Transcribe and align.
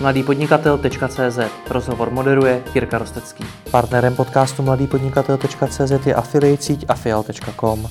mladýpodnikatel.cz 0.00 1.38
Rozhovor 1.70 2.10
moderuje 2.10 2.62
Jirka 2.74 2.98
Rostecký. 2.98 3.44
Partnerem 3.70 4.14
podcastu 4.14 4.62
mladýpodnikatel.cz 4.62 6.06
je 6.06 6.14
affiliate 6.14 6.62
síť 6.62 6.84
afial.com. 6.88 7.88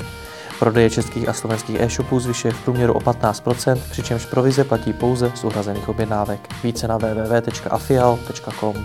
Prodeje 0.60 0.89
českých 0.89 1.29
a 1.29 1.33
slovenských 1.33 1.79
e-shopů 1.79 2.20
zvyšuje 2.20 2.54
v 2.54 2.63
průměru 2.63 2.94
o 2.94 2.99
15%, 2.99 3.78
přičemž 3.91 4.26
provize 4.26 4.63
platí 4.63 4.94
pouze 4.94 5.31
z 5.36 5.44
uhrazených 5.44 5.89
objednávek. 5.89 6.39
Více 6.63 6.88
na 6.88 6.97
www.afial.com. 6.97 8.76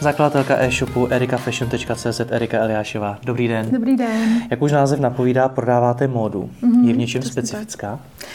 Zakladatelka 0.00 0.56
e-shopu 0.58 1.06
erikafashion.cz 1.06 2.20
Erika 2.30 2.58
Eliášová. 2.58 3.18
Dobrý 3.24 3.48
den. 3.48 3.66
Dobrý 3.70 3.96
den. 3.96 4.42
Jak 4.50 4.62
už 4.62 4.72
název 4.72 5.00
napovídá, 5.00 5.48
prodáváte 5.48 6.08
módu. 6.08 6.50
Mm-hmm, 6.62 6.86
je 6.86 6.94
v 6.94 6.96
něčem 6.96 7.22
specifická? 7.22 7.90
Tak. 7.90 8.28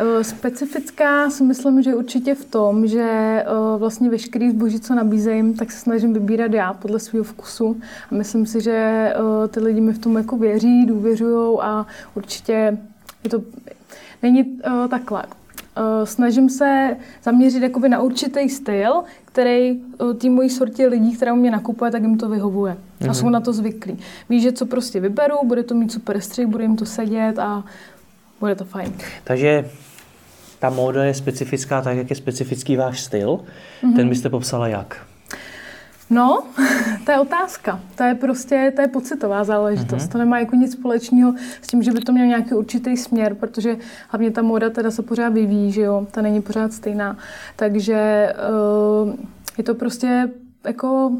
Eh, 0.00 0.24
specifická 0.24 1.30
si 1.30 1.44
myslím, 1.44 1.82
že 1.82 1.94
určitě 1.94 2.34
v 2.34 2.44
tom, 2.44 2.86
že 2.86 3.02
eh, 3.02 3.44
vlastně 3.78 4.10
veškerý 4.10 4.50
zboží, 4.50 4.80
co 4.80 4.94
nabízím, 4.94 5.54
tak 5.54 5.72
se 5.72 5.78
snažím 5.78 6.12
vybírat 6.12 6.52
já 6.52 6.72
podle 6.72 6.98
svého 6.98 7.24
vkusu. 7.24 7.80
A 8.10 8.14
myslím 8.14 8.46
si, 8.46 8.60
že 8.60 8.72
eh, 8.72 9.48
ty 9.48 9.60
lidi 9.60 9.80
mi 9.80 9.92
v 9.92 9.98
tom 9.98 10.16
jako 10.16 10.36
věří, 10.36 10.86
důvěřují 10.86 11.58
a 11.60 11.86
určitě 12.14 12.78
je 13.24 13.30
to, 13.30 13.42
není 14.22 14.60
takhle. 14.90 15.22
Snažím 16.04 16.50
se 16.50 16.96
zaměřit 17.22 17.62
jakoby 17.62 17.88
na 17.88 18.00
určitý 18.00 18.48
styl, 18.48 19.02
který 19.24 19.80
tým 20.18 20.34
mojí 20.34 20.50
sortě 20.50 20.86
lidí, 20.86 21.16
která 21.16 21.34
mě 21.34 21.50
nakupuje, 21.50 21.90
tak 21.90 22.02
jim 22.02 22.18
to 22.18 22.28
vyhovuje. 22.28 22.72
Mm-hmm. 22.72 23.04
A 23.04 23.04
mhm. 23.04 23.14
jsou 23.14 23.28
na 23.28 23.40
to 23.40 23.52
zvyklí. 23.52 23.98
Ví, 24.28 24.40
že 24.40 24.52
co 24.52 24.66
prostě 24.66 25.00
vyberu, 25.00 25.34
bude 25.44 25.62
to 25.62 25.74
mít 25.74 25.92
super 25.92 26.20
střih, 26.20 26.46
bude 26.46 26.64
jim 26.64 26.76
to 26.76 26.86
sedět 26.86 27.38
a 27.38 27.64
bude 28.40 28.54
to 28.54 28.64
fajn. 28.64 28.92
Takže 29.24 29.64
ta 30.60 30.70
móda 30.70 31.04
je 31.04 31.14
specifická 31.14 31.82
tak, 31.82 31.96
jak 31.96 32.10
je 32.10 32.16
specifický 32.16 32.76
váš 32.76 33.00
styl. 33.00 33.40
Mm-hmm. 33.82 33.96
Ten 33.96 34.08
byste 34.08 34.28
popsala 34.28 34.68
jak? 34.68 35.06
No, 36.10 36.42
to 37.04 37.12
je 37.12 37.20
otázka. 37.20 37.80
To 37.94 38.02
je 38.02 38.14
prostě, 38.14 38.72
to 38.76 38.82
je 38.82 38.88
pocitová 38.88 39.44
záležitost. 39.44 40.02
Mm-hmm. 40.02 40.12
To 40.12 40.18
nemá 40.18 40.38
jako 40.38 40.56
nic 40.56 40.72
společného 40.72 41.34
s 41.62 41.66
tím, 41.66 41.82
že 41.82 41.92
by 41.92 42.00
to 42.00 42.12
měl 42.12 42.26
nějaký 42.26 42.54
určitý 42.54 42.96
směr, 42.96 43.34
protože 43.34 43.76
hlavně 44.08 44.30
ta 44.30 44.42
móda 44.42 44.70
teda 44.70 44.90
se 44.90 45.02
pořád 45.02 45.28
vyvíjí, 45.28 45.72
že 45.72 45.80
jo, 45.80 46.06
ta 46.10 46.22
není 46.22 46.42
pořád 46.42 46.72
stejná. 46.72 47.16
Takže 47.56 48.32
uh, 49.04 49.14
je 49.58 49.64
to 49.64 49.74
prostě 49.74 50.28
jako, 50.64 51.12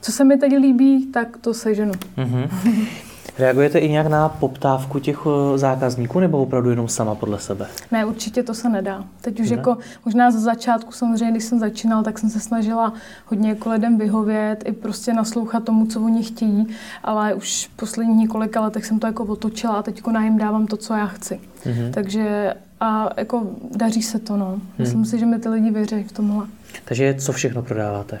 co 0.00 0.12
se 0.12 0.24
mi 0.24 0.36
teď 0.36 0.56
líbí, 0.56 1.06
tak 1.06 1.36
to 1.36 1.54
seženu. 1.54 1.92
Mm-hmm. 1.92 2.48
Reagujete 3.38 3.78
i 3.78 3.88
nějak 3.88 4.06
na 4.06 4.28
poptávku 4.28 4.98
těch 4.98 5.18
eh, 5.26 5.58
zákazníků 5.58 6.20
nebo 6.20 6.42
opravdu 6.42 6.70
jenom 6.70 6.88
sama 6.88 7.14
podle 7.14 7.40
sebe? 7.40 7.66
Ne, 7.90 8.04
určitě 8.04 8.42
to 8.42 8.54
se 8.54 8.68
nedá. 8.68 9.04
Teď 9.20 9.40
už 9.40 9.50
ne? 9.50 9.56
jako 9.56 9.78
možná 10.04 10.30
za 10.30 10.40
začátku 10.40 10.92
samozřejmě, 10.92 11.30
když 11.30 11.44
jsem 11.44 11.58
začínal, 11.58 12.02
tak 12.02 12.18
jsem 12.18 12.30
se 12.30 12.40
snažila 12.40 12.92
hodně 13.26 13.48
jako 13.48 13.70
lidem 13.70 13.98
vyhovět 13.98 14.62
i 14.66 14.72
prostě 14.72 15.12
naslouchat 15.12 15.64
tomu, 15.64 15.86
co 15.86 16.00
oni 16.00 16.22
chtějí, 16.22 16.66
ale 17.04 17.34
už 17.34 17.70
posledních 17.76 18.16
několika 18.16 18.60
letech 18.60 18.86
jsem 18.86 18.98
to 18.98 19.06
jako 19.06 19.24
otočila 19.24 19.74
a 19.74 19.82
teď 19.82 20.06
na 20.06 20.24
jim 20.24 20.38
dávám 20.38 20.66
to, 20.66 20.76
co 20.76 20.94
já 20.94 21.06
chci. 21.06 21.40
Mm-hmm. 21.64 21.90
Takže 21.90 22.54
a 22.80 23.10
jako 23.16 23.46
daří 23.70 24.02
se 24.02 24.18
to, 24.18 24.36
no. 24.36 24.60
Myslím 24.78 24.98
mm. 24.98 25.04
si, 25.04 25.18
že 25.18 25.26
mi 25.26 25.38
ty 25.38 25.48
lidi 25.48 25.70
věří 25.70 26.04
v 26.04 26.12
tomhle. 26.12 26.46
Takže 26.84 27.14
co 27.14 27.32
všechno 27.32 27.62
prodáváte? 27.62 28.18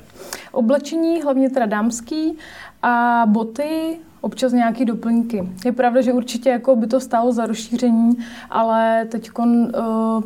Oblečení, 0.52 1.22
hlavně 1.22 1.50
teda 1.50 1.66
dámský 1.66 2.38
a 2.82 3.24
boty, 3.26 3.98
občas 4.24 4.52
nějaké 4.52 4.84
doplňky. 4.84 5.48
Je 5.64 5.72
pravda, 5.72 6.00
že 6.00 6.12
určitě 6.12 6.50
jako 6.50 6.76
by 6.76 6.86
to 6.86 7.00
stálo 7.00 7.32
za 7.32 7.46
rozšíření, 7.46 8.18
ale 8.50 9.06
teď 9.10 9.30
uh, 9.38 10.22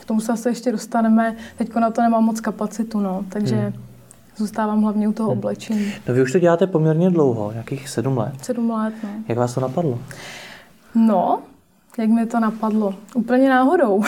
k 0.00 0.04
tomu 0.04 0.20
se 0.20 0.32
asi 0.32 0.48
ještě 0.48 0.72
dostaneme, 0.72 1.36
teď 1.58 1.74
na 1.74 1.90
to 1.90 2.02
nemám 2.02 2.24
moc 2.24 2.40
kapacitu, 2.40 3.00
no, 3.00 3.24
takže 3.28 3.56
hmm. 3.56 3.72
zůstávám 4.36 4.82
hlavně 4.82 5.08
u 5.08 5.12
toho 5.12 5.28
hmm. 5.28 5.38
oblečení. 5.38 5.92
No 6.08 6.14
vy 6.14 6.22
už 6.22 6.32
to 6.32 6.38
děláte 6.38 6.66
poměrně 6.66 7.10
dlouho, 7.10 7.52
nějakých 7.52 7.88
sedm 7.88 8.18
let. 8.18 8.32
Sedm 8.42 8.70
let, 8.70 8.94
no. 9.02 9.08
Jak 9.28 9.38
vás 9.38 9.54
to 9.54 9.60
napadlo? 9.60 9.98
No, 10.94 11.38
jak 11.98 12.08
mi 12.08 12.26
to 12.26 12.40
napadlo? 12.40 12.94
Úplně 13.14 13.48
náhodou. 13.48 14.04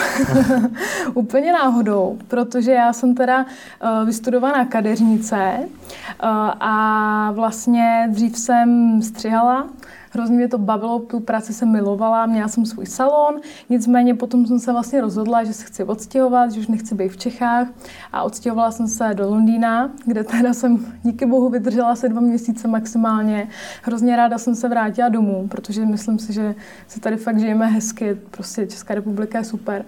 Úplně 1.13 1.53
náhodou, 1.53 2.17
protože 2.27 2.71
já 2.71 2.93
jsem 2.93 3.15
teda 3.15 3.45
uh, 3.45 4.05
vystudovaná 4.05 4.65
kadeřnice 4.65 5.59
uh, 5.59 6.29
a 6.59 7.31
vlastně 7.31 8.07
dřív 8.11 8.37
jsem 8.37 9.01
střihala 9.01 9.67
Hrozně 10.15 10.37
mě 10.37 10.47
to 10.47 10.57
bavilo, 10.57 10.99
tu 10.99 11.19
práci 11.19 11.53
jsem 11.53 11.71
milovala, 11.71 12.25
měla 12.25 12.47
jsem 12.47 12.65
svůj 12.65 12.85
salon, 12.85 13.35
nicméně 13.69 14.13
potom 14.13 14.45
jsem 14.45 14.59
se 14.59 14.71
vlastně 14.71 15.01
rozhodla, 15.01 15.43
že 15.43 15.53
se 15.53 15.63
chci 15.65 15.83
odstěhovat, 15.83 16.51
že 16.51 16.59
už 16.59 16.67
nechci 16.67 16.95
být 16.95 17.09
v 17.09 17.17
Čechách 17.17 17.67
a 18.13 18.23
odstěhovala 18.23 18.71
jsem 18.71 18.87
se 18.87 19.13
do 19.13 19.29
Londýna, 19.29 19.91
kde 20.05 20.23
teda 20.23 20.53
jsem 20.53 20.85
díky 21.03 21.25
bohu 21.25 21.49
vydržela 21.49 21.89
asi 21.91 22.09
dva 22.09 22.21
měsíce 22.21 22.67
maximálně. 22.67 23.47
Hrozně 23.83 24.15
ráda 24.15 24.37
jsem 24.37 24.55
se 24.55 24.69
vrátila 24.69 25.09
domů, 25.09 25.47
protože 25.47 25.85
myslím 25.85 26.19
si, 26.19 26.33
že 26.33 26.55
se 26.87 26.99
tady 26.99 27.17
fakt 27.17 27.39
žijeme 27.39 27.67
hezky, 27.67 28.17
prostě 28.31 28.67
Česká 28.67 28.93
republika 28.93 29.37
je 29.37 29.43
super. 29.43 29.85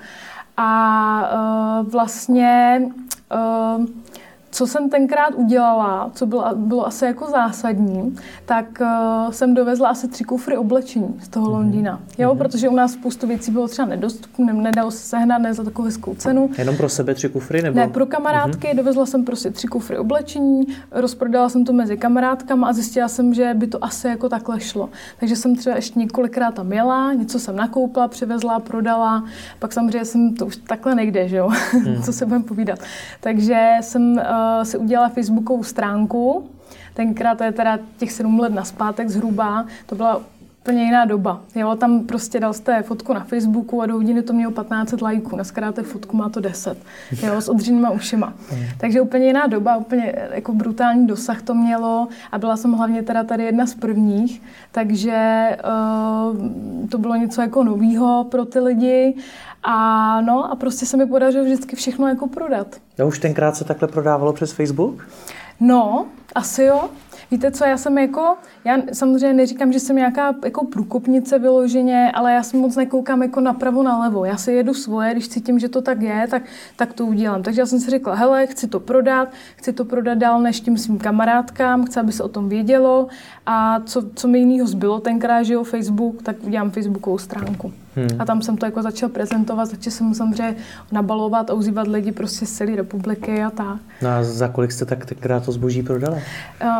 A 0.57 1.81
uh, 1.81 1.91
vlastně 1.91 2.81
uh, 3.77 3.85
co 4.57 4.67
jsem 4.67 4.89
tenkrát 4.89 5.35
udělala, 5.35 6.11
co 6.13 6.25
bylo, 6.25 6.45
bylo 6.55 6.87
asi 6.87 7.05
jako 7.05 7.29
zásadní, 7.29 8.15
tak 8.45 8.65
uh, 8.81 9.31
jsem 9.31 9.53
dovezla 9.53 9.89
asi 9.89 10.07
tři 10.07 10.23
kufry 10.23 10.57
oblečení 10.57 11.19
z 11.21 11.27
toho 11.27 11.45
mhm. 11.45 11.55
Londýna. 11.55 11.99
Jo, 12.17 12.33
mm-hmm. 12.33 12.37
protože 12.37 12.69
u 12.69 12.75
nás 12.75 12.91
spoustu 12.91 13.27
věcí 13.27 13.51
bylo 13.51 13.67
třeba 13.67 13.87
nedostupné, 13.87 14.53
nedalo 14.53 14.91
se 14.91 14.97
sehnat 14.97 15.41
ne 15.41 15.53
za 15.53 15.63
takovou 15.63 15.85
hezkou 15.85 16.15
cenu. 16.15 16.49
Jenom 16.57 16.77
pro 16.77 16.89
sebe 16.89 17.13
tři 17.13 17.29
kufry? 17.29 17.61
Nebo? 17.61 17.79
Ne, 17.79 17.87
pro 17.87 18.05
kamarádky. 18.05 18.67
Mm-hmm. 18.67 18.75
Dovezla 18.75 19.05
jsem 19.05 19.25
prostě 19.25 19.51
tři 19.51 19.67
kufry 19.67 19.97
oblečení, 19.97 20.63
rozprodala 20.91 21.49
jsem 21.49 21.65
to 21.65 21.73
mezi 21.73 21.97
kamarádkama 21.97 22.67
a 22.67 22.73
zjistila 22.73 23.07
jsem, 23.07 23.33
že 23.33 23.53
by 23.53 23.67
to 23.67 23.83
asi 23.83 24.07
jako 24.07 24.29
takhle 24.29 24.59
šlo. 24.59 24.89
Takže 25.19 25.35
jsem 25.35 25.55
třeba 25.55 25.75
ještě 25.75 25.99
několikrát 25.99 26.53
tam 26.53 26.73
jela, 26.73 27.13
něco 27.13 27.39
jsem 27.39 27.55
nakoupila, 27.55 28.07
přivezla, 28.07 28.59
prodala, 28.59 29.23
pak 29.59 29.73
samozřejmě 29.73 30.05
jsem 30.05 30.35
to 30.35 30.45
už 30.45 30.57
takhle 30.57 30.95
nejde, 30.95 31.27
že 31.27 31.37
jo, 31.37 31.49
mm. 31.85 32.01
co 32.01 32.13
se 32.13 32.25
budeme 32.25 32.43
povídat. 32.43 32.79
Takže 33.19 33.71
jsem 33.81 34.11
uh, 34.11 34.46
si 34.63 34.77
udělala 34.77 35.09
facebookovou 35.09 35.63
stránku, 35.63 36.49
tenkrát 36.93 37.37
to 37.37 37.43
je 37.43 37.51
teda 37.51 37.79
těch 37.97 38.11
sedm 38.11 38.39
let 38.39 38.53
naspátek 38.53 39.09
zhruba, 39.09 39.65
to 39.85 39.95
byla 39.95 40.21
úplně 40.67 40.83
jiná 40.83 41.05
doba. 41.05 41.41
Jo, 41.55 41.75
tam 41.75 41.99
prostě 41.99 42.39
dal 42.39 42.53
jste 42.53 42.83
fotku 42.83 43.13
na 43.13 43.23
Facebooku 43.23 43.81
a 43.81 43.85
do 43.85 43.93
hodiny 43.93 44.21
to 44.21 44.33
mělo 44.33 44.51
15 44.51 45.01
lajků. 45.01 45.35
Dneska 45.35 45.61
dáte 45.61 45.83
fotku, 45.83 46.17
má 46.17 46.29
to 46.29 46.39
10. 46.39 46.77
Jo, 47.23 47.41
s 47.41 47.49
odřenýma 47.49 47.89
ušima. 47.89 48.33
Takže 48.77 49.01
úplně 49.01 49.25
jiná 49.25 49.47
doba, 49.47 49.77
úplně 49.77 50.13
jako 50.31 50.53
brutální 50.53 51.07
dosah 51.07 51.41
to 51.41 51.53
mělo 51.53 52.07
a 52.31 52.37
byla 52.37 52.57
jsem 52.57 52.71
hlavně 52.71 53.03
teda 53.03 53.23
tady 53.23 53.43
jedna 53.43 53.65
z 53.65 53.75
prvních, 53.75 54.41
takže 54.71 55.49
uh, 56.33 56.89
to 56.89 56.97
bylo 56.97 57.15
něco 57.15 57.41
jako 57.41 57.63
novýho 57.63 58.27
pro 58.31 58.45
ty 58.45 58.59
lidi 58.59 59.15
a 59.63 60.21
no 60.21 60.51
a 60.51 60.55
prostě 60.55 60.85
se 60.85 60.97
mi 60.97 61.05
podařilo 61.05 61.43
vždycky 61.43 61.75
všechno 61.75 62.07
jako 62.07 62.27
prodat. 62.27 62.67
A 63.01 63.03
už 63.03 63.19
tenkrát 63.19 63.55
se 63.55 63.63
takhle 63.63 63.87
prodávalo 63.87 64.33
přes 64.33 64.51
Facebook? 64.51 65.07
No, 65.59 66.05
asi 66.35 66.63
jo. 66.63 66.89
Víte 67.31 67.51
co, 67.51 67.65
já 67.65 67.77
jsem 67.77 67.97
jako, 67.97 68.35
já 68.65 68.77
samozřejmě 68.93 69.33
neříkám, 69.33 69.73
že 69.73 69.79
jsem 69.79 69.95
nějaká 69.95 70.35
jako 70.45 70.65
průkopnice 70.65 71.39
vyloženě, 71.39 72.11
ale 72.11 72.33
já 72.33 72.43
se 72.43 72.57
moc 72.57 72.75
nekoukám 72.75 73.21
jako 73.23 73.39
napravo, 73.39 73.83
nalevo. 73.83 74.25
Já 74.25 74.37
si 74.37 74.51
jedu 74.51 74.73
svoje, 74.73 75.11
když 75.11 75.29
cítím, 75.29 75.59
že 75.59 75.69
to 75.69 75.81
tak 75.81 76.01
je, 76.01 76.27
tak, 76.29 76.43
tak 76.75 76.93
to 76.93 77.05
udělám. 77.05 77.43
Takže 77.43 77.61
já 77.61 77.65
jsem 77.65 77.79
si 77.79 77.89
řekla, 77.89 78.15
hele, 78.15 78.47
chci 78.47 78.67
to 78.67 78.79
prodat, 78.79 79.29
chci 79.55 79.73
to 79.73 79.85
prodat 79.85 80.17
dál 80.17 80.41
než 80.41 80.61
tím 80.61 80.77
svým 80.77 80.97
kamarádkám, 80.97 81.85
chci, 81.85 81.99
aby 81.99 82.11
se 82.11 82.23
o 82.23 82.27
tom 82.27 82.49
vědělo 82.49 83.07
a 83.45 83.79
co, 83.79 84.03
co 84.15 84.27
mi 84.27 84.39
jiného 84.39 84.67
zbylo 84.67 84.99
tenkrát, 84.99 85.43
že 85.43 85.53
jo, 85.53 85.63
Facebook, 85.63 86.23
tak 86.23 86.35
udělám 86.43 86.71
Facebookovou 86.71 87.17
stránku. 87.17 87.73
Hmm. 87.97 88.21
A 88.21 88.25
tam 88.25 88.41
jsem 88.41 88.57
to 88.57 88.65
jako 88.65 88.81
začal 88.81 89.09
prezentovat, 89.09 89.65
začal 89.65 89.91
jsem 89.91 90.13
samozřejmě 90.13 90.55
nabalovat 90.91 91.49
a 91.49 91.53
uzývat 91.53 91.87
lidi 91.87 92.11
prostě 92.11 92.45
z 92.45 92.51
celé 92.51 92.75
republiky 92.75 93.43
a 93.43 93.49
tak. 93.49 93.77
No 94.01 94.09
a 94.09 94.23
za 94.23 94.47
kolik 94.47 94.71
jste 94.71 94.85
tak 94.85 95.05
tenkrát 95.05 95.45
to 95.45 95.51
zboží 95.51 95.83
prodala? 95.83 96.15
Uh, 96.15 96.71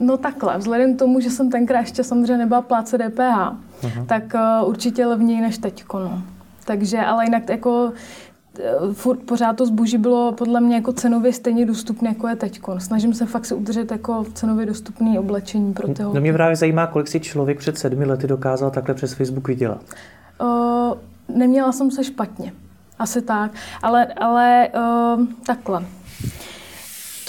no 0.00 0.16
takhle, 0.16 0.58
vzhledem 0.58 0.96
k 0.96 0.98
tomu, 0.98 1.20
že 1.20 1.30
jsem 1.30 1.50
tenkrát 1.50 1.80
ještě 1.80 2.04
samozřejmě 2.04 2.38
nebyla 2.38 2.62
pláce 2.62 2.98
DPH, 2.98 3.20
uh-huh. 3.20 4.06
tak 4.06 4.22
uh, 4.34 4.68
určitě 4.68 5.06
levněji 5.06 5.40
než 5.40 5.58
teďko, 5.58 5.98
no. 5.98 6.22
Takže, 6.64 6.98
ale 6.98 7.24
jinak 7.24 7.48
jako 7.48 7.92
eh, 8.58 8.72
furt 8.92 9.16
pořád 9.16 9.56
to 9.56 9.66
zboží 9.66 9.98
bylo 9.98 10.32
podle 10.32 10.60
mě 10.60 10.74
jako 10.74 10.92
cenově 10.92 11.32
stejně 11.32 11.66
dostupné, 11.66 12.08
jako 12.08 12.28
je 12.28 12.36
teď. 12.36 12.60
Snažím 12.78 13.14
se 13.14 13.26
fakt 13.26 13.46
si 13.46 13.54
udržet 13.54 13.90
jako 13.90 14.24
cenově 14.34 14.66
dostupné 14.66 15.18
oblečení 15.18 15.72
pro 15.72 15.88
ty 15.88 16.02
No 16.02 16.20
mě 16.20 16.32
právě 16.32 16.56
zajímá, 16.56 16.86
kolik 16.86 17.08
si 17.08 17.20
člověk 17.20 17.58
před 17.58 17.78
sedmi 17.78 18.04
lety 18.04 18.26
dokázal 18.26 18.70
takhle 18.70 18.94
přes 18.94 19.12
Facebook 19.14 19.48
vydělat. 19.48 19.80
Uh, 20.40 20.98
neměla 21.36 21.72
jsem 21.72 21.90
se 21.90 22.04
špatně. 22.04 22.52
Asi 22.98 23.22
tak. 23.22 23.52
Ale, 23.82 24.06
ale 24.06 24.68
uh, 24.74 25.26
takhle 25.46 25.84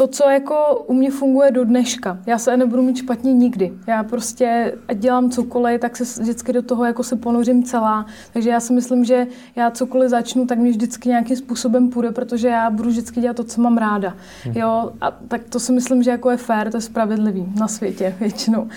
to, 0.01 0.07
co 0.07 0.29
jako 0.29 0.85
u 0.87 0.93
mě 0.93 1.11
funguje 1.11 1.51
do 1.51 1.65
dneška. 1.65 2.17
Já 2.25 2.37
se 2.37 2.57
nebudu 2.57 2.81
mít 2.81 2.97
špatně 2.97 3.33
nikdy. 3.33 3.73
Já 3.87 4.03
prostě, 4.03 4.77
ať 4.87 4.97
dělám 4.97 5.29
cokoliv, 5.29 5.81
tak 5.81 5.97
se 5.97 6.21
vždycky 6.21 6.53
do 6.53 6.61
toho 6.61 6.85
jako 6.85 7.03
se 7.03 7.15
ponořím 7.15 7.63
celá. 7.63 8.05
Takže 8.33 8.49
já 8.49 8.59
si 8.59 8.73
myslím, 8.73 9.05
že 9.05 9.27
já 9.55 9.71
cokoliv 9.71 10.09
začnu, 10.09 10.45
tak 10.45 10.57
mi 10.57 10.69
vždycky 10.69 11.09
nějakým 11.09 11.37
způsobem 11.37 11.89
půjde, 11.89 12.11
protože 12.11 12.47
já 12.47 12.69
budu 12.69 12.89
vždycky 12.89 13.21
dělat 13.21 13.37
to, 13.37 13.43
co 13.43 13.61
mám 13.61 13.77
ráda. 13.77 14.13
Hmm. 14.43 14.57
Jo, 14.57 14.91
a 15.01 15.11
tak 15.11 15.41
to 15.49 15.59
si 15.59 15.71
myslím, 15.71 16.03
že 16.03 16.11
jako 16.11 16.29
je 16.29 16.37
fér, 16.37 16.71
to 16.71 16.77
je 16.77 16.81
spravedlivý 16.81 17.53
na 17.59 17.67
světě 17.67 18.15
většinou. 18.19 18.67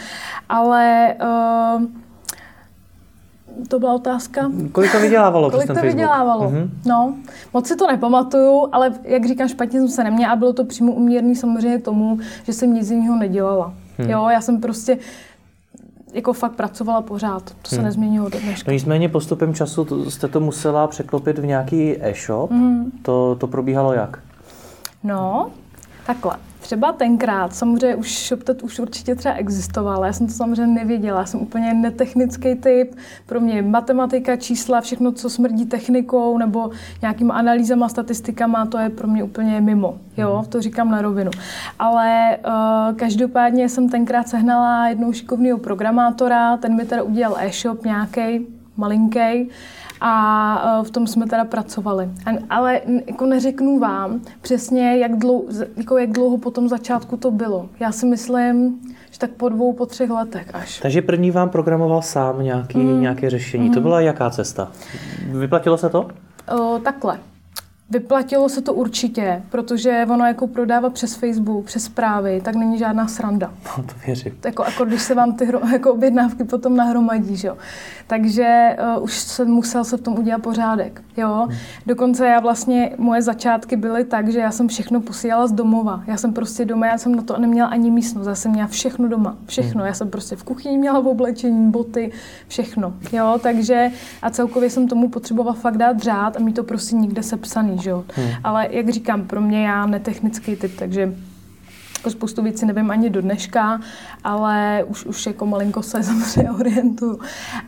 Ale 0.49 1.15
uh, 1.23 1.85
to 3.69 3.79
byla 3.79 3.95
otázka. 3.95 4.51
Kolik 4.73 4.93
to 4.93 5.01
vydělávalo 5.01 5.51
Kolik 5.51 5.67
to 5.67 5.75
Facebook? 5.75 5.95
vydělávalo? 5.95 6.51
Mm-hmm. 6.51 6.69
No, 6.87 7.15
moc 7.55 7.69
si 7.69 7.77
to 7.77 7.87
nepamatuju, 7.87 8.69
ale 8.73 8.93
jak 9.03 9.27
říkám, 9.27 9.49
špatně 9.49 9.81
jsem 9.81 9.89
se 9.89 10.05
neměla 10.05 10.33
a 10.33 10.37
bylo 10.37 10.53
to 10.53 10.65
přímo 10.65 10.93
uměrný 10.93 11.37
samozřejmě 11.37 11.79
tomu, 11.79 12.19
že 12.43 12.53
jsem 12.53 12.75
nic 12.75 12.91
jiného 12.91 13.17
nedělala. 13.17 13.75
Hmm. 13.99 14.11
Jo, 14.11 14.29
já 14.29 14.41
jsem 14.41 14.61
prostě 14.61 14.99
jako 16.12 16.33
fakt 16.33 16.53
pracovala 16.53 17.03
pořád. 17.03 17.43
To 17.62 17.69
se 17.69 17.77
hmm. 17.77 17.85
nezměnilo 17.85 18.29
do 18.29 18.39
dneška. 18.41 18.71
No 18.71 18.73
nicméně 18.73 19.09
postupem 19.09 19.55
času 19.55 19.85
to, 19.85 20.11
jste 20.11 20.29
to 20.29 20.41
musela 20.41 20.87
překlopit 20.87 21.39
v 21.39 21.47
nějaký 21.47 21.97
e-shop. 22.01 22.51
Hmm. 22.51 22.93
To, 23.03 23.37
to 23.41 23.47
probíhalo 23.47 23.93
jak? 23.93 24.19
No, 25.05 25.51
takhle. 26.06 26.37
Třeba 26.65 26.93
tenkrát, 26.93 27.55
samozřejmě 27.55 27.97
už 27.97 28.29
ShopTet 28.29 28.63
už 28.63 28.79
určitě 28.79 29.15
třeba 29.15 29.35
existoval, 29.35 30.05
já 30.05 30.13
jsem 30.13 30.27
to 30.27 30.33
samozřejmě 30.33 30.75
nevěděla, 30.75 31.21
já 31.21 31.27
jsem 31.27 31.41
úplně 31.41 31.75
netechnický 31.75 32.55
typ, 32.55 32.95
pro 33.27 33.41
mě 33.41 33.63
matematika, 33.63 34.37
čísla, 34.37 34.81
všechno, 34.81 35.13
co 35.13 35.31
smrdí 35.31 35.67
technikou 35.67 36.39
nebo 36.39 36.71
nějakým 37.03 37.31
analýzama, 37.31 37.89
statistikama, 37.89 38.67
to 38.67 38.79
je 38.79 38.91
pro 38.91 39.09
mě 39.09 39.25
úplně 39.25 39.61
mimo, 39.61 39.99
jo, 40.17 40.37
mhm. 40.37 40.51
to 40.51 40.61
říkám 40.61 40.91
na 40.91 41.03
rovinu. 41.03 41.31
Ale 41.79 42.39
uh, 42.47 42.97
každopádně 42.97 43.69
jsem 43.69 43.89
tenkrát 43.89 44.29
sehnala 44.29 44.89
jednou 44.89 45.13
šikovného 45.13 45.59
programátora, 45.59 46.57
ten 46.57 46.77
mi 46.77 46.85
teda 46.85 47.03
udělal 47.03 47.37
e-shop 47.39 47.85
nějaký, 47.85 48.47
malinký, 48.77 49.51
a 50.06 50.79
e, 50.81 50.85
v 50.85 50.91
tom 50.91 51.06
jsme 51.06 51.27
teda 51.27 51.45
pracovali. 51.45 52.09
Ale 52.51 52.81
jako 53.06 53.27
neřeknu 53.27 53.79
vám 53.79 54.21
přesně, 54.41 54.99
jak 54.99 55.19
dlouho, 55.19 55.45
jako 55.77 55.99
jak 55.99 56.11
dlouho 56.11 56.39
po 56.39 56.51
tom 56.51 56.69
začátku 56.69 57.17
to 57.17 57.31
bylo. 57.31 57.69
Já 57.81 57.93
si 57.93 58.06
myslím, 58.06 58.81
že 59.11 59.19
tak 59.19 59.31
po 59.31 59.49
dvou, 59.49 59.73
po 59.73 59.87
třech 59.87 60.11
letech 60.11 60.55
až. 60.55 60.81
Takže 60.81 61.03
první 61.03 61.31
vám 61.31 61.51
programoval 61.51 62.03
sám 62.03 62.43
nějaký, 62.43 62.79
mm. 62.79 63.01
nějaké 63.01 63.31
řešení. 63.31 63.69
Mm. 63.69 63.75
To 63.75 63.81
byla 63.81 64.01
jaká 64.01 64.31
cesta? 64.31 64.73
Vyplatilo 65.33 65.79
se 65.79 65.89
to? 65.89 66.09
O, 66.59 66.79
takhle. 66.79 67.19
Vyplatilo 67.94 68.49
se 68.49 68.61
to 68.61 68.75
určitě, 68.75 69.43
protože 69.50 70.06
ono 70.11 70.26
jako 70.26 70.46
prodává 70.46 70.91
přes 70.91 71.14
Facebook, 71.14 71.64
přes 71.64 71.85
zprávy, 71.85 72.41
tak 72.44 72.55
není 72.55 72.79
žádná 72.79 73.08
sranda. 73.08 73.52
No, 73.79 73.85
to 73.85 73.94
věřím. 74.06 74.32
Jako, 74.44 74.64
jako 74.64 74.85
když 74.85 75.02
se 75.02 75.14
vám 75.14 75.32
ty 75.32 75.44
hro, 75.44 75.61
jako 75.73 75.93
objednávky 75.93 76.44
potom 76.44 76.76
nahromadí, 76.76 77.37
že 77.37 77.49
jo. 77.49 77.56
Takže 78.06 78.76
uh, 78.96 79.05
už 79.05 79.19
jsem 79.19 79.49
musel 79.49 79.85
se 79.85 79.96
v 79.96 80.00
tom 80.00 80.19
udělat 80.19 80.43
pořádek, 80.43 81.02
jo. 81.17 81.46
Hmm. 81.49 81.58
Dokonce 81.87 82.26
já 82.26 82.41
vlastně, 82.41 82.93
moje 82.99 83.23
začátky 83.23 83.76
byly 83.76 84.05
tak, 84.05 84.29
že 84.29 84.38
já 84.38 84.50
jsem 84.50 84.69
všechno 84.69 85.00
posílala 85.00 85.46
z 85.46 85.52
domova. 85.52 86.02
Já 86.06 86.17
jsem 86.17 86.32
prostě 86.32 86.64
doma, 86.64 86.87
já 86.87 86.99
jsem 86.99 87.14
na 87.14 87.23
to 87.23 87.38
neměla 87.38 87.69
ani 87.69 87.91
místnost, 87.91 88.26
já 88.26 88.35
jsem 88.35 88.52
měla 88.52 88.69
všechno 88.69 89.08
doma, 89.08 89.37
všechno. 89.46 89.81
Hmm. 89.81 89.87
Já 89.87 89.94
jsem 89.94 90.11
prostě 90.11 90.37
v 90.37 90.43
kuchyni 90.43 90.79
měla 90.79 91.00
v 91.00 91.06
oblečení, 91.06 91.70
boty, 91.70 92.12
všechno, 92.49 92.94
jo. 93.12 93.38
Takže 93.43 93.91
a 94.23 94.31
celkově 94.31 94.70
jsem 94.70 94.88
tomu 94.88 95.08
potřebovala 95.08 95.55
fakt 95.55 95.76
dát 95.76 96.00
řád 96.00 96.37
a 96.37 96.41
mít 96.41 96.56
to 96.56 96.64
prostě 96.64 96.96
nikde 96.96 97.23
sepsaný, 97.23 97.79
že 97.85 97.91
jo. 97.91 98.05
Hmm. 98.15 98.29
Ale 98.45 98.69
jak 98.71 98.89
říkám, 98.89 99.25
pro 99.25 99.41
mě 99.41 99.67
já 99.67 99.87
netechnický 99.87 100.57
typ, 100.57 100.77
takže 100.79 101.15
jako 101.99 102.11
spoustu 102.11 102.43
věcí 102.43 102.67
nevím 102.67 102.91
ani 102.91 103.11
do 103.11 103.23
dneška, 103.23 103.81
ale 104.25 104.85
už, 104.87 105.05
už 105.05 105.27
jako 105.27 105.47
malinko 105.47 105.83
se 105.83 106.03
samozřejmě 106.03 106.51
orientuju. 106.51 107.21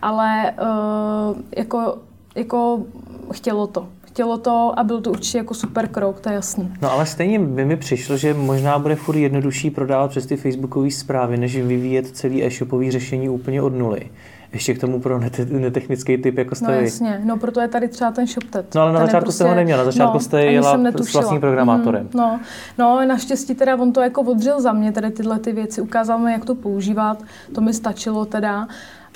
Ale 0.03 0.53
uh, 0.63 1.39
jako, 1.57 1.99
jako 2.35 2.83
chtělo 3.33 3.67
to 3.67 3.89
chtělo 4.17 4.39
to 4.39 4.73
a 4.77 4.85
byl 4.85 5.01
to 5.01 5.11
určitě 5.11 5.39
jako 5.39 5.55
super 5.55 5.89
krok, 5.89 6.21
to 6.21 6.29
je 6.29 6.35
jasný. 6.35 6.73
No 6.83 6.93
ale 6.93 7.07
stejně 7.07 7.39
by 7.39 7.65
mi 7.65 7.77
přišlo, 7.77 8.17
že 8.17 8.35
možná 8.35 8.79
bude 8.79 8.97
furt 8.97 9.17
jednodušší 9.17 9.71
prodávat 9.71 10.11
přes 10.11 10.27
ty 10.27 10.37
facebookové 10.37 10.91
zprávy, 10.91 11.37
než 11.37 11.57
vyvíjet 11.57 12.07
celý 12.07 12.45
e-shopový 12.45 12.91
řešení 12.91 13.29
úplně 13.29 13.63
od 13.63 13.75
nuly 13.75 14.11
ještě 14.57 14.75
k 14.75 14.81
tomu 14.81 15.01
pro 15.01 15.21
netechnický 15.51 16.17
typ, 16.19 16.39
jako 16.39 16.55
jste 16.55 16.67
No 16.67 16.73
jasně, 16.73 17.21
no 17.25 17.37
proto 17.37 17.61
je 17.61 17.69
tady 17.69 17.89
třeba 17.89 18.11
ten 18.11 18.27
ShopTet. 18.27 18.75
No 18.75 18.83
ale 18.83 18.93
na 18.93 19.01
začátku 19.01 19.25
prostě, 19.25 19.45
jste 19.45 19.49
ho 19.49 19.55
neměla, 19.55 19.79
na 19.79 19.85
začátku 19.85 20.17
no, 20.17 20.21
jste 20.21 20.45
jela 20.45 20.79
s 21.03 21.13
vlastním 21.13 21.41
programátorem. 21.41 22.03
Mm, 22.03 22.11
no, 22.15 22.41
no, 22.79 23.07
naštěstí 23.07 23.55
teda 23.55 23.77
on 23.77 23.93
to 23.93 24.01
jako 24.01 24.23
odřel 24.23 24.61
za 24.61 24.73
mě, 24.73 24.93
tady 24.93 25.11
tyhle 25.11 25.39
ty 25.39 25.53
věci, 25.53 25.81
ukázal 25.81 26.19
mi, 26.19 26.33
jak 26.33 26.45
to 26.45 26.55
používat, 26.55 27.23
to 27.55 27.61
mi 27.61 27.75
stačilo 27.75 28.25
teda. 28.25 28.69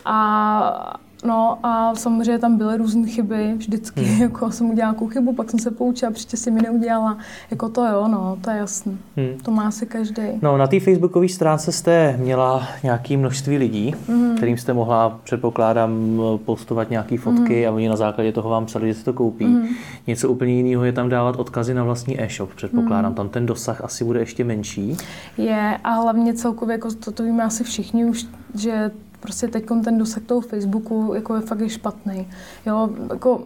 A 0.04 1.00
No 1.25 1.58
a 1.62 1.94
samozřejmě 1.94 2.38
tam 2.38 2.56
byly 2.56 2.76
různé 2.76 3.08
chyby, 3.08 3.55
vždycky, 3.56 4.02
hmm. 4.02 4.22
jako 4.22 4.50
jsem 4.50 4.70
udělala 4.70 4.93
nějakou 4.93 5.08
chybu, 5.08 5.32
pak 5.32 5.50
jsem 5.50 5.61
se 5.61 5.70
poučila, 5.70 6.11
příště 6.11 6.37
si 6.37 6.50
mi 6.50 6.62
neudělala, 6.62 7.19
jako 7.50 7.69
to 7.69 7.84
jo, 7.84 8.08
no, 8.08 8.38
to 8.40 8.50
je 8.50 8.56
jasný, 8.56 8.99
hmm. 9.17 9.38
to 9.43 9.50
má 9.50 9.69
asi 9.69 9.87
každý. 9.87 10.22
No, 10.43 10.56
na 10.56 10.67
té 10.67 10.81
facebookové 10.81 11.28
stránce 11.28 11.72
jste 11.72 12.17
měla 12.17 12.69
nějaké 12.82 13.17
množství 13.17 13.58
lidí, 13.58 13.94
hmm. 14.08 14.37
kterým 14.37 14.58
jste 14.58 14.72
mohla, 14.72 15.20
předpokládám, 15.25 16.20
postovat 16.44 16.90
nějaké 16.90 17.19
fotky 17.19 17.62
hmm. 17.62 17.72
a 17.72 17.76
oni 17.76 17.88
na 17.88 17.96
základě 17.96 18.32
toho 18.32 18.50
vám 18.50 18.67
psali, 18.67 18.88
že 18.88 18.94
si 18.94 19.05
to 19.05 19.12
koupí. 19.12 19.44
Hmm. 19.44 19.69
Něco 20.06 20.28
úplně 20.28 20.52
jiného 20.52 20.84
je 20.84 20.93
tam 20.93 21.08
dávat 21.08 21.37
odkazy 21.37 21.75
na 21.75 21.84
vlastní 21.84 22.22
e-shop, 22.22 22.55
předpokládám, 22.55 23.05
hmm. 23.05 23.14
tam 23.14 23.28
ten 23.28 23.46
dosah 23.46 23.84
asi 23.84 24.05
bude 24.05 24.20
ještě 24.20 24.44
menší. 24.44 24.96
Je 25.38 25.78
a 25.84 25.90
hlavně 25.90 26.34
celkově, 26.34 26.75
jako 26.75 26.88
to, 26.90 27.12
to 27.12 27.22
víme 27.22 27.43
asi 27.43 27.64
všichni 27.64 28.05
už, 28.05 28.26
že 28.55 28.90
prostě 29.20 29.49
teď 29.49 29.67
ten 29.84 29.99
dosah 29.99 30.22
toho 30.22 30.40
Facebooku 30.40 31.12
jako 31.14 31.34
je 31.34 31.40
fakt 31.40 31.61
je 31.61 31.69
špatný. 31.69 32.28
Jo, 32.67 32.90
jako, 33.12 33.44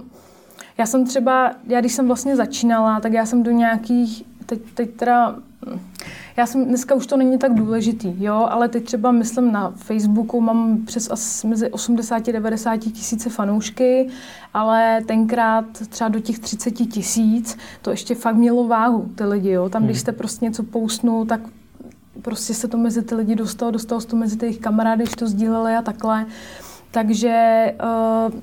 já 0.79 0.87
jsem 0.87 1.07
třeba, 1.07 1.53
já 1.67 1.81
když 1.81 1.93
jsem 1.93 2.07
vlastně 2.07 2.37
začínala, 2.37 3.01
tak 3.01 3.13
já 3.13 3.27
jsem 3.27 3.43
do 3.43 3.51
nějakých, 3.51 4.23
teď, 4.47 4.61
teď 4.75 4.91
teda, 4.95 5.37
já 6.37 6.47
jsem, 6.47 6.65
dneska 6.65 6.95
už 6.95 7.07
to 7.07 7.17
není 7.17 7.39
tak 7.39 7.55
důležitý, 7.55 8.25
jo, 8.25 8.49
ale 8.51 8.69
teď 8.69 8.85
třeba 8.85 9.13
myslím 9.13 9.53
na 9.53 9.71
Facebooku 9.71 10.41
mám 10.41 10.79
přes 10.87 11.11
asi 11.11 11.47
mezi 11.47 11.67
80-90 11.67 12.79
tisíce 12.79 13.31
fanoušky, 13.31 14.09
ale 14.55 15.01
tenkrát 15.07 15.65
třeba 15.89 16.09
do 16.09 16.21
těch 16.21 16.39
30 16.39 16.71
tisíc 16.71 17.57
to 17.83 17.91
ještě 17.91 18.15
fakt 18.15 18.37
mělo 18.37 18.69
váhu, 18.69 19.09
ty 19.15 19.25
lidi, 19.25 19.51
jo. 19.51 19.69
Tam, 19.69 19.83
hmm. 19.83 19.89
když 19.89 20.01
jste 20.01 20.13
prostě 20.13 20.45
něco 20.45 20.63
poustnul, 20.63 21.27
tak 21.27 21.41
prostě 22.25 22.55
se 22.55 22.69
to 22.69 22.77
mezi 22.77 23.03
ty 23.03 23.15
lidi 23.15 23.35
dostalo, 23.35 23.71
dostalo 23.71 24.01
se 24.01 24.07
to 24.07 24.17
mezi 24.17 24.37
ty 24.37 24.47
jejich 24.47 24.61
kamarády, 24.61 25.05
když 25.05 25.17
to 25.17 25.27
sdíleli 25.27 25.77
a 25.77 25.83
takhle. 25.83 26.27
Takže 26.91 27.65
uh, 27.83 28.41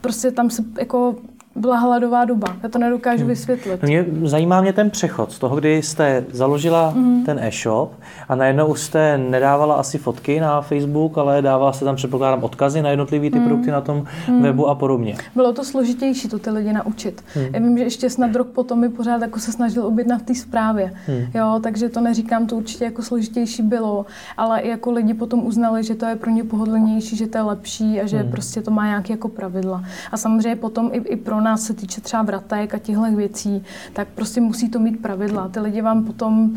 prostě 0.00 0.30
tam 0.30 0.50
se 0.50 0.64
jako 0.78 1.16
byla 1.56 1.76
hladová 1.76 2.24
doba. 2.24 2.56
Já 2.62 2.68
to 2.68 2.78
nedokážu 2.78 3.20
hmm. 3.20 3.28
vysvětlit. 3.28 3.82
Mě 3.82 4.06
zajímá 4.24 4.60
mě 4.60 4.72
ten 4.72 4.90
přechod 4.90 5.32
z 5.32 5.38
toho, 5.38 5.56
kdy 5.56 5.82
jste 5.82 6.24
založila 6.32 6.88
hmm. 6.88 7.24
ten 7.24 7.38
e-shop 7.38 7.92
a 8.28 8.34
najednou 8.34 8.66
už 8.66 8.80
jste 8.80 9.18
nedávala 9.18 9.74
asi 9.74 9.98
fotky 9.98 10.40
na 10.40 10.60
Facebook, 10.60 11.18
ale 11.18 11.42
dávala 11.42 11.72
se 11.72 11.84
tam, 11.84 11.96
předpokládám, 11.96 12.44
odkazy 12.44 12.82
na 12.82 12.90
jednotlivé 12.90 13.30
ty 13.30 13.38
hmm. 13.38 13.46
produkty 13.46 13.70
na 13.70 13.80
tom 13.80 14.04
hmm. 14.26 14.42
webu 14.42 14.68
a 14.68 14.74
podobně. 14.74 15.16
Bylo 15.34 15.52
to 15.52 15.64
složitější 15.64 16.28
to 16.28 16.38
ty 16.38 16.50
lidi 16.50 16.72
naučit. 16.72 17.24
Hmm. 17.34 17.46
Já 17.52 17.60
vím, 17.60 17.78
že 17.78 17.84
ještě 17.84 18.10
snad 18.10 18.36
rok 18.36 18.46
potom 18.46 18.80
mi 18.80 18.88
pořád 18.88 19.22
jako 19.22 19.38
se 19.38 19.52
snažil 19.52 19.86
objednat 19.86 20.22
v 20.22 20.24
té 20.24 20.34
zprávě. 20.34 20.92
Hmm. 21.06 21.26
Jo, 21.34 21.60
takže 21.62 21.88
to 21.88 22.00
neříkám, 22.00 22.46
to 22.46 22.56
určitě 22.56 22.84
jako 22.84 23.02
složitější 23.02 23.62
bylo, 23.62 24.06
ale 24.36 24.60
i 24.60 24.68
jako 24.68 24.90
lidi 24.90 25.14
potom 25.14 25.46
uznali, 25.46 25.84
že 25.84 25.94
to 25.94 26.06
je 26.06 26.16
pro 26.16 26.30
ně 26.30 26.44
pohodlnější, 26.44 27.16
že 27.16 27.26
to 27.26 27.38
je 27.38 27.42
lepší 27.42 28.00
a 28.00 28.06
že 28.06 28.18
hmm. 28.18 28.30
prostě 28.30 28.62
to 28.62 28.70
má 28.70 28.86
nějaké 28.86 29.12
jako 29.12 29.28
pravidla. 29.28 29.84
A 30.12 30.16
samozřejmě 30.16 30.56
potom 30.56 30.90
i, 30.92 30.96
i 30.96 31.16
pro 31.16 31.41
nás 31.42 31.62
se 31.62 31.74
týče 31.74 32.00
třeba 32.00 32.22
vratek 32.22 32.74
a 32.74 32.78
těchto 32.78 33.16
věcí, 33.16 33.64
tak 33.92 34.08
prostě 34.08 34.40
musí 34.40 34.68
to 34.68 34.78
mít 34.78 35.02
pravidla. 35.02 35.48
Ty 35.48 35.60
lidi 35.60 35.82
vám 35.82 36.04
potom 36.04 36.50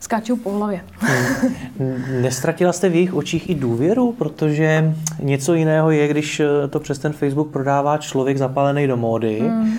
skáčou 0.00 0.36
po 0.36 0.50
hlavě. 0.50 0.80
Nestratila 2.20 2.72
jste 2.72 2.88
v 2.88 2.94
jejich 2.94 3.14
očích 3.14 3.50
i 3.50 3.54
důvěru, 3.54 4.12
protože 4.12 4.94
něco 5.22 5.54
jiného 5.54 5.90
je, 5.90 6.08
když 6.08 6.42
to 6.70 6.80
přes 6.80 6.98
ten 6.98 7.12
Facebook 7.12 7.50
prodává 7.50 7.98
člověk 7.98 8.38
zapálený 8.38 8.86
do 8.86 8.96
módy, 8.96 9.40
hmm 9.40 9.74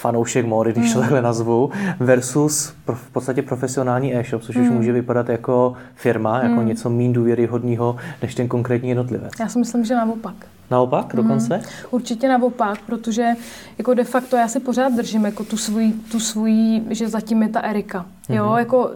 fanoušek 0.00 0.46
módy, 0.46 0.72
když 0.72 0.92
to 0.92 0.98
hmm. 0.98 1.02
takhle 1.02 1.22
nazvu, 1.22 1.70
versus 2.00 2.74
v 2.94 3.10
podstatě 3.12 3.42
profesionální 3.42 4.16
e-shop, 4.16 4.42
což 4.42 4.56
mm. 4.56 4.62
už 4.62 4.68
hmm. 4.68 4.76
může 4.76 4.92
vypadat 4.92 5.28
jako 5.28 5.74
firma, 5.94 6.42
jako 6.42 6.60
mm. 6.60 6.66
něco 6.66 6.90
méně 6.90 7.12
důvěryhodného 7.12 7.96
než 8.22 8.34
ten 8.34 8.48
konkrétní 8.48 8.88
jednotlivec. 8.88 9.32
Já 9.40 9.48
si 9.48 9.58
myslím, 9.58 9.84
že 9.84 9.94
naopak. 9.94 10.34
Naopak 10.70 11.16
dokonce? 11.16 11.56
Mm, 11.56 11.62
určitě 11.90 12.28
naopak, 12.28 12.78
protože 12.86 13.28
jako 13.78 13.94
de 13.94 14.04
facto 14.04 14.36
já 14.36 14.48
si 14.48 14.60
pořád 14.60 14.92
držím 14.92 15.24
jako 15.24 15.44
tu 15.44 15.56
svoji, 15.56 15.92
tu 15.92 16.20
svoji 16.20 16.84
že 16.90 17.08
zatím 17.08 17.42
je 17.42 17.48
ta 17.48 17.60
Erika. 17.60 18.06
Jo, 18.28 18.50
mm. 18.50 18.58
jako 18.58 18.90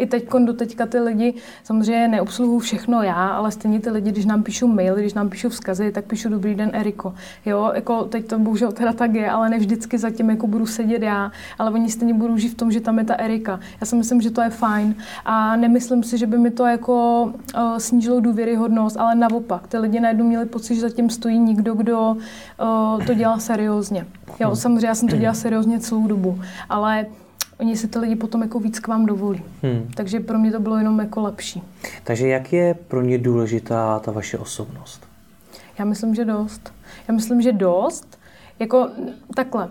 I 0.00 0.06
teď, 0.06 0.28
do 0.44 0.52
teďka 0.52 0.86
ty 0.86 1.00
lidi, 1.00 1.34
samozřejmě 1.64 2.08
neobsluhu 2.08 2.58
všechno 2.58 3.02
já, 3.02 3.28
ale 3.28 3.50
stejně 3.50 3.80
ty 3.80 3.90
lidi, 3.90 4.10
když 4.12 4.24
nám 4.24 4.42
píšou 4.42 4.66
mail, 4.66 4.94
když 4.96 5.14
nám 5.14 5.28
píšou 5.28 5.48
vzkazy, 5.48 5.92
tak 5.92 6.04
píšu 6.04 6.28
dobrý 6.28 6.54
den 6.54 6.70
Eriko. 6.72 7.14
Jo, 7.46 7.72
jako 7.74 8.04
teď 8.04 8.26
to 8.26 8.38
bohužel 8.38 8.72
teda 8.72 8.92
tak 8.92 9.14
je, 9.14 9.30
ale 9.30 9.50
ne 9.50 9.58
vždycky 9.58 9.98
zatím 9.98 10.30
jako 10.30 10.46
budu 10.46 10.66
sedět 10.66 11.02
já, 11.02 11.32
ale 11.58 11.70
oni 11.70 11.90
stejně 11.90 12.14
budou 12.14 12.36
žít 12.36 12.48
v 12.48 12.54
tom, 12.54 12.72
že 12.72 12.80
tam 12.80 12.98
je 12.98 13.04
ta 13.04 13.14
Erika. 13.14 13.60
Já 13.80 13.86
si 13.86 13.96
myslím, 13.96 14.20
že 14.20 14.30
to 14.30 14.42
je 14.42 14.50
fajn 14.50 14.94
a 15.24 15.56
nemyslím 15.56 16.02
si, 16.02 16.18
že 16.18 16.26
by 16.26 16.38
mi 16.38 16.50
to 16.50 16.66
jako 16.66 17.24
uh, 17.24 17.78
snížilo 17.78 18.20
důvěryhodnost, 18.20 18.96
ale 18.96 19.14
naopak, 19.14 19.66
ty 19.66 19.78
lidi 19.78 20.00
najednou 20.00 20.24
měli 20.24 20.46
pocit, 20.46 20.74
že 20.74 20.80
zatím 20.80 21.10
stojí 21.10 21.38
někdo, 21.38 21.74
kdo 21.74 22.10
uh, 22.10 23.04
to 23.06 23.14
dělá 23.14 23.38
seriózně. 23.38 24.06
Jo, 24.40 24.48
hmm. 24.48 24.56
samozřejmě 24.56 24.88
já 24.88 24.94
jsem 24.94 25.08
to 25.08 25.16
dělala 25.16 25.34
seriózně 25.34 25.80
celou 25.80 26.06
dobu, 26.06 26.40
ale 26.68 27.06
oni 27.60 27.76
si 27.76 27.88
ty 27.88 27.98
lidi 27.98 28.16
potom 28.16 28.42
jako 28.42 28.60
víc 28.60 28.78
k 28.78 28.88
vám 28.88 29.06
dovolí. 29.06 29.42
Hmm. 29.62 29.90
Takže 29.94 30.20
pro 30.20 30.38
mě 30.38 30.52
to 30.52 30.60
bylo 30.60 30.76
jenom 30.76 31.00
jako 31.00 31.20
lepší. 31.20 31.62
Takže 32.04 32.28
jak 32.28 32.52
je 32.52 32.74
pro 32.74 33.02
ně 33.02 33.18
důležitá 33.18 33.98
ta 33.98 34.12
vaše 34.12 34.38
osobnost? 34.38 35.06
Já 35.78 35.84
myslím, 35.84 36.14
že 36.14 36.24
dost. 36.24 36.72
Já 37.08 37.14
myslím, 37.14 37.42
že 37.42 37.52
dost. 37.52 38.18
Jako 38.58 38.88
takhle. 39.34 39.68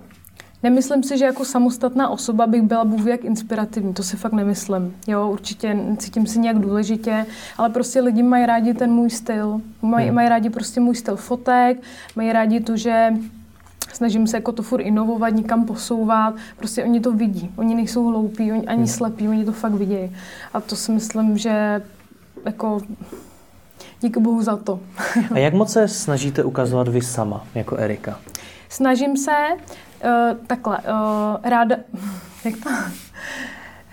Nemyslím 0.63 1.03
si, 1.03 1.17
že 1.17 1.25
jako 1.25 1.45
samostatná 1.45 2.09
osoba 2.09 2.47
bych 2.47 2.61
byla 2.61 2.85
bůh 2.85 3.05
jak 3.05 3.23
inspirativní, 3.25 3.93
to 3.93 4.03
si 4.03 4.17
fakt 4.17 4.33
nemyslím. 4.33 4.95
Jo, 5.07 5.29
určitě 5.29 5.77
cítím 5.97 6.27
si 6.27 6.39
nějak 6.39 6.59
důležitě, 6.59 7.25
ale 7.57 7.69
prostě 7.69 8.01
lidi 8.01 8.23
mají 8.23 8.45
rádi 8.45 8.73
ten 8.73 8.91
můj 8.91 9.09
styl. 9.09 9.61
Mají, 9.81 10.05
hmm. 10.05 10.15
mají 10.15 10.29
rádi 10.29 10.49
prostě 10.49 10.79
můj 10.79 10.95
styl 10.95 11.15
fotek, 11.15 11.81
mají 12.15 12.33
rádi 12.33 12.59
to, 12.59 12.77
že 12.77 13.13
snažím 13.93 14.27
se 14.27 14.37
jako 14.37 14.51
to 14.51 14.63
furt 14.63 14.81
inovovat, 14.81 15.33
nikam 15.33 15.65
posouvat. 15.65 16.35
Prostě 16.57 16.83
oni 16.83 16.99
to 16.99 17.11
vidí. 17.11 17.51
Oni 17.55 17.75
nejsou 17.75 18.07
hloupí, 18.07 18.51
oni 18.51 18.67
ani 18.67 18.77
hmm. 18.77 18.87
slepí, 18.87 19.27
oni 19.27 19.45
to 19.45 19.51
fakt 19.51 19.73
vidí. 19.73 20.15
A 20.53 20.61
to 20.61 20.75
si 20.75 20.91
myslím, 20.91 21.37
že 21.37 21.81
jako 22.45 22.81
díky 24.01 24.19
bohu 24.19 24.41
za 24.41 24.57
to. 24.57 24.79
A 25.31 25.37
jak 25.37 25.53
moc 25.53 25.71
se 25.71 25.87
snažíte 25.87 26.43
ukazovat 26.43 26.87
vy 26.87 27.01
sama, 27.01 27.47
jako 27.55 27.77
Erika? 27.77 28.19
Snažím 28.69 29.17
se 29.17 29.31
uh, 29.51 30.37
takhle, 30.47 30.77
uh, 30.77 30.83
ráda, 31.43 31.75
jak 32.45 32.53
to, 32.63 32.69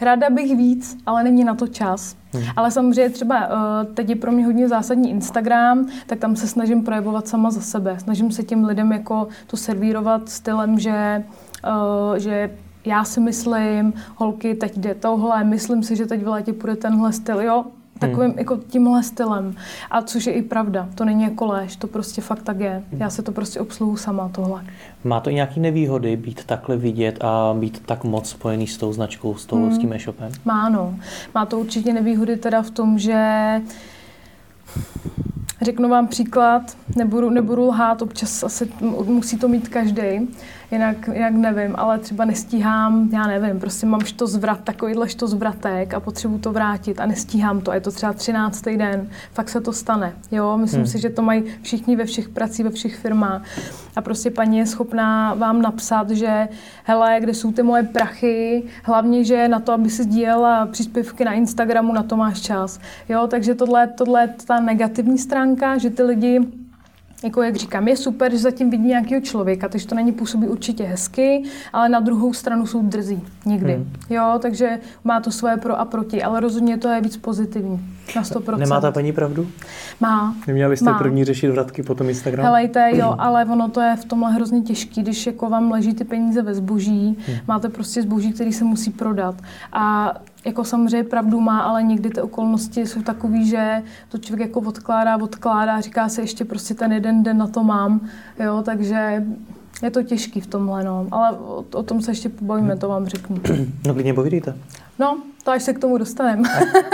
ráda 0.01 0.31
bych 0.31 0.57
víc, 0.57 0.99
ale 1.07 1.25
není 1.25 1.45
na 1.45 1.55
to 1.55 1.67
čas. 1.67 2.17
Hmm. 2.33 2.45
Ale 2.57 2.71
samozřejmě 2.71 3.11
třeba 3.11 3.47
uh, 3.47 3.95
teď 3.95 4.09
je 4.09 4.17
pro 4.17 4.33
mě 4.33 4.47
hodně 4.47 4.69
zásadní 4.69 5.11
Instagram, 5.11 5.87
tak 6.07 6.19
tam 6.19 6.37
se 6.37 6.47
snažím 6.47 6.85
projevovat 6.85 7.29
sama 7.29 7.51
za 7.51 7.61
sebe. 7.61 7.99
Snažím 7.99 8.33
se 8.33 8.43
těm 8.43 8.65
lidem 8.65 8.93
jako 8.93 9.29
to 9.47 9.57
servírovat 9.57 10.29
stylem, 10.29 10.79
že, 10.79 11.25
uh, 11.65 12.17
že 12.17 12.51
já 12.85 13.05
si 13.05 13.21
myslím, 13.21 13.93
holky, 14.17 14.55
teď 14.55 14.79
jde 14.79 14.95
tohle, 14.95 15.45
myslím 15.45 15.83
si, 15.83 15.97
že 15.97 16.07
teď 16.07 16.25
v 16.25 16.29
létě 16.29 16.53
půjde 16.53 16.77
tenhle 16.77 17.13
styl, 17.13 17.41
jo, 17.41 17.65
takovým 17.99 18.31
hmm. 18.31 18.39
jako 18.39 18.57
tímhle 18.57 19.03
stylem. 19.03 19.55
A 19.91 20.03
což 20.03 20.27
je 20.27 20.33
i 20.33 20.43
pravda, 20.43 20.89
to 20.95 21.05
není 21.05 21.23
jako 21.23 21.47
léž, 21.47 21.77
to 21.77 21.87
prostě 21.87 22.21
fakt 22.21 22.43
tak 22.43 22.61
je. 22.61 22.83
Já 22.93 23.11
se 23.11 23.23
to 23.23 23.33
prostě 23.33 23.61
obsluhu 23.61 23.97
sama 23.97 24.29
tohle. 24.29 24.65
Má 25.05 25.21
to 25.21 25.31
nějaké 25.31 25.61
nevýhody 25.61 26.17
být 26.17 26.45
takhle 26.45 26.77
vidět 26.77 27.25
a 27.25 27.55
být 27.59 27.83
tak 27.87 28.05
moc 28.05 28.29
spojený 28.29 28.67
s 28.67 28.77
tou 28.77 28.93
značkou, 28.93 29.35
s, 29.35 29.47
tou, 29.47 29.57
hmm. 29.57 29.75
s 29.75 29.79
tím 29.79 29.93
e-shopem? 29.93 30.33
Má 30.45 30.69
no. 30.69 30.97
Má 31.35 31.47
to 31.47 31.59
určitě 31.59 31.93
nevýhody 31.93 32.37
teda 32.37 32.63
v 32.63 32.71
tom, 32.71 32.99
že 32.99 33.61
Řeknu 35.63 35.89
vám 35.89 36.07
příklad, 36.07 36.77
nebudu, 36.97 37.31
nebudu 37.31 37.67
lhát, 37.67 38.03
občas 38.03 38.43
asi 38.43 38.69
musí 39.05 39.39
to 39.39 39.49
mít 39.49 39.69
každý 39.69 40.29
jinak, 40.71 41.09
jinak 41.13 41.33
nevím, 41.33 41.75
ale 41.79 41.99
třeba 41.99 42.25
nestíhám, 42.25 43.09
já 43.13 43.27
nevím, 43.27 43.61
prostě 43.61 43.87
mám 43.87 44.01
zvrat, 44.25 44.61
takovýhle 44.61 45.07
zvratek 45.25 45.95
a 45.95 46.01
potřebuji 46.01 46.39
to 46.39 46.53
vrátit 46.53 47.01
a 47.01 47.07
nestíhám 47.07 47.61
to. 47.61 47.71
A 47.71 47.75
je 47.75 47.81
to 47.81 47.91
třeba 47.91 48.13
13. 48.13 48.65
den, 48.65 49.09
fakt 49.33 49.49
se 49.49 49.61
to 49.61 49.73
stane. 49.73 50.13
Jo, 50.33 50.57
myslím 50.57 50.81
hmm. 50.81 50.91
si, 50.91 50.99
že 50.99 51.11
to 51.11 51.23
mají 51.23 51.45
všichni 51.63 51.97
ve 51.97 52.05
všech 52.05 52.29
pracích, 52.29 52.65
ve 52.65 52.71
všech 52.71 52.97
firmách. 52.97 53.43
A 53.97 54.01
prostě 54.01 54.31
paní 54.31 54.59
je 54.59 54.67
schopná 54.67 55.35
vám 55.35 55.63
napsat, 55.63 56.11
že 56.11 56.49
hele, 56.85 57.17
kde 57.21 57.35
jsou 57.35 57.53
ty 57.53 57.63
moje 57.63 57.83
prachy, 57.83 58.63
hlavně, 58.83 59.25
že 59.25 59.49
na 59.49 59.61
to, 59.61 59.73
aby 59.73 59.91
si 59.91 60.03
sdílela 60.03 60.67
příspěvky 60.67 61.25
na 61.25 61.33
Instagramu, 61.33 61.93
na 61.93 62.03
to 62.03 62.17
máš 62.17 62.41
čas. 62.41 62.81
Jo, 63.09 63.27
takže 63.31 63.55
tohle, 63.55 63.87
tohle 63.87 64.21
je 64.21 64.35
ta 64.47 64.61
negativní 64.61 65.19
stránka, 65.19 65.79
že 65.79 65.91
ty 65.91 66.03
lidi 66.03 66.41
jako 67.25 67.43
jak 67.43 67.57
říkám, 67.57 67.89
je 67.89 67.97
super, 67.97 68.33
že 68.33 68.39
zatím 68.39 68.71
vidí 68.71 68.87
nějakého 68.87 69.21
člověka, 69.21 69.69
takže 69.69 69.87
to 69.87 69.95
není 69.95 70.13
působí 70.13 70.49
určitě 70.49 70.85
hezky, 70.85 71.43
ale 71.73 71.89
na 71.89 72.01
druhou 72.01 72.33
stranu 72.33 72.67
jsou 72.67 72.83
drzí 72.83 73.23
někdy. 73.47 73.75
Hmm. 73.75 73.93
Jo, 74.11 74.39
takže 74.43 74.79
má 75.05 75.21
to 75.21 75.31
svoje 75.31 75.57
pro 75.57 75.81
a 75.81 75.85
proti, 75.85 76.23
ale 76.23 76.41
rozhodně 76.41 76.79
to 76.79 76.89
je 76.89 77.01
víc 77.01 77.17
pozitivní. 77.17 77.97
Na 78.17 78.23
100%. 78.23 78.59
Nemá 78.59 78.81
ta 78.81 78.91
paní 78.91 79.13
pravdu? 79.13 79.49
Má. 80.01 80.35
Neměla 80.47 80.71
byste 80.71 80.85
má. 80.85 80.99
první 80.99 81.25
řešit 81.25 81.49
vratky, 81.49 81.83
potom 81.83 82.09
Instagram? 82.09 82.47
Helejte, 82.47 82.91
jo, 82.95 83.15
ale 83.19 83.45
ono 83.45 83.69
to 83.69 83.81
je 83.81 83.97
v 83.97 84.05
tomhle 84.05 84.33
hrozně 84.33 84.61
těžký, 84.61 85.03
když 85.03 85.27
jako 85.27 85.51
vám 85.51 85.71
leží 85.71 85.95
ty 85.95 86.05
peníze 86.05 86.43
ve 86.43 86.55
zboží, 86.55 87.19
hmm. 87.27 87.39
máte 87.49 87.69
prostě 87.69 88.03
zboží, 88.03 88.33
který 88.33 88.53
se 88.53 88.65
musí 88.65 88.91
prodat. 88.91 89.35
A 89.73 90.15
jako 90.47 90.65
samozřejmě 90.65 91.05
pravdu 91.05 91.41
má, 91.41 91.61
ale 91.61 91.83
někdy 91.83 92.11
ty 92.11 92.21
okolnosti 92.21 92.87
jsou 92.87 93.03
takové, 93.03 93.45
že 93.45 93.83
to 94.09 94.19
člověk 94.19 94.49
jako 94.49 94.61
odkládá, 94.61 95.17
odkládá, 95.17 95.81
říká 95.81 96.09
se 96.09 96.21
ještě 96.23 96.45
prostě 96.45 96.75
ten 96.75 96.93
jeden 96.93 97.23
den 97.23 97.39
na 97.39 97.47
to 97.47 97.65
mám, 97.65 98.01
jo, 98.45 98.63
takže 98.65 99.27
je 99.83 99.91
to 99.91 100.03
těžký 100.03 100.41
v 100.41 100.47
tomhle, 100.47 100.85
no. 100.85 101.07
Ale 101.11 101.39
o, 101.39 101.65
o 101.75 101.83
tom 101.83 102.03
se 102.03 102.11
ještě 102.11 102.29
pobavíme, 102.29 102.77
to 102.77 102.89
vám 102.89 103.07
řeknu. 103.07 103.37
No 103.87 103.95
klidně 103.95 104.15
povídejte. 104.15 104.57
No, 104.99 105.19
to 105.47 105.53
až 105.53 105.63
se 105.63 105.73
k 105.73 105.79
tomu 105.79 105.99
dostaneme. 105.99 106.49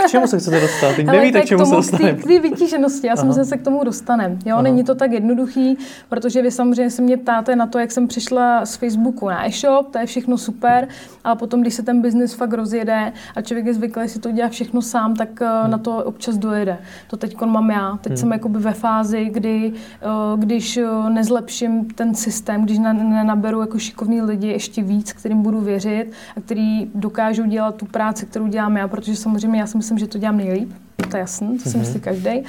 k 0.05 0.09
čemu 0.09 0.27
se 0.27 0.39
chcete 0.39 0.59
dostat? 0.59 0.95
Teď 0.95 1.05
nevíte, 1.11 1.41
k 1.41 1.45
čemu 1.45 1.65
se 1.65 1.75
dostaneme. 1.75 2.13
K 2.13 2.23
té 2.23 2.39
vytíženosti, 2.39 3.07
já 3.07 3.15
si 3.15 3.25
myslím, 3.25 3.43
že 3.43 3.49
se 3.49 3.57
k 3.57 3.61
tomu 3.61 3.83
dostaneme. 3.83 4.37
Jo, 4.45 4.53
Aha. 4.53 4.61
není 4.61 4.83
to 4.83 4.95
tak 4.95 5.11
jednoduchý, 5.11 5.77
protože 6.09 6.41
vy 6.41 6.51
samozřejmě 6.51 6.89
se 6.89 7.01
mě 7.01 7.17
ptáte 7.17 7.55
na 7.55 7.67
to, 7.67 7.79
jak 7.79 7.91
jsem 7.91 8.07
přišla 8.07 8.65
z 8.65 8.75
Facebooku 8.75 9.29
na 9.29 9.47
e-shop, 9.47 9.91
to 9.91 9.99
je 9.99 10.05
všechno 10.05 10.37
super, 10.37 10.87
ale 11.23 11.35
potom, 11.35 11.61
když 11.61 11.73
se 11.73 11.83
ten 11.83 12.01
biznis 12.01 12.33
fakt 12.33 12.53
rozjede 12.53 13.13
a 13.35 13.41
člověk 13.41 13.65
je 13.65 13.73
zvyklý 13.73 14.09
si 14.09 14.19
to 14.19 14.31
dělat 14.31 14.51
všechno 14.51 14.81
sám, 14.81 15.15
tak 15.15 15.41
eh, 15.41 15.45
hmm. 15.61 15.71
na 15.71 15.77
to 15.77 15.97
občas 15.97 16.37
dojede. 16.37 16.77
To 17.07 17.17
teď 17.17 17.41
mám 17.41 17.69
já. 17.69 17.97
Teď 18.01 18.11
hmm. 18.11 18.17
jsem 18.17 18.31
jakoby 18.31 18.59
ve 18.59 18.73
fázi, 18.73 19.25
kdy 19.25 19.73
eh, 20.01 20.07
když 20.37 20.77
eh, 20.77 21.09
nezlepším 21.09 21.85
ten 21.85 22.15
systém, 22.15 22.63
když 22.63 22.79
nenaberu 22.79 23.61
jako 23.61 23.79
šikovní 23.79 24.21
lidi 24.21 24.47
ještě 24.47 24.81
víc, 24.81 25.13
kterým 25.13 25.41
budu 25.41 25.61
věřit 25.61 26.11
a 26.37 26.41
který 26.41 26.91
dokážou 26.95 27.45
dělat 27.45 27.75
tu 27.75 27.85
práci, 27.85 28.25
kterou 28.25 28.42
dělám 28.49 28.77
já, 28.77 28.87
protože 28.87 29.15
samozřejmě 29.15 29.59
já 29.59 29.67
si 29.67 29.77
myslím, 29.77 29.97
že 29.97 30.07
to 30.07 30.17
dělám 30.17 30.37
nejlíp, 30.37 30.73
to 31.09 31.17
je 31.17 31.21
jasný, 31.21 31.57
to 31.59 31.69
si 31.69 31.77
myslí 31.77 31.93
mhm. 31.93 32.03
každý. 32.03 32.43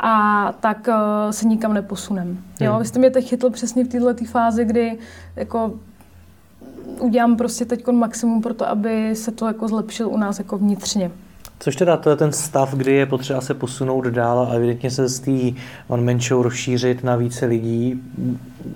A 0.00 0.52
tak 0.60 0.88
uh, 0.88 1.30
se 1.30 1.46
nikam 1.46 1.74
neposunem. 1.74 2.38
Jo, 2.60 2.72
hmm. 2.72 2.82
vy 2.82 2.88
jste 2.88 2.98
mě 2.98 3.10
teď 3.10 3.28
chytl 3.28 3.50
přesně 3.50 3.84
v 3.84 3.88
této 3.88 4.24
fázi, 4.24 4.64
kdy 4.64 4.98
jako 5.36 5.74
udělám 7.00 7.36
prostě 7.36 7.64
teď 7.64 7.86
maximum 7.88 8.42
pro 8.42 8.54
to, 8.54 8.68
aby 8.68 9.16
se 9.16 9.30
to 9.30 9.46
jako 9.46 9.68
zlepšil 9.68 10.08
u 10.08 10.16
nás 10.16 10.38
jako 10.38 10.58
vnitřně. 10.58 11.10
Což 11.64 11.76
teda 11.76 11.96
to 11.96 12.10
je 12.10 12.16
ten 12.16 12.32
stav, 12.32 12.74
kdy 12.74 12.92
je 12.92 13.06
potřeba 13.06 13.40
se 13.40 13.54
posunout 13.54 14.06
dál 14.06 14.48
a 14.50 14.54
evidentně 14.54 14.90
se 14.90 15.08
z 15.08 15.20
té 15.20 15.60
one 15.88 16.02
man 16.02 16.20
show 16.20 16.42
rozšířit 16.42 17.04
na 17.04 17.16
více 17.16 17.46
lidí, 17.46 18.02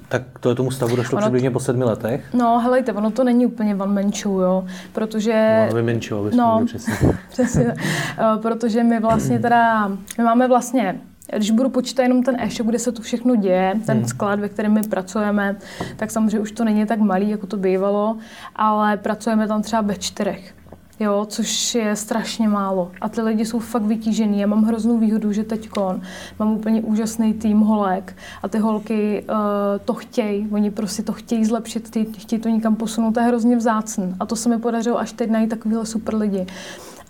tak 0.09 0.23
to 0.41 0.49
je 0.49 0.55
tomu 0.55 0.71
stavu 0.71 0.97
došlo 0.97 1.17
ono, 1.17 1.27
přibližně 1.27 1.51
po 1.51 1.61
sedmi 1.61 1.85
letech. 1.85 2.35
No, 2.35 2.59
helejte, 2.59 2.93
ono 2.93 3.11
to 3.11 3.25
není 3.25 3.47
úplně 3.47 3.77
one 3.77 4.03
man 4.03 4.13
show, 4.13 4.41
jo, 4.41 4.65
protože... 4.93 5.69
No, 5.75 5.83
man 5.83 6.01
show, 6.03 6.35
no, 6.35 6.63
přesně. 6.67 6.95
přesně, 7.31 7.65
uh, 7.65 8.43
protože 8.43 8.85
my 8.85 9.01
vlastně 9.01 9.39
teda, 9.39 9.89
my 10.19 10.25
máme 10.25 10.49
vlastně 10.49 11.01
když 11.37 11.51
budu 11.51 11.69
počítat 11.69 12.03
jenom 12.03 12.23
ten 12.23 12.37
e-shop, 12.41 12.67
kde 12.67 12.79
se 12.79 12.93
to 12.93 13.03
všechno 13.03 13.37
děje, 13.37 13.75
ten 13.87 13.97
hmm. 13.97 14.07
sklad, 14.07 14.41
ve 14.41 14.49
kterém 14.49 14.73
my 14.73 14.83
pracujeme, 14.83 15.57
tak 15.97 16.11
samozřejmě 16.11 16.41
už 16.41 16.53
to 16.53 16.65
není 16.65 16.87
tak 16.87 16.99
malý, 16.99 17.31
jako 17.31 17.47
to 17.47 17.57
bývalo, 17.57 18.17
ale 18.57 18.97
pracujeme 18.97 19.49
tam 19.49 19.63
třeba 19.63 19.83
ve 19.83 19.97
čtyřech 19.97 20.55
jo, 21.01 21.27
což 21.29 21.75
je 21.75 21.97
strašně 21.97 22.49
málo. 22.49 22.91
A 23.01 23.09
ty 23.09 23.21
lidi 23.21 23.47
jsou 23.47 23.59
fakt 23.59 23.83
vytížený. 23.83 24.41
Já 24.41 24.47
mám 24.47 24.65
hroznou 24.65 24.99
výhodu, 24.99 25.33
že 25.33 25.45
teď 25.45 25.69
mám 26.39 26.53
úplně 26.53 26.81
úžasný 26.81 27.35
tým 27.35 27.61
holek 27.61 28.17
a 28.43 28.49
ty 28.49 28.59
holky 28.59 29.25
uh, 29.29 29.37
to 29.85 29.95
chtějí, 29.95 30.49
oni 30.51 30.71
prostě 30.71 31.03
to 31.03 31.13
chtějí 31.13 31.45
zlepšit, 31.45 31.91
ty, 31.91 32.05
chtějí 32.19 32.41
to 32.41 32.49
někam 32.49 32.77
posunout, 32.77 33.13
to 33.13 33.21
je 33.21 33.27
hrozně 33.27 33.57
vzácný. 33.57 34.15
A 34.21 34.27
to 34.27 34.37
se 34.37 34.49
mi 34.49 34.59
podařilo 34.59 34.99
až 34.99 35.13
teď 35.13 35.31
najít 35.31 35.51
takovýhle 35.51 35.87
super 35.87 36.15
lidi. 36.15 36.47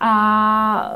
A 0.00 0.92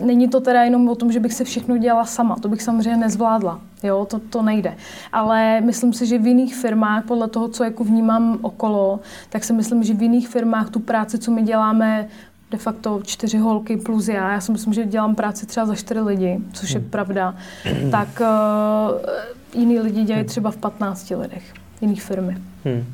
e, 0.00 0.04
není 0.04 0.28
to 0.28 0.40
teda 0.40 0.62
jenom 0.62 0.88
o 0.88 0.94
tom, 0.94 1.12
že 1.12 1.20
bych 1.20 1.34
se 1.34 1.44
všechno 1.44 1.78
dělala 1.78 2.04
sama. 2.04 2.36
To 2.36 2.48
bych 2.48 2.62
samozřejmě 2.62 2.96
nezvládla. 2.96 3.60
Jo, 3.82 4.06
to, 4.10 4.18
to 4.18 4.42
nejde. 4.42 4.76
Ale 5.12 5.60
myslím 5.60 5.92
si, 5.92 6.06
že 6.06 6.18
v 6.18 6.26
jiných 6.26 6.54
firmách, 6.54 7.04
podle 7.04 7.28
toho, 7.28 7.48
co 7.48 7.64
jako 7.64 7.84
vnímám 7.84 8.38
okolo, 8.42 9.00
tak 9.28 9.44
si 9.44 9.52
myslím, 9.52 9.82
že 9.82 9.94
v 9.94 10.02
jiných 10.02 10.28
firmách 10.28 10.70
tu 10.70 10.80
práci, 10.80 11.18
co 11.18 11.30
my 11.30 11.42
děláme, 11.42 12.08
de 12.50 12.58
facto 12.58 13.00
čtyři 13.04 13.38
holky 13.38 13.76
plus 13.76 14.08
já, 14.08 14.32
já 14.32 14.40
si 14.40 14.52
myslím, 14.52 14.72
že 14.72 14.86
dělám 14.86 15.14
práci 15.14 15.46
třeba 15.46 15.66
za 15.66 15.74
čtyři 15.74 16.00
lidi, 16.00 16.40
což 16.52 16.70
je 16.70 16.80
hmm. 16.80 16.90
pravda, 16.90 17.34
tak 17.90 18.08
uh, 18.20 19.60
jiný 19.60 19.80
lidi 19.80 20.02
dělají 20.02 20.24
třeba 20.24 20.50
v 20.50 20.56
15 20.56 21.10
lidech, 21.10 21.54
jiných 21.80 22.02
firmy. 22.02 22.36
Hmm. 22.64 22.84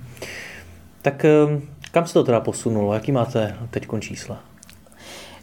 Tak 1.03 1.27
kam 1.93 2.07
se 2.07 2.13
to 2.13 2.25
teda 2.25 2.41
posunulo? 2.41 2.95
Jaký 2.95 3.13
máte 3.13 3.57
teď 3.71 3.87
čísla? 4.01 4.39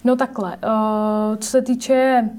No 0.06 0.16
takhle, 0.16 0.58
uh, 0.58 1.36
co 1.38 1.50
se 1.50 1.62
týče, 1.62 2.30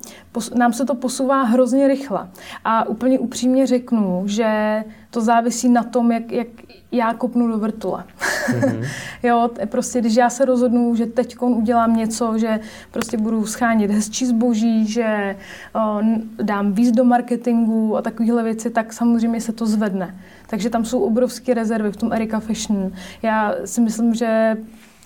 nám 0.54 0.72
se 0.72 0.84
to 0.84 0.94
posouvá 0.94 1.42
hrozně 1.42 1.88
rychle. 1.88 2.28
A 2.64 2.88
úplně 2.88 3.18
upřímně 3.18 3.66
řeknu, 3.66 4.22
že 4.26 4.84
to 5.10 5.20
závisí 5.20 5.68
na 5.68 5.82
tom, 5.82 6.12
jak, 6.12 6.32
jak 6.32 6.46
já 6.92 7.14
kopnu 7.14 7.48
do 7.48 7.58
vrtule. 7.58 8.04
Mm-hmm. 8.48 8.86
jo, 9.22 9.50
prostě 9.66 10.00
když 10.00 10.14
já 10.14 10.30
se 10.30 10.44
rozhodnu, 10.44 10.94
že 10.94 11.06
teď 11.06 11.36
udělám 11.40 11.96
něco, 11.96 12.38
že 12.38 12.60
prostě 12.90 13.16
budu 13.16 13.46
schánit 13.46 13.90
hezčí 13.90 14.26
zboží, 14.26 14.86
že 14.86 15.36
uh, 15.76 16.02
dám 16.42 16.72
víc 16.72 16.90
do 16.90 17.04
marketingu 17.04 17.96
a 17.96 18.02
takovéhle 18.02 18.42
věci, 18.42 18.70
tak 18.70 18.92
samozřejmě 18.92 19.40
se 19.40 19.52
to 19.52 19.66
zvedne. 19.66 20.16
Takže 20.46 20.70
tam 20.70 20.84
jsou 20.84 21.00
obrovské 21.00 21.54
rezervy 21.54 21.92
v 21.92 21.96
tom 21.96 22.12
Erika 22.12 22.40
Fashion. 22.40 22.92
Já 23.22 23.54
si 23.64 23.80
myslím, 23.80 24.14
že 24.14 24.56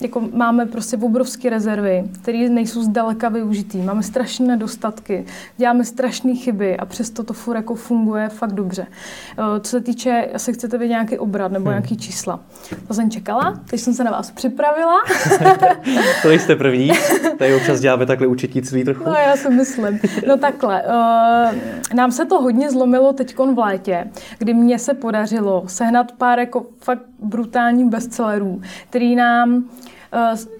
jako 0.01 0.21
máme 0.33 0.65
prostě 0.65 0.97
obrovské 0.97 1.49
rezervy, 1.49 2.03
které 2.21 2.49
nejsou 2.49 2.83
zdaleka 2.83 3.29
využitý. 3.29 3.77
Máme 3.77 4.03
strašné 4.03 4.47
nedostatky, 4.47 5.25
děláme 5.57 5.85
strašné 5.85 6.35
chyby 6.35 6.77
a 6.77 6.85
přesto 6.85 7.23
to 7.23 7.33
furt 7.33 7.55
jako 7.55 7.75
funguje 7.75 8.29
fakt 8.29 8.53
dobře. 8.53 8.87
Eh, 9.37 9.59
co 9.59 9.69
se 9.69 9.81
týče, 9.81 10.27
asi 10.33 10.53
chcete 10.53 10.77
vědět 10.77 10.91
nějaký 10.91 11.17
obrat 11.17 11.51
nebo 11.51 11.65
hmm. 11.65 11.71
nějaký 11.71 11.97
čísla. 11.97 12.39
To 12.87 12.93
jsem 12.93 13.11
čekala, 13.11 13.59
teď 13.69 13.79
jsem 13.79 13.93
se 13.93 14.03
na 14.03 14.11
vás 14.11 14.31
připravila. 14.31 14.95
to 16.21 16.31
jste 16.31 16.55
první, 16.55 16.91
tady 17.37 17.55
občas 17.55 17.79
děláme 17.79 18.05
takhle 18.05 18.27
učetnictví 18.27 18.83
trochu. 18.83 19.03
No 19.05 19.11
já 19.13 19.35
si 19.35 19.49
myslím. 19.49 19.99
No 20.27 20.37
takhle, 20.37 20.83
uh, 20.83 21.95
nám 21.95 22.11
se 22.11 22.25
to 22.25 22.41
hodně 22.41 22.71
zlomilo 22.71 23.13
teď 23.13 23.37
v 23.37 23.59
létě, 23.59 24.07
kdy 24.37 24.53
mně 24.53 24.79
se 24.79 24.93
podařilo 24.93 25.63
sehnat 25.67 26.11
pár 26.11 26.39
jako 26.39 26.65
fakt 26.79 27.03
brutální 27.19 27.89
bestsellerů, 27.89 28.61
který 28.89 29.15
nám 29.15 29.51
Eh, 29.51 29.90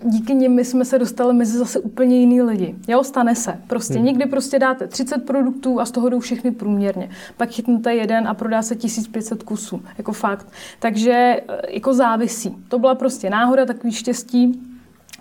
díky 0.04 0.34
nim 0.34 0.52
my 0.52 0.66
jsme 0.66 0.86
se 0.86 1.00
dostali 1.00 1.34
mezi 1.34 1.58
zase 1.58 1.80
úplně 1.80 2.20
jiný 2.20 2.42
lidi. 2.42 2.76
Jo, 2.88 3.04
stane 3.04 3.36
se. 3.36 3.62
Prostě 3.68 3.94
hmm. 3.94 4.06
někdy 4.06 4.26
prostě 4.26 4.60
dáte 4.60 4.88
30 4.88 5.18
produktů 5.18 5.80
a 5.80 5.86
z 5.86 5.92
toho 5.92 6.10
jdou 6.10 6.20
všechny 6.20 6.52
průměrně. 6.52 7.10
Pak 7.38 7.50
chytnete 7.50 7.96
jeden 7.96 8.28
a 8.28 8.34
prodá 8.34 8.62
se 8.62 8.76
1500 8.76 9.44
kusů. 9.44 9.82
Jako 9.98 10.14
fakt. 10.14 10.48
Takže 10.80 11.12
eh, 11.12 11.42
jako 11.70 11.94
závisí. 11.94 12.56
To 12.68 12.80
byla 12.80 12.96
prostě 12.96 13.30
náhoda, 13.30 13.66
takový 13.66 13.94
štěstí. 13.94 14.62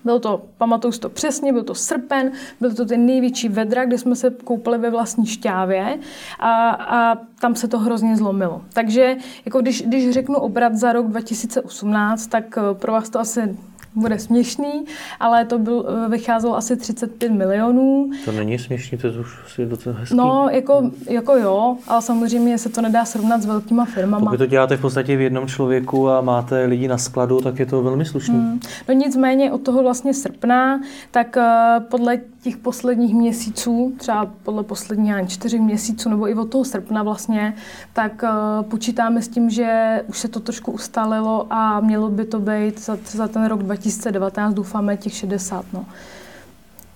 Byl 0.04 0.20
to, 0.20 0.42
pamatuju 0.58 0.92
si 0.92 1.00
to 1.00 1.08
přesně, 1.08 1.52
byl 1.52 1.62
to 1.62 1.74
srpen, 1.74 2.32
byl 2.60 2.74
to 2.74 2.84
ten 2.84 3.06
největší 3.06 3.48
vedra, 3.48 3.84
kde 3.84 3.98
jsme 3.98 4.16
se 4.16 4.30
koupili 4.30 4.78
ve 4.78 4.90
vlastní 4.90 5.26
šťávě 5.26 5.98
a, 6.38 6.70
a 6.70 7.18
tam 7.40 7.54
se 7.54 7.68
to 7.68 7.78
hrozně 7.78 8.16
zlomilo. 8.16 8.62
Takže 8.72 9.16
jako 9.44 9.60
když, 9.60 9.82
když 9.82 10.10
řeknu 10.10 10.36
obrat 10.36 10.74
za 10.74 10.92
rok 10.92 11.06
2018, 11.06 12.26
tak 12.26 12.58
eh, 12.58 12.74
pro 12.74 12.92
vás 12.92 13.10
to 13.10 13.20
asi 13.20 13.56
bude 13.94 14.18
směšný, 14.18 14.84
ale 15.20 15.44
to 15.44 15.58
byl, 15.58 15.86
eh, 15.88 16.08
vycházelo 16.08 16.56
asi 16.56 16.76
35 16.76 17.32
milionů. 17.32 18.10
To 18.24 18.32
není 18.32 18.58
směšný, 18.58 18.98
to 18.98 19.06
je 19.06 19.20
už 19.20 19.38
asi 19.46 19.66
docela 19.66 19.96
hezký. 19.98 20.16
No, 20.16 20.48
jako, 20.50 20.90
jako 21.10 21.36
jo, 21.36 21.76
ale 21.88 22.02
samozřejmě 22.02 22.58
se 22.58 22.68
to 22.68 22.80
nedá 22.80 23.04
srovnat 23.04 23.42
s 23.42 23.46
velkýma 23.46 23.84
firmama. 23.84 24.26
Pokud 24.26 24.36
to 24.36 24.46
děláte 24.46 24.76
v 24.76 24.80
podstatě 24.80 25.16
v 25.16 25.20
jednom 25.20 25.46
člověku 25.46 26.10
a 26.10 26.20
máte 26.20 26.64
lidi 26.64 26.88
na 26.88 26.98
skladu, 26.98 27.40
tak 27.40 27.58
je 27.58 27.66
to 27.66 27.82
velmi 27.82 28.04
slušný. 28.04 28.34
Hmm. 28.34 28.60
No 28.88 28.94
nicméně 28.94 29.52
od 29.52 29.62
toho 29.62 29.82
vlastně 29.82 30.14
srpna, 30.14 30.80
tak 31.10 31.36
uh, 31.36 31.84
podle 31.84 32.18
těch 32.42 32.56
posledních 32.56 33.14
měsíců, 33.14 33.94
třeba 33.98 34.26
podle 34.42 34.62
posledních 34.62 35.14
čtyři 35.28 35.58
měsíců, 35.58 36.08
nebo 36.08 36.28
i 36.28 36.34
od 36.34 36.50
toho 36.50 36.64
srpna 36.64 37.02
vlastně, 37.02 37.54
tak 37.92 38.22
uh, 38.22 38.70
počítáme 38.70 39.22
s 39.22 39.28
tím, 39.28 39.50
že 39.50 40.02
už 40.06 40.18
se 40.18 40.28
to 40.28 40.40
trošku 40.40 40.72
ustálilo 40.72 41.46
a 41.50 41.80
mělo 41.80 42.10
by 42.10 42.24
to 42.24 42.40
být 42.40 42.80
za, 42.80 42.98
za 43.06 43.28
ten 43.28 43.44
rok 43.44 43.62
2019, 43.62 44.54
doufáme, 44.54 44.96
těch 44.96 45.14
60. 45.14 45.64
No 45.72 45.86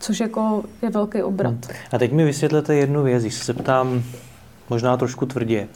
což 0.05 0.21
jako 0.21 0.65
je 0.83 0.91
velký 0.91 1.23
obrat. 1.23 1.53
Hmm. 1.53 1.77
A 1.93 1.99
teď 1.99 2.13
mi 2.13 2.25
vysvětlete 2.25 2.75
jednu 2.75 3.03
věc, 3.03 3.23
když 3.23 3.35
se 3.35 3.55
ptám 3.55 4.03
možná 4.71 4.97
trošku 4.97 5.27
tvrdě. 5.27 5.69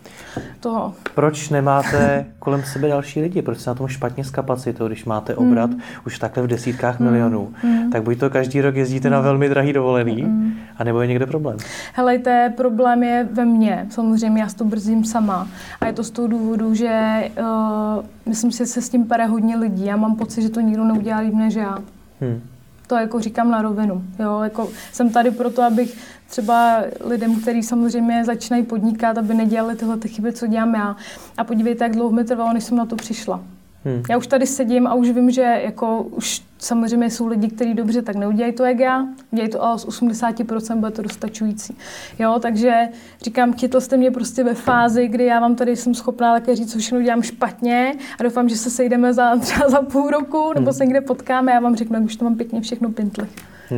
Toho. 0.60 0.94
Proč 1.14 1.48
nemáte 1.48 2.26
kolem 2.38 2.62
sebe 2.62 2.88
další 2.88 3.20
lidi? 3.20 3.42
Proč 3.42 3.58
jste 3.58 3.70
na 3.70 3.74
tom 3.74 3.88
špatně 3.88 4.24
s 4.24 4.30
kapacitou, 4.30 4.86
když 4.86 5.04
máte 5.04 5.34
obrat 5.34 5.70
mm. 5.70 5.80
už 6.06 6.18
takhle 6.18 6.42
v 6.42 6.46
desítkách 6.46 7.00
mm. 7.00 7.06
milionů? 7.06 7.52
Mm. 7.64 7.90
Tak 7.90 8.02
buď 8.02 8.18
to 8.18 8.30
každý 8.30 8.60
rok 8.60 8.74
jezdíte 8.74 9.08
mm. 9.08 9.12
na 9.12 9.20
velmi 9.20 9.48
drahý 9.48 9.72
dovolený, 9.72 10.22
mm. 10.22 10.52
anebo 10.76 11.00
je 11.00 11.06
někde 11.06 11.26
problém? 11.26 11.56
Helejte, 11.94 12.52
problém 12.56 13.02
je 13.02 13.28
ve 13.32 13.44
mně. 13.44 13.86
Samozřejmě 13.90 14.42
já 14.42 14.48
to 14.48 14.64
brzím 14.64 15.04
sama. 15.04 15.48
A 15.80 15.86
je 15.86 15.92
to 15.92 16.04
z 16.04 16.10
toho 16.10 16.28
důvodu, 16.28 16.74
že 16.74 17.24
uh, 17.40 18.04
myslím 18.26 18.52
si, 18.52 18.58
že 18.58 18.66
se 18.66 18.82
s 18.82 18.88
tím 18.88 19.04
pere 19.04 19.26
hodně 19.26 19.56
lidí. 19.56 19.84
Já 19.84 19.96
mám 19.96 20.16
pocit, 20.16 20.42
že 20.42 20.48
to 20.48 20.60
nikdo 20.60 20.84
neudělá 20.84 21.18
líp 21.18 21.34
než 21.34 21.54
já. 21.54 21.78
Hmm. 22.20 22.40
To 22.88 22.96
jako 22.96 23.20
říkám 23.20 23.50
na 23.50 23.62
rovinu. 23.62 24.02
Jo? 24.18 24.40
Jako 24.42 24.68
jsem 24.92 25.10
tady 25.10 25.30
proto, 25.30 25.62
abych 25.62 25.98
třeba 26.28 26.82
lidem, 27.04 27.40
kteří 27.40 27.62
samozřejmě 27.62 28.24
začínají 28.24 28.62
podnikat, 28.62 29.18
aby 29.18 29.34
nedělali 29.34 29.76
tyhle 29.76 29.96
ty 29.96 30.08
chyby, 30.08 30.32
co 30.32 30.46
dělám 30.46 30.74
já. 30.74 30.96
A 31.36 31.44
podívejte, 31.44 31.84
jak 31.84 31.92
dlouho 31.92 32.12
mi 32.12 32.24
trvalo, 32.24 32.52
než 32.52 32.64
jsem 32.64 32.76
na 32.76 32.86
to 32.86 32.96
přišla. 32.96 33.40
Hmm. 33.84 34.02
Já 34.10 34.16
už 34.16 34.26
tady 34.26 34.46
sedím 34.46 34.86
a 34.86 34.94
už 34.94 35.10
vím, 35.10 35.30
že 35.30 35.60
jako 35.64 36.02
už 36.02 36.42
samozřejmě 36.58 37.10
jsou 37.10 37.26
lidi, 37.26 37.48
kteří 37.48 37.74
dobře 37.74 38.02
tak 38.02 38.16
neudělají 38.16 38.52
to, 38.52 38.64
jak 38.64 38.78
já, 38.78 39.06
udělají 39.32 39.50
to 39.50 39.62
ale 39.62 39.78
z 39.78 39.86
80% 39.86 40.76
bude 40.76 40.90
to 40.90 41.02
dostačující. 41.02 41.76
Jo, 42.18 42.38
takže 42.42 42.88
říkám, 43.22 43.52
chytl 43.52 43.80
jste 43.80 43.96
mě 43.96 44.10
prostě 44.10 44.44
ve 44.44 44.54
fázi, 44.54 45.08
kdy 45.08 45.24
já 45.24 45.40
vám 45.40 45.54
tady 45.54 45.76
jsem 45.76 45.94
schopná 45.94 46.34
také 46.34 46.56
říct, 46.56 46.72
co 46.72 46.78
všechno 46.78 47.02
dělám 47.02 47.22
špatně 47.22 47.94
a 48.20 48.22
doufám, 48.22 48.48
že 48.48 48.56
se 48.56 48.70
sejdeme 48.70 49.14
za, 49.14 49.36
třeba 49.40 49.68
za 49.68 49.82
půl 49.82 50.10
roku 50.10 50.52
nebo 50.54 50.66
hmm. 50.66 50.72
se 50.72 50.84
někde 50.84 51.00
potkáme 51.00 51.52
a 51.52 51.54
já 51.54 51.60
vám 51.60 51.76
řeknu, 51.76 51.96
jak 51.96 52.04
už 52.04 52.16
to 52.16 52.24
mám 52.24 52.36
pěkně 52.36 52.60
všechno 52.60 52.90
pintli. 52.90 53.28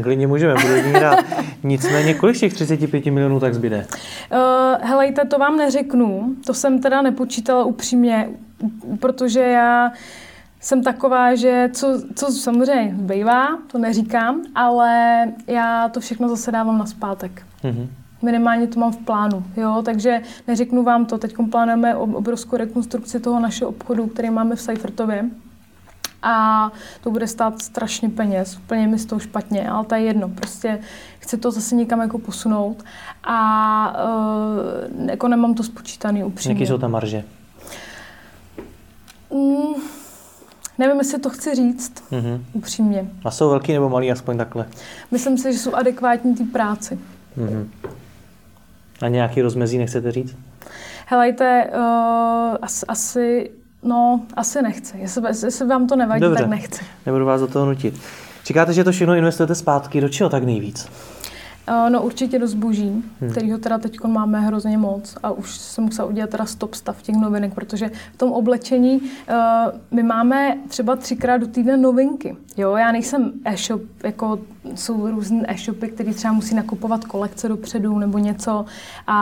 Klidně 0.03 0.27
můžeme, 0.27 0.55
budu 0.55 0.75
jediný 0.75 0.99
rád. 0.99 1.19
Nicméně, 1.63 2.15
kolik 2.15 2.39
těch 2.39 2.55
35 2.55 3.07
milionů 3.07 3.41
tak 3.41 3.55
zbyde? 3.55 3.87
Uh, 4.33 4.39
helejte, 4.89 5.25
to 5.25 5.39
vám 5.39 5.57
neřeknu. 5.57 6.35
To 6.47 6.55
jsem 6.55 6.81
teda 6.81 7.03
nepočítala 7.03 7.65
upřímně, 7.65 8.29
protože 9.01 9.41
já 9.41 9.93
jsem 10.61 10.83
taková, 10.83 11.35
že 11.35 11.71
co, 11.73 12.03
co 12.15 12.33
samozřejmě 12.33 12.95
bývá, 12.95 13.59
to 13.67 13.79
neříkám, 13.79 14.43
ale 14.55 15.25
já 15.47 15.89
to 15.89 16.01
všechno 16.01 16.29
zase 16.29 16.53
dávám 16.53 16.79
na 16.79 16.87
zpátek. 16.87 17.43
Mm-hmm. 17.65 17.89
Minimálně 18.23 18.67
to 18.67 18.81
mám 18.81 18.93
v 18.93 18.97
plánu, 18.97 19.45
jo, 19.57 19.83
takže 19.85 20.23
neřeknu 20.47 20.83
vám 20.83 21.07
to. 21.07 21.19
Teď 21.19 21.35
plánujeme 21.51 21.97
obrovskou 21.97 22.57
rekonstrukci 22.57 23.21
toho 23.21 23.41
našeho 23.41 23.71
obchodu, 23.71 24.07
který 24.07 24.31
máme 24.31 24.57
v 24.57 24.61
Seifertově 24.61 25.25
a 26.23 26.71
to 27.01 27.11
bude 27.11 27.27
stát 27.27 27.63
strašně 27.63 28.09
peněz. 28.09 28.57
Úplně 28.57 28.87
mi 28.87 28.99
z 28.99 29.07
toho 29.07 29.19
špatně, 29.19 29.71
ale 29.71 29.85
to 29.85 29.95
je 29.95 30.01
jedno. 30.01 30.29
Prostě 30.29 30.81
chci 31.19 31.37
to 31.37 31.51
zase 31.51 31.75
někam 31.75 32.01
jako 32.01 32.19
posunout 32.19 32.85
a 33.25 33.97
uh, 34.99 35.11
jako 35.11 35.29
nemám 35.29 35.55
to 35.55 35.63
spočítaný 35.63 36.25
upřímně. 36.25 36.55
Jaký 36.55 36.67
jsou 36.67 36.79
tam 36.79 36.91
marže? 36.91 37.25
Mm, 39.31 39.75
nevím, 40.81 40.99
jestli 40.99 41.19
to 41.19 41.31
chci 41.31 41.55
říct 41.55 41.93
mm-hmm. 42.13 42.41
upřímně. 42.53 43.11
A 43.25 43.31
jsou 43.31 43.51
velký 43.51 43.73
nebo 43.73 43.89
malý, 43.89 44.13
aspoň 44.13 44.39
takhle? 44.39 44.67
Myslím 45.11 45.39
si, 45.39 45.53
že 45.53 45.59
jsou 45.59 45.75
adekvátní 45.75 46.35
té 46.35 46.45
práci. 46.45 46.99
Mm-hmm. 47.39 47.67
A 49.03 49.09
nějaký 49.09 49.43
rozmezí 49.43 49.79
nechcete 49.79 50.13
říct? 50.13 50.37
Helejte, 51.07 51.71
uh, 51.75 52.57
asi, 52.63 52.87
asi 52.87 53.51
No, 53.83 54.21
asi 54.37 54.63
nechci. 54.63 54.99
Jestli, 54.99 55.23
jestli 55.27 55.67
vám 55.67 55.87
to 55.87 55.97
nevadí, 55.97 56.21
Dobře. 56.21 56.39
tak 56.39 56.51
nechci. 56.51 56.85
Nebudu 57.07 57.25
vás 57.25 57.41
do 57.41 57.47
toho 57.47 57.67
nutit. 57.67 58.01
Říkáte, 58.45 58.73
že 58.73 58.85
to 58.85 58.93
všechno 58.93 59.15
investujete 59.15 59.55
zpátky. 59.55 60.01
Do 60.01 60.09
čeho 60.09 60.31
tak 60.31 60.45
nejvíc? 60.45 60.89
No 61.89 62.03
určitě 62.03 62.39
do 62.39 62.49
zboží, 62.49 63.05
hmm. 63.21 63.31
kterýho 63.31 63.59
teda 63.59 63.79
teď 63.79 64.01
máme 64.07 64.41
hrozně 64.41 64.79
moc 64.79 65.17
a 65.23 65.31
už 65.31 65.59
jsem 65.59 65.85
musela 65.85 66.09
udělat 66.09 66.31
teda 66.31 66.47
stop 66.47 66.75
stav 66.75 67.03
těch 67.03 67.17
novinek, 67.17 67.55
protože 67.55 67.91
v 68.15 68.17
tom 68.17 68.33
oblečení 68.33 69.01
uh, 69.01 69.07
my 69.91 70.03
máme 70.03 70.59
třeba 70.69 70.97
třikrát 70.97 71.37
do 71.37 71.47
týdne 71.47 71.77
novinky. 71.77 72.37
Jo, 72.57 72.77
já 72.77 72.93
nejsem 72.93 73.33
e-shop, 73.45 73.83
jako 74.05 74.39
jsou 74.75 75.11
různé 75.11 75.45
e-shopy, 75.49 75.89
které 75.89 76.15
třeba 76.15 76.33
musí 76.33 76.55
nakupovat 76.55 77.05
kolekce 77.05 77.49
dopředu 77.49 77.99
nebo 77.99 78.19
něco 78.19 78.65
a 79.07 79.17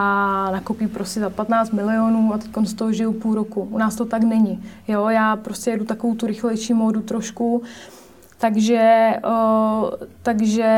nakupí 0.52 0.86
prostě 0.86 1.20
za 1.20 1.30
15 1.30 1.70
milionů 1.70 2.34
a 2.34 2.38
teď 2.38 2.50
z 2.62 2.74
toho 2.74 2.92
žiju 2.92 3.12
půl 3.12 3.34
roku. 3.34 3.68
U 3.70 3.78
nás 3.78 3.96
to 3.96 4.04
tak 4.04 4.22
není. 4.22 4.62
Jo, 4.88 5.08
já 5.08 5.36
prostě 5.36 5.70
jedu 5.70 5.84
takovou 5.84 6.14
tu 6.14 6.26
rychlejší 6.26 6.74
módu 6.74 7.00
trošku, 7.00 7.62
takže, 8.38 9.12
uh, 9.26 9.90
takže 10.22 10.70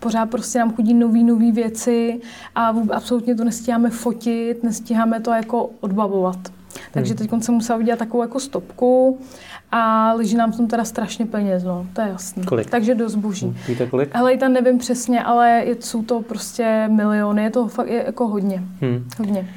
pořád 0.00 0.30
prostě 0.30 0.58
nám 0.58 0.74
chodí 0.74 0.94
nový, 0.94 1.24
nový 1.24 1.52
věci 1.52 2.20
a 2.54 2.74
absolutně 2.92 3.34
to 3.34 3.44
nestíháme 3.44 3.90
fotit, 3.90 4.62
nestíháme 4.62 5.20
to 5.20 5.30
jako 5.30 5.70
odbavovat. 5.80 6.38
Takže 6.92 7.14
hmm. 7.14 7.28
teď 7.28 7.42
jsem 7.44 7.54
musela 7.54 7.78
udělat 7.78 7.98
takovou 7.98 8.22
jako 8.22 8.40
stopku 8.40 9.18
a 9.72 10.12
leží 10.12 10.36
nám 10.36 10.52
v 10.52 10.56
tom 10.56 10.66
teda 10.66 10.84
strašně 10.84 11.26
peněz, 11.26 11.64
no, 11.64 11.86
to 11.92 12.00
je 12.00 12.08
jasné. 12.08 12.44
Kolik? 12.44 12.70
Takže 12.70 12.94
do 12.94 13.08
zboží. 13.08 13.46
Hmm. 13.46 13.56
Víte 13.68 13.86
kolik? 13.86 14.14
Hele, 14.14 14.36
tam 14.36 14.52
nevím 14.52 14.78
přesně, 14.78 15.22
ale 15.24 15.64
jsou 15.80 16.02
to 16.02 16.22
prostě 16.22 16.88
miliony, 16.88 17.42
je 17.42 17.50
to 17.50 17.68
fakt 17.68 17.88
je 17.88 18.04
jako 18.06 18.28
hodně. 18.28 18.62
Hmm. 18.80 19.08
Hodně. 19.18 19.48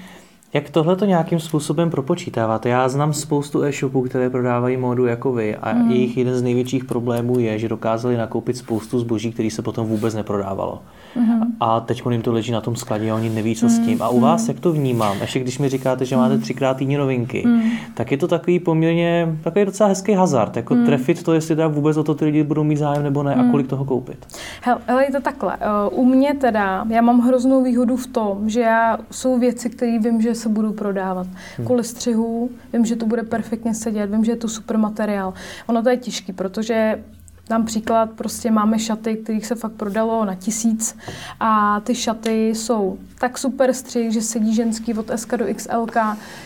Jak 0.58 0.70
tohle 0.70 0.96
to 0.96 1.06
nějakým 1.06 1.40
způsobem 1.40 1.90
propočítáváte? 1.90 2.70
Já 2.70 2.90
znám 2.90 3.14
spoustu 3.14 3.64
e-shopů, 3.64 4.02
které 4.02 4.30
prodávají 4.30 4.78
módu 4.78 5.06
jako 5.06 5.34
vy 5.34 5.56
a 5.56 5.72
hmm. 5.72 5.92
jejich 5.92 6.18
jeden 6.18 6.36
z 6.36 6.42
největších 6.42 6.86
problémů 6.86 7.40
je, 7.40 7.60
že 7.60 7.70
dokázali 7.70 8.18
nakoupit 8.18 8.58
spoustu 8.58 9.00
zboží, 9.00 9.32
který 9.32 9.50
se 9.50 9.62
potom 9.62 9.88
vůbec 9.88 10.16
neprodávalo. 10.16 10.82
Hmm. 11.16 11.42
A 11.60 11.80
teď 11.80 12.04
jim 12.12 12.22
to 12.22 12.34
leží 12.34 12.52
na 12.52 12.62
tom 12.62 12.76
skladě 12.76 13.12
a 13.12 13.16
oni 13.16 13.30
neví, 13.30 13.56
co 13.56 13.68
hmm. 13.68 13.76
s 13.76 13.80
tím. 13.80 14.02
A 14.02 14.10
u 14.10 14.20
vás, 14.20 14.48
jak 14.48 14.60
to 14.60 14.74
vnímám? 14.74 15.18
Ještě 15.22 15.40
když 15.40 15.60
mi 15.60 15.70
říkáte, 15.70 16.06
že 16.06 16.16
máte 16.16 16.38
třikrát 16.38 16.78
týdně 16.78 16.98
novinky, 16.98 17.44
hmm. 17.46 17.72
tak 17.94 18.12
je 18.12 18.18
to 18.18 18.28
takový 18.28 18.60
poměrně, 18.60 19.38
takový 19.44 19.66
docela 19.66 19.90
hezký 19.90 20.14
hazard. 20.14 20.56
Jako 20.56 20.74
hmm. 20.74 20.86
trefit 20.86 21.24
to, 21.24 21.34
jestli 21.34 21.56
teda 21.56 21.68
vůbec 21.68 21.98
o 21.98 22.04
to 22.04 22.16
ty 22.16 22.26
lidi 22.26 22.44
budou 22.44 22.64
mít 22.64 22.78
zájem 22.78 23.04
nebo 23.04 23.24
ne 23.24 23.34
hmm. 23.36 23.50
a 23.50 23.52
kolik 23.52 23.68
toho 23.68 23.86
koupit. 23.86 24.28
Hele, 24.62 25.06
je 25.06 25.12
to 25.12 25.22
takhle. 25.22 25.58
Uh, 25.92 26.00
u 26.00 26.06
mě 26.06 26.34
teda, 26.34 26.86
já 26.90 27.02
mám 27.02 27.20
hroznou 27.20 27.64
výhodu 27.64 27.98
v 27.98 28.08
tom, 28.08 28.50
že 28.50 28.62
já 28.62 28.98
jsou 29.12 29.40
věci, 29.40 29.70
které 29.70 30.00
vím, 30.00 30.22
že 30.22 30.36
se 30.36 30.47
budou 30.50 30.74
prodávat. 30.74 31.28
Hmm. 31.58 31.66
Kvůli 31.66 31.84
střihu, 31.84 32.50
vím, 32.74 32.86
že 32.86 32.96
to 32.96 33.06
bude 33.06 33.24
perfektně 33.24 33.74
sedět, 33.74 34.12
vím, 34.12 34.26
že 34.26 34.32
je 34.32 34.36
to 34.36 34.50
super 34.50 34.78
materiál. 34.78 35.34
Ono 35.68 35.84
to 35.84 35.90
je 35.90 35.98
těžký, 35.98 36.34
protože 36.34 37.04
Dám 37.50 37.66
příklad, 37.66 38.10
prostě 38.12 38.52
máme 38.52 38.80
šaty, 38.80 39.16
kterých 39.16 39.46
se 39.46 39.56
fakt 39.56 39.72
prodalo 39.72 40.26
na 40.26 40.36
tisíc 40.36 40.98
a 41.40 41.80
ty 41.80 41.96
šaty 41.96 42.50
jsou 42.50 42.98
tak 43.20 43.38
super 43.38 43.74
střih, 43.74 44.12
že 44.12 44.22
sedí 44.22 44.54
ženský 44.54 44.94
od 44.94 45.12
SK 45.16 45.34
do 45.34 45.46
XL. 45.54 45.86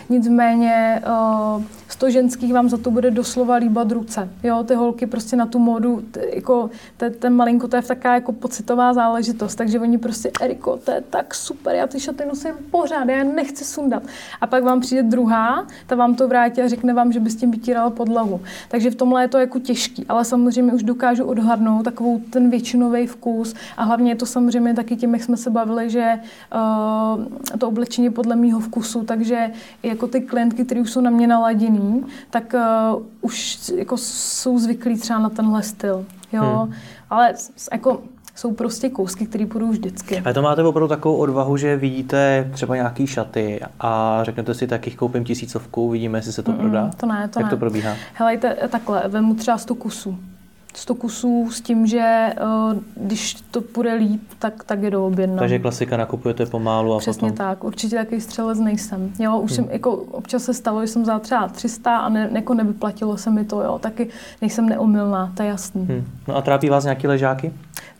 Nicméně 0.08 1.02
uh, 1.56 1.62
100 1.88 2.10
ženských 2.10 2.52
vám 2.52 2.68
za 2.68 2.76
to 2.76 2.90
bude 2.90 3.10
doslova 3.10 3.54
líbat 3.54 3.92
ruce. 3.92 4.28
Jo, 4.42 4.64
ty 4.64 4.74
holky 4.74 5.06
prostě 5.06 5.36
na 5.36 5.46
tu 5.46 5.58
módu, 5.58 6.02
t, 6.10 6.20
jako 6.34 6.70
t, 6.96 7.10
ten 7.10 7.34
malinko, 7.34 7.68
to 7.68 7.76
je 7.76 7.82
taková 7.82 8.14
jako 8.14 8.32
pocitová 8.32 8.94
záležitost, 8.94 9.54
takže 9.54 9.80
oni 9.80 9.98
prostě, 9.98 10.30
Eriko, 10.40 10.76
to 10.76 10.90
je 10.90 11.00
tak 11.10 11.34
super, 11.34 11.74
já 11.74 11.86
ty 11.86 12.00
šaty 12.00 12.24
nosím 12.24 12.52
pořád, 12.70 13.08
já 13.08 13.24
nechci 13.24 13.64
sundat. 13.64 14.02
A 14.40 14.46
pak 14.46 14.64
vám 14.64 14.80
přijde 14.80 15.02
druhá, 15.02 15.66
ta 15.86 15.96
vám 15.96 16.14
to 16.14 16.28
vrátí 16.28 16.62
a 16.62 16.68
řekne 16.68 16.94
vám, 16.94 17.12
že 17.12 17.20
by 17.20 17.30
s 17.30 17.36
tím 17.36 17.50
vytírala 17.50 17.90
podlahu. 17.90 18.40
Takže 18.68 18.90
v 18.90 18.94
tomhle 18.94 19.22
je 19.22 19.28
to 19.28 19.38
jako 19.38 19.58
těžký, 19.58 20.06
ale 20.08 20.24
samozřejmě 20.24 20.72
už 20.72 20.82
dokážu 20.82 21.24
odhadnout 21.24 21.82
takovou 21.82 22.20
ten 22.30 22.50
většinový 22.50 23.06
vkus 23.06 23.54
a 23.76 23.84
hlavně 23.84 24.10
je 24.10 24.16
to 24.16 24.26
samozřejmě 24.26 24.74
taky 24.74 24.96
tím, 24.96 25.14
jak 25.14 25.22
jsme 25.22 25.36
se 25.36 25.50
bavili, 25.50 25.90
že 25.90 26.12
uh, 26.54 26.61
to 27.58 27.68
oblečení 27.68 28.10
podle 28.10 28.36
mýho 28.36 28.60
vkusu, 28.60 29.04
takže 29.04 29.50
jako 29.82 30.06
ty 30.06 30.20
klientky, 30.20 30.64
které 30.64 30.80
už 30.80 30.90
jsou 30.90 31.00
na 31.00 31.10
mě 31.10 31.26
naladěný, 31.26 32.04
tak 32.30 32.54
uh, 32.94 33.02
už 33.20 33.58
jako 33.76 33.96
jsou 33.96 34.58
zvyklí 34.58 34.96
třeba 34.98 35.18
na 35.18 35.30
tenhle 35.30 35.62
styl. 35.62 36.04
Jo? 36.32 36.42
Hmm. 36.42 36.74
Ale 37.10 37.34
jako 37.72 38.00
jsou 38.34 38.52
prostě 38.52 38.88
kousky, 38.88 39.26
které 39.26 39.46
půjdou 39.46 39.68
vždycky. 39.68 40.18
A 40.18 40.32
to 40.32 40.42
máte 40.42 40.62
opravdu 40.62 40.88
takovou 40.88 41.16
odvahu, 41.16 41.56
že 41.56 41.76
vidíte 41.76 42.50
třeba 42.52 42.76
nějaký 42.76 43.06
šaty 43.06 43.60
a 43.80 44.20
řeknete 44.22 44.54
si, 44.54 44.66
tak 44.66 44.86
jich 44.86 44.96
koupím 44.96 45.24
tisícovku, 45.24 45.90
vidíme, 45.90 46.18
jestli 46.18 46.32
se 46.32 46.42
to 46.42 46.52
mm, 46.52 46.58
prodá? 46.58 46.90
To 46.96 47.06
ne, 47.06 47.28
to 47.28 47.40
Jak 47.40 47.46
ne. 47.46 47.50
to 47.50 47.56
probíhá? 47.56 47.94
Helejte, 48.14 48.56
takhle, 48.68 49.02
vemu 49.08 49.34
třeba 49.34 49.58
100 49.58 49.74
kusů. 49.74 50.18
100 50.74 50.94
kusů 50.94 51.50
s 51.50 51.60
tím, 51.60 51.86
že 51.86 52.34
uh, 52.42 52.78
když 52.96 53.34
to 53.50 53.60
půjde 53.60 53.94
líp, 53.94 54.22
tak, 54.38 54.64
tak 54.64 54.82
je 54.82 54.90
do 54.90 55.06
objedna. 55.06 55.38
Takže 55.38 55.58
klasika 55.58 55.96
nakupujete 55.96 56.46
pomálu 56.46 56.94
a 56.94 56.98
Přesně 56.98 57.20
potom... 57.20 57.36
tak, 57.36 57.64
určitě 57.64 57.96
takový 57.96 58.20
střelec 58.20 58.58
nejsem. 58.58 59.12
Jo, 59.18 59.38
už 59.38 59.50
hmm. 59.50 59.56
jsem, 59.56 59.68
jako 59.70 59.92
občas 59.92 60.44
se 60.44 60.54
stalo, 60.54 60.80
že 60.80 60.86
jsem 60.86 61.02
vzala 61.02 61.18
třeba 61.18 61.48
300 61.48 61.98
a 61.98 62.08
ne, 62.08 62.30
jako 62.32 62.54
nevyplatilo 62.54 63.16
se 63.16 63.30
mi 63.30 63.44
to, 63.44 63.62
jo, 63.62 63.78
taky 63.78 64.08
nejsem 64.40 64.68
neomylná, 64.68 65.32
to 65.36 65.42
je 65.42 65.48
jasný. 65.48 65.84
Hmm. 65.84 66.04
No 66.28 66.36
a 66.36 66.42
trápí 66.42 66.68
vás 66.68 66.84
nějaký 66.84 67.06
ležáky? 67.06 67.52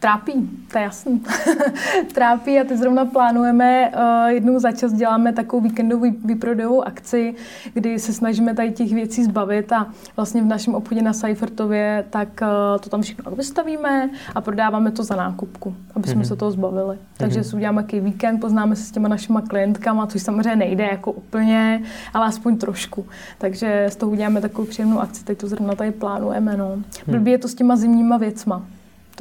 Trápí, 0.02 0.50
to 0.72 0.78
je 0.78 0.84
jasný. 0.84 1.22
Trápí 2.14 2.60
a 2.60 2.64
teď 2.64 2.78
zrovna 2.78 3.04
plánujeme, 3.04 3.90
uh, 3.90 4.26
jednou 4.26 4.58
za 4.58 4.72
čas 4.72 4.92
děláme 4.92 5.32
takovou 5.32 5.62
víkendovou 5.62 6.10
výprodejovou 6.24 6.86
akci, 6.86 7.34
kdy 7.74 7.98
se 7.98 8.12
snažíme 8.12 8.54
tady 8.54 8.72
těch 8.72 8.92
věcí 8.92 9.24
zbavit 9.24 9.72
a 9.72 9.86
vlastně 10.16 10.42
v 10.42 10.46
našem 10.46 10.74
obchodě 10.74 11.02
na 11.02 11.12
Seifertově 11.12 12.04
tak 12.10 12.28
uh, 12.42 12.80
to 12.80 12.90
tam 12.90 13.02
všechno 13.02 13.30
vystavíme 13.30 14.10
a 14.34 14.40
prodáváme 14.40 14.90
to 14.90 15.04
za 15.04 15.16
nákupku, 15.16 15.74
aby 15.94 16.08
jsme 16.08 16.22
mm-hmm. 16.22 16.28
se 16.28 16.36
toho 16.36 16.50
zbavili. 16.50 16.98
Takže 17.16 17.40
mm-hmm. 17.40 17.50
si 17.50 17.56
uděláme 17.56 17.82
takový 17.82 18.00
víkend, 18.00 18.40
poznáme 18.40 18.76
se 18.76 18.82
s 18.82 18.90
těma 18.90 19.08
našima 19.08 19.40
klientkama, 19.40 20.06
což 20.06 20.22
samozřejmě 20.22 20.56
nejde 20.56 20.84
jako 20.84 21.12
úplně, 21.12 21.82
ale 22.14 22.26
aspoň 22.26 22.58
trošku. 22.58 23.06
Takže 23.38 23.86
z 23.88 23.96
toho 23.96 24.12
uděláme 24.12 24.40
takovou 24.40 24.68
příjemnou 24.68 25.00
akci, 25.00 25.24
teď 25.24 25.38
to 25.38 25.46
zrovna 25.46 25.74
tady 25.74 25.92
plánujeme. 25.92 26.56
No. 26.56 26.78
Blbý 27.06 27.30
je 27.30 27.38
to 27.38 27.48
s 27.48 27.54
těma 27.54 27.76
zimníma 27.76 28.16
věcma 28.16 28.62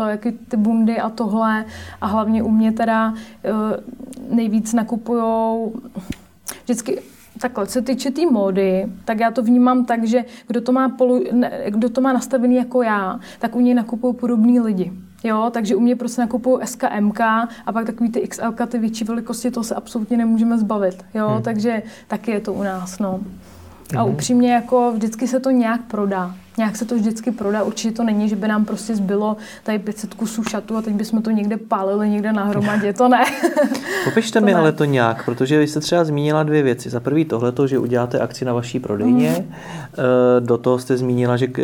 to, 0.01 0.09
jaký 0.09 0.31
ty 0.31 0.57
bundy 0.57 0.99
a 0.99 1.09
tohle. 1.09 1.65
A 2.01 2.07
hlavně 2.07 2.43
u 2.43 2.49
mě 2.49 2.71
teda 2.71 3.11
uh, 3.11 3.15
nejvíc 4.35 4.73
nakupujou 4.73 5.73
vždycky 6.63 7.01
Takhle, 7.39 7.65
co 7.65 7.71
se 7.71 7.81
týče 7.81 8.09
té 8.09 8.15
tý 8.15 8.25
módy, 8.25 8.85
tak 9.05 9.19
já 9.19 9.31
to 9.31 9.41
vnímám 9.41 9.85
tak, 9.85 10.03
že 10.03 10.25
kdo 10.47 10.61
to 10.61 10.71
má, 10.71 10.89
polu, 10.89 11.23
ne, 11.31 11.51
kdo 11.69 11.89
to 11.89 12.01
má 12.01 12.13
nastavený 12.13 12.55
jako 12.55 12.83
já, 12.83 13.19
tak 13.39 13.55
u 13.55 13.59
něj 13.59 13.73
nakupují 13.73 14.15
podobní 14.15 14.59
lidi. 14.59 14.91
Jo, 15.23 15.49
takže 15.53 15.75
u 15.75 15.79
mě 15.79 15.95
prostě 15.95 16.21
nakupují 16.21 16.67
SKMK 16.67 17.19
a 17.65 17.71
pak 17.73 17.85
takový 17.85 18.09
ty 18.09 18.27
XL, 18.27 18.51
ty 18.67 18.77
větší 18.77 19.03
velikosti, 19.03 19.51
to 19.51 19.63
se 19.63 19.75
absolutně 19.75 20.17
nemůžeme 20.17 20.57
zbavit. 20.57 21.05
Jo, 21.13 21.27
hmm. 21.27 21.41
takže 21.41 21.83
taky 22.07 22.31
je 22.31 22.39
to 22.39 22.53
u 22.53 22.63
nás, 22.63 22.99
no. 22.99 23.19
A 23.97 24.03
mhm. 24.03 24.13
upřímně 24.13 24.53
jako 24.53 24.91
vždycky 24.91 25.27
se 25.27 25.39
to 25.39 25.49
nějak 25.49 25.81
prodá 25.81 26.35
nějak 26.57 26.75
se 26.75 26.85
to 26.85 26.95
vždycky 26.95 27.31
prodá. 27.31 27.63
Určitě 27.63 27.91
to 27.91 28.03
není, 28.03 28.29
že 28.29 28.35
by 28.35 28.47
nám 28.47 28.65
prostě 28.65 28.95
zbylo 28.95 29.37
tady 29.63 29.79
500 29.79 30.13
kusů 30.13 30.43
šatu 30.43 30.77
a 30.77 30.81
teď 30.81 30.93
bychom 30.93 31.21
to 31.21 31.31
někde 31.31 31.57
pálili 31.57 32.09
někde 32.09 32.33
na 32.33 32.43
hromadě. 32.43 32.93
To 32.93 33.07
ne. 33.07 33.23
Popište 34.03 34.39
to 34.39 34.45
mi 34.45 34.51
ne. 34.51 34.59
ale 34.59 34.71
to 34.71 34.85
nějak, 34.85 35.25
protože 35.25 35.59
vy 35.59 35.67
jste 35.67 35.79
třeba 35.79 36.03
zmínila 36.03 36.43
dvě 36.43 36.63
věci. 36.63 36.89
Za 36.89 36.99
prvý 36.99 37.25
tohle, 37.25 37.53
že 37.65 37.79
uděláte 37.79 38.19
akci 38.19 38.45
na 38.45 38.53
vaší 38.53 38.79
prodejně. 38.79 39.35
Mm. 39.39 39.53
Do 40.39 40.57
toho 40.57 40.79
jste 40.79 40.97
zmínila, 40.97 41.37
že 41.37 41.47
eh, 41.59 41.63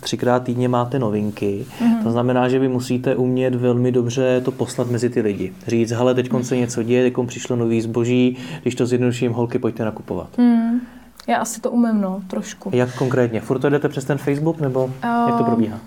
třikrát 0.00 0.42
týdně 0.42 0.68
máte 0.68 0.98
novinky. 0.98 1.64
Mm. 1.80 2.02
To 2.02 2.10
znamená, 2.10 2.48
že 2.48 2.58
vy 2.58 2.68
musíte 2.68 3.16
umět 3.16 3.54
velmi 3.54 3.92
dobře 3.92 4.40
to 4.44 4.50
poslat 4.52 4.90
mezi 4.90 5.10
ty 5.10 5.20
lidi. 5.20 5.52
Říct, 5.66 5.90
hele, 5.90 6.14
teď 6.14 6.30
se 6.42 6.56
něco 6.56 6.82
děje, 6.82 7.10
teď 7.10 7.26
přišlo 7.26 7.56
nový 7.56 7.80
zboží, 7.80 8.36
když 8.62 8.74
to 8.74 8.86
zjednoduším, 8.86 9.32
holky, 9.32 9.58
pojďte 9.58 9.84
nakupovat. 9.84 10.38
Mm. 10.38 10.80
Já 11.26 11.38
asi 11.38 11.60
to 11.60 11.70
umím, 11.70 12.00
no, 12.00 12.22
trošku. 12.26 12.70
Jak 12.72 12.94
konkrétně? 12.94 13.40
Furt 13.40 13.58
to 13.58 13.70
jdete 13.70 13.88
přes 13.88 14.04
ten 14.04 14.18
Facebook, 14.18 14.60
nebo 14.60 14.84
uh, 14.84 14.92
jak 15.02 15.38
to 15.38 15.44
probíhá? 15.44 15.78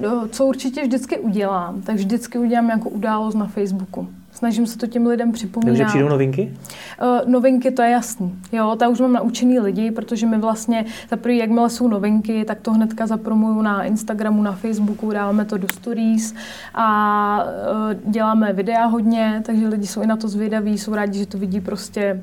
No, 0.00 0.28
co 0.28 0.46
určitě 0.46 0.82
vždycky 0.82 1.18
udělám, 1.18 1.82
tak 1.82 1.96
vždycky 1.96 2.38
udělám 2.38 2.70
jako 2.70 2.88
událost 2.88 3.34
na 3.34 3.46
Facebooku. 3.46 4.08
Snažím 4.32 4.66
se 4.66 4.78
to 4.78 4.86
těm 4.86 5.06
lidem 5.06 5.32
připomínat. 5.32 5.72
Takže 5.72 5.84
přijdou 5.84 6.08
novinky? 6.08 6.54
Uh, 7.02 7.30
novinky, 7.30 7.70
to 7.70 7.82
je 7.82 7.90
jasný. 7.90 8.34
Jo, 8.52 8.76
ta 8.78 8.88
už 8.88 9.00
mám 9.00 9.12
naučený 9.12 9.60
lidi, 9.60 9.90
protože 9.90 10.26
my 10.26 10.38
vlastně, 10.38 10.84
za 11.10 11.16
prvý, 11.16 11.38
jakmile 11.38 11.70
jsou 11.70 11.88
novinky, 11.88 12.44
tak 12.44 12.60
to 12.60 12.72
hnedka 12.72 13.06
zapromuju 13.06 13.62
na 13.62 13.82
Instagramu, 13.82 14.42
na 14.42 14.52
Facebooku, 14.52 15.10
dáváme 15.10 15.44
to 15.44 15.58
do 15.58 15.68
stories 15.68 16.34
a 16.74 17.44
uh, 17.44 18.12
děláme 18.12 18.52
videa 18.52 18.86
hodně, 18.86 19.42
takže 19.46 19.68
lidi 19.68 19.86
jsou 19.86 20.02
i 20.02 20.06
na 20.06 20.16
to 20.16 20.28
zvědaví, 20.28 20.78
jsou 20.78 20.94
rádi, 20.94 21.18
že 21.18 21.26
to 21.26 21.38
vidí 21.38 21.60
prostě 21.60 22.22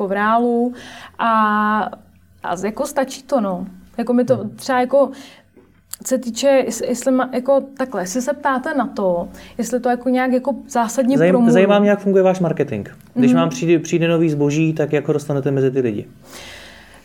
v 0.00 0.12
reálu 0.12 0.74
a 1.18 1.90
a 2.44 2.56
jako 2.64 2.86
stačí 2.86 3.22
to, 3.22 3.40
no. 3.40 3.66
Jako 3.98 4.12
mi 4.12 4.24
to 4.24 4.36
hmm. 4.36 4.50
třeba 4.50 4.80
jako 4.80 5.10
se 6.06 6.18
týče, 6.18 6.64
jestli 6.88 7.12
má, 7.12 7.30
jako 7.32 7.60
takhle, 7.76 8.02
jestli 8.02 8.22
se 8.22 8.32
ptáte 8.32 8.74
na 8.74 8.86
to, 8.86 9.28
jestli 9.58 9.80
to 9.80 9.88
jako 9.88 10.08
nějak 10.08 10.32
jako 10.32 10.54
zásadně 10.68 11.18
Zajím, 11.18 11.32
promluví. 11.32 11.52
Zajímá 11.52 11.78
mě, 11.78 11.90
jak 11.90 12.00
funguje 12.00 12.24
váš 12.24 12.40
marketing. 12.40 12.88
Když 13.14 13.32
mm. 13.32 13.38
vám 13.38 13.48
přijde, 13.48 13.78
přijde 13.78 14.08
nový 14.08 14.30
zboží, 14.30 14.72
tak 14.72 14.92
jak 14.92 15.06
ho 15.06 15.12
dostanete 15.12 15.50
mezi 15.50 15.70
ty 15.70 15.80
lidi? 15.80 16.06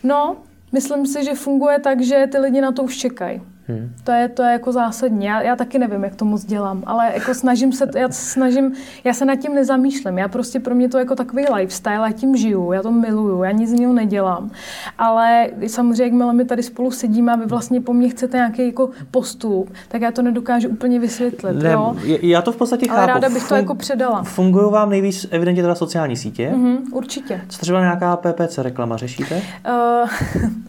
No, 0.03 0.37
myslím 0.71 1.07
si, 1.07 1.23
že 1.23 1.35
funguje 1.35 1.79
tak, 1.79 2.01
že 2.01 2.27
ty 2.31 2.37
lidi 2.37 2.61
na 2.61 2.71
to 2.71 2.83
už 2.83 2.97
čekají. 2.97 3.41
Hmm. 3.69 3.93
To, 4.03 4.11
je, 4.11 4.27
to 4.27 4.43
je 4.43 4.51
jako 4.51 4.71
zásadní. 4.71 5.25
Já, 5.25 5.41
já 5.41 5.55
taky 5.55 5.79
nevím, 5.79 6.03
jak 6.03 6.15
to 6.15 6.25
moc 6.25 6.45
dělám, 6.45 6.83
ale 6.85 7.11
jako 7.13 7.33
snažím 7.33 7.71
se, 7.73 7.89
já 7.95 8.09
snažím, 8.11 8.73
já 9.03 9.13
se 9.13 9.25
nad 9.25 9.35
tím 9.35 9.55
nezamýšlím. 9.55 10.17
Já 10.17 10.27
prostě 10.27 10.59
pro 10.59 10.75
mě 10.75 10.89
to 10.89 10.97
jako 10.97 11.15
takový 11.15 11.45
lifestyle, 11.53 11.95
já 11.95 12.11
tím 12.11 12.35
žiju, 12.35 12.71
já 12.71 12.81
to 12.81 12.91
miluju, 12.91 13.43
já 13.43 13.51
nic 13.51 13.69
z 13.69 13.73
něho 13.73 13.93
nedělám. 13.93 14.51
Ale 14.97 15.49
samozřejmě, 15.67 16.03
jakmile 16.03 16.33
my 16.33 16.45
tady 16.45 16.63
spolu 16.63 16.91
sedíme 16.91 17.33
a 17.33 17.35
vy 17.35 17.45
vlastně 17.45 17.81
po 17.81 17.93
mně 17.93 18.09
chcete 18.09 18.37
nějaký 18.37 18.65
jako 18.65 18.89
postup, 19.11 19.73
tak 19.87 20.01
já 20.01 20.11
to 20.11 20.21
nedokážu 20.21 20.69
úplně 20.69 20.99
vysvětlit. 20.99 21.53
Ne, 21.63 21.71
jo? 21.71 21.95
Já 22.21 22.41
to 22.41 22.51
v 22.51 22.57
podstatě 22.57 22.89
ale 22.89 22.99
chápu. 22.99 23.07
ráda 23.07 23.29
bych 23.29 23.47
to 23.47 23.55
jako 23.55 23.75
předala. 23.75 24.23
Fungují 24.23 24.71
vám 24.71 24.89
nejvíc 24.89 25.27
evidentně 25.31 25.61
teda 25.63 25.75
sociální 25.75 26.15
sítě? 26.17 26.51
Mm-hmm, 26.55 26.77
určitě. 26.91 27.41
Co 27.49 27.59
třeba 27.59 27.79
nějaká 27.79 28.17
PPC 28.17 28.57
reklama 28.57 28.97
řešíte? 28.97 29.41
Uh, 29.67 30.09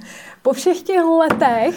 po 0.43 0.53
všech 0.53 0.83
těch 0.83 1.03
letech, 1.03 1.75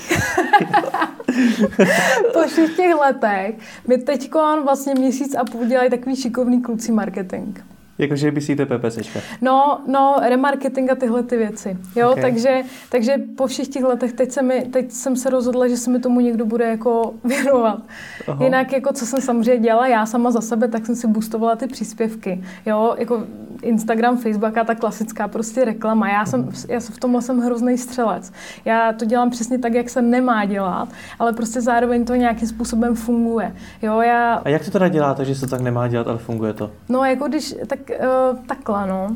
po 2.33 2.41
všech 2.47 2.75
těch 2.75 2.95
letech, 2.95 3.55
mi 3.87 3.97
teď 3.97 4.31
vlastně 4.63 4.93
měsíc 4.93 5.35
a 5.35 5.43
půl 5.43 5.65
dělají 5.65 5.89
takový 5.89 6.15
šikovný 6.15 6.61
kluci 6.61 6.91
marketing. 6.91 7.72
Jakože 7.97 8.31
myslíte 8.31 8.65
PPCčka? 8.65 9.19
No, 9.41 9.81
no, 9.87 10.15
remarketing 10.29 10.91
a 10.91 10.95
tyhle 10.95 11.23
ty 11.23 11.37
věci. 11.37 11.77
Jo, 11.95 12.11
okay. 12.11 12.21
takže, 12.21 12.61
takže 12.89 13.17
po 13.37 13.47
všech 13.47 13.67
těch 13.67 13.83
letech 13.83 14.13
teď, 14.13 14.31
se 14.31 14.41
mi, 14.41 14.61
teď 14.61 14.91
jsem 14.91 15.15
se 15.15 15.29
rozhodla, 15.29 15.67
že 15.67 15.77
se 15.77 15.89
mi 15.89 15.99
tomu 15.99 16.19
někdo 16.19 16.45
bude 16.45 16.65
jako 16.65 17.13
věnovat. 17.23 17.81
Aha. 18.27 18.43
Jinak, 18.43 18.73
jako 18.73 18.93
co 18.93 19.05
jsem 19.05 19.21
samozřejmě 19.21 19.63
dělala 19.63 19.87
já 19.87 20.05
sama 20.05 20.31
za 20.31 20.41
sebe, 20.41 20.67
tak 20.67 20.85
jsem 20.85 20.95
si 20.95 21.07
boostovala 21.07 21.55
ty 21.55 21.67
příspěvky. 21.67 22.43
Jo, 22.65 22.95
jako 22.97 23.23
Instagram, 23.61 24.17
Facebook 24.17 24.57
a 24.57 24.63
ta 24.63 24.75
klasická 24.75 25.27
prostě 25.27 25.65
reklama. 25.65 26.09
Já 26.09 26.25
jsem, 26.25 26.49
já 26.69 26.79
jsem 26.79 26.95
v 26.95 26.99
tomhle 26.99 27.21
jsem 27.21 27.39
hrozný 27.39 27.77
střelec. 27.77 28.31
Já 28.65 28.93
to 28.93 29.05
dělám 29.05 29.29
přesně 29.29 29.59
tak, 29.59 29.73
jak 29.73 29.89
se 29.89 30.01
nemá 30.01 30.45
dělat, 30.45 30.89
ale 31.19 31.33
prostě 31.33 31.61
zároveň 31.61 32.05
to 32.05 32.15
nějakým 32.15 32.47
způsobem 32.47 32.95
funguje. 32.95 33.55
Jo, 33.81 34.01
já... 34.01 34.33
A 34.33 34.49
jak 34.49 34.65
to 34.65 34.71
teda 34.71 34.87
děláte, 34.87 35.25
že 35.25 35.35
se 35.35 35.47
tak 35.47 35.61
nemá 35.61 35.87
dělat, 35.87 36.07
ale 36.07 36.17
funguje 36.17 36.53
to? 36.53 36.71
No, 36.89 37.05
jako 37.05 37.27
když, 37.27 37.55
tak 37.67 37.82
uh, 37.89 38.39
takhle, 38.45 38.87
no. 38.87 39.15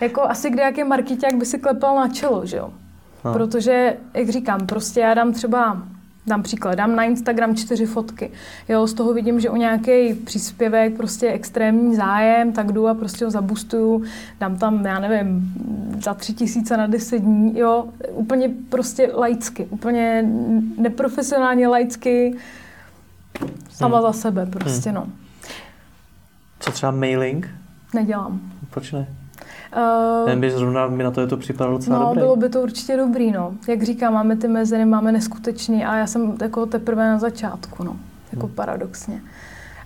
Jako 0.00 0.22
asi 0.22 0.50
kde 0.50 0.62
jaký 0.62 0.84
marketák 0.84 1.34
by 1.34 1.46
si 1.46 1.58
klepal 1.58 1.96
na 1.96 2.08
čelo, 2.08 2.46
že 2.46 2.56
jo. 2.56 2.70
No. 3.24 3.32
Protože, 3.32 3.96
jak 4.14 4.28
říkám, 4.28 4.66
prostě 4.66 5.00
já 5.00 5.14
dám 5.14 5.32
třeba 5.32 5.82
dám 6.28 6.42
příklad, 6.42 6.74
dám 6.74 6.96
na 6.96 7.04
Instagram 7.04 7.56
čtyři 7.56 7.86
fotky. 7.86 8.30
Jo, 8.68 8.86
z 8.86 8.94
toho 8.94 9.14
vidím, 9.14 9.40
že 9.40 9.50
o 9.50 9.56
nějaký 9.56 10.14
příspěvek, 10.14 10.96
prostě 10.96 11.28
extrémní 11.28 11.96
zájem, 11.96 12.52
tak 12.52 12.72
jdu 12.72 12.88
a 12.88 12.94
prostě 12.94 13.24
ho 13.24 13.30
zabustuju, 13.30 14.04
dám 14.40 14.56
tam, 14.56 14.86
já 14.86 15.00
nevím, 15.00 15.52
za 16.02 16.14
tři 16.14 16.32
tisíce 16.32 16.76
na 16.76 16.86
deset 16.86 17.18
dní, 17.18 17.58
jo, 17.58 17.84
úplně 18.12 18.50
prostě 18.68 19.10
laicky, 19.14 19.66
úplně 19.70 20.28
neprofesionálně 20.78 21.68
laicky, 21.68 22.36
sama 23.70 23.96
hmm. 23.96 24.06
za 24.06 24.12
sebe 24.12 24.46
prostě, 24.46 24.90
hmm. 24.90 24.94
no. 24.94 25.06
Co 26.60 26.70
třeba 26.70 26.92
mailing? 26.92 27.50
Nedělám. 27.94 28.40
Proč 28.70 28.92
ne? 28.92 29.06
Uh, 29.76 30.26
Ten 30.26 30.40
by 30.40 30.50
zrovna 30.50 30.86
mi 30.86 31.02
na 31.02 31.10
to 31.10 31.20
je 31.20 31.26
to 31.26 31.36
připadalo 31.36 31.78
docela 31.78 31.98
no, 31.98 32.04
dobrý. 32.04 32.20
bylo 32.20 32.36
by 32.36 32.48
to 32.48 32.60
určitě 32.62 32.96
dobrý, 32.96 33.32
no. 33.32 33.54
Jak 33.68 33.82
říkám, 33.82 34.14
máme 34.14 34.36
ty 34.36 34.48
mezery, 34.48 34.84
máme 34.84 35.12
neskutečný 35.12 35.84
a 35.84 35.96
já 35.96 36.06
jsem 36.06 36.36
jako 36.42 36.66
teprve 36.66 37.10
na 37.10 37.18
začátku, 37.18 37.84
no. 37.84 37.96
Jako 38.32 38.46
hmm. 38.46 38.54
paradoxně. 38.54 39.22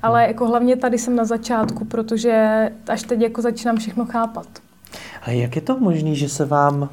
Ale 0.03 0.21
hmm. 0.21 0.29
jako 0.29 0.47
hlavně 0.47 0.77
tady 0.77 0.99
jsem 0.99 1.17
na 1.17 1.25
začátku, 1.25 1.85
protože 1.85 2.69
až 2.89 3.03
teď 3.03 3.21
jako 3.21 3.43
začínám 3.43 3.77
všechno 3.77 4.05
chápat. 4.05 4.47
A 5.23 5.31
jak 5.31 5.57
je 5.57 5.63
to 5.63 5.79
možné, 5.79 6.15
že 6.15 6.29
se 6.29 6.45
vám 6.45 6.89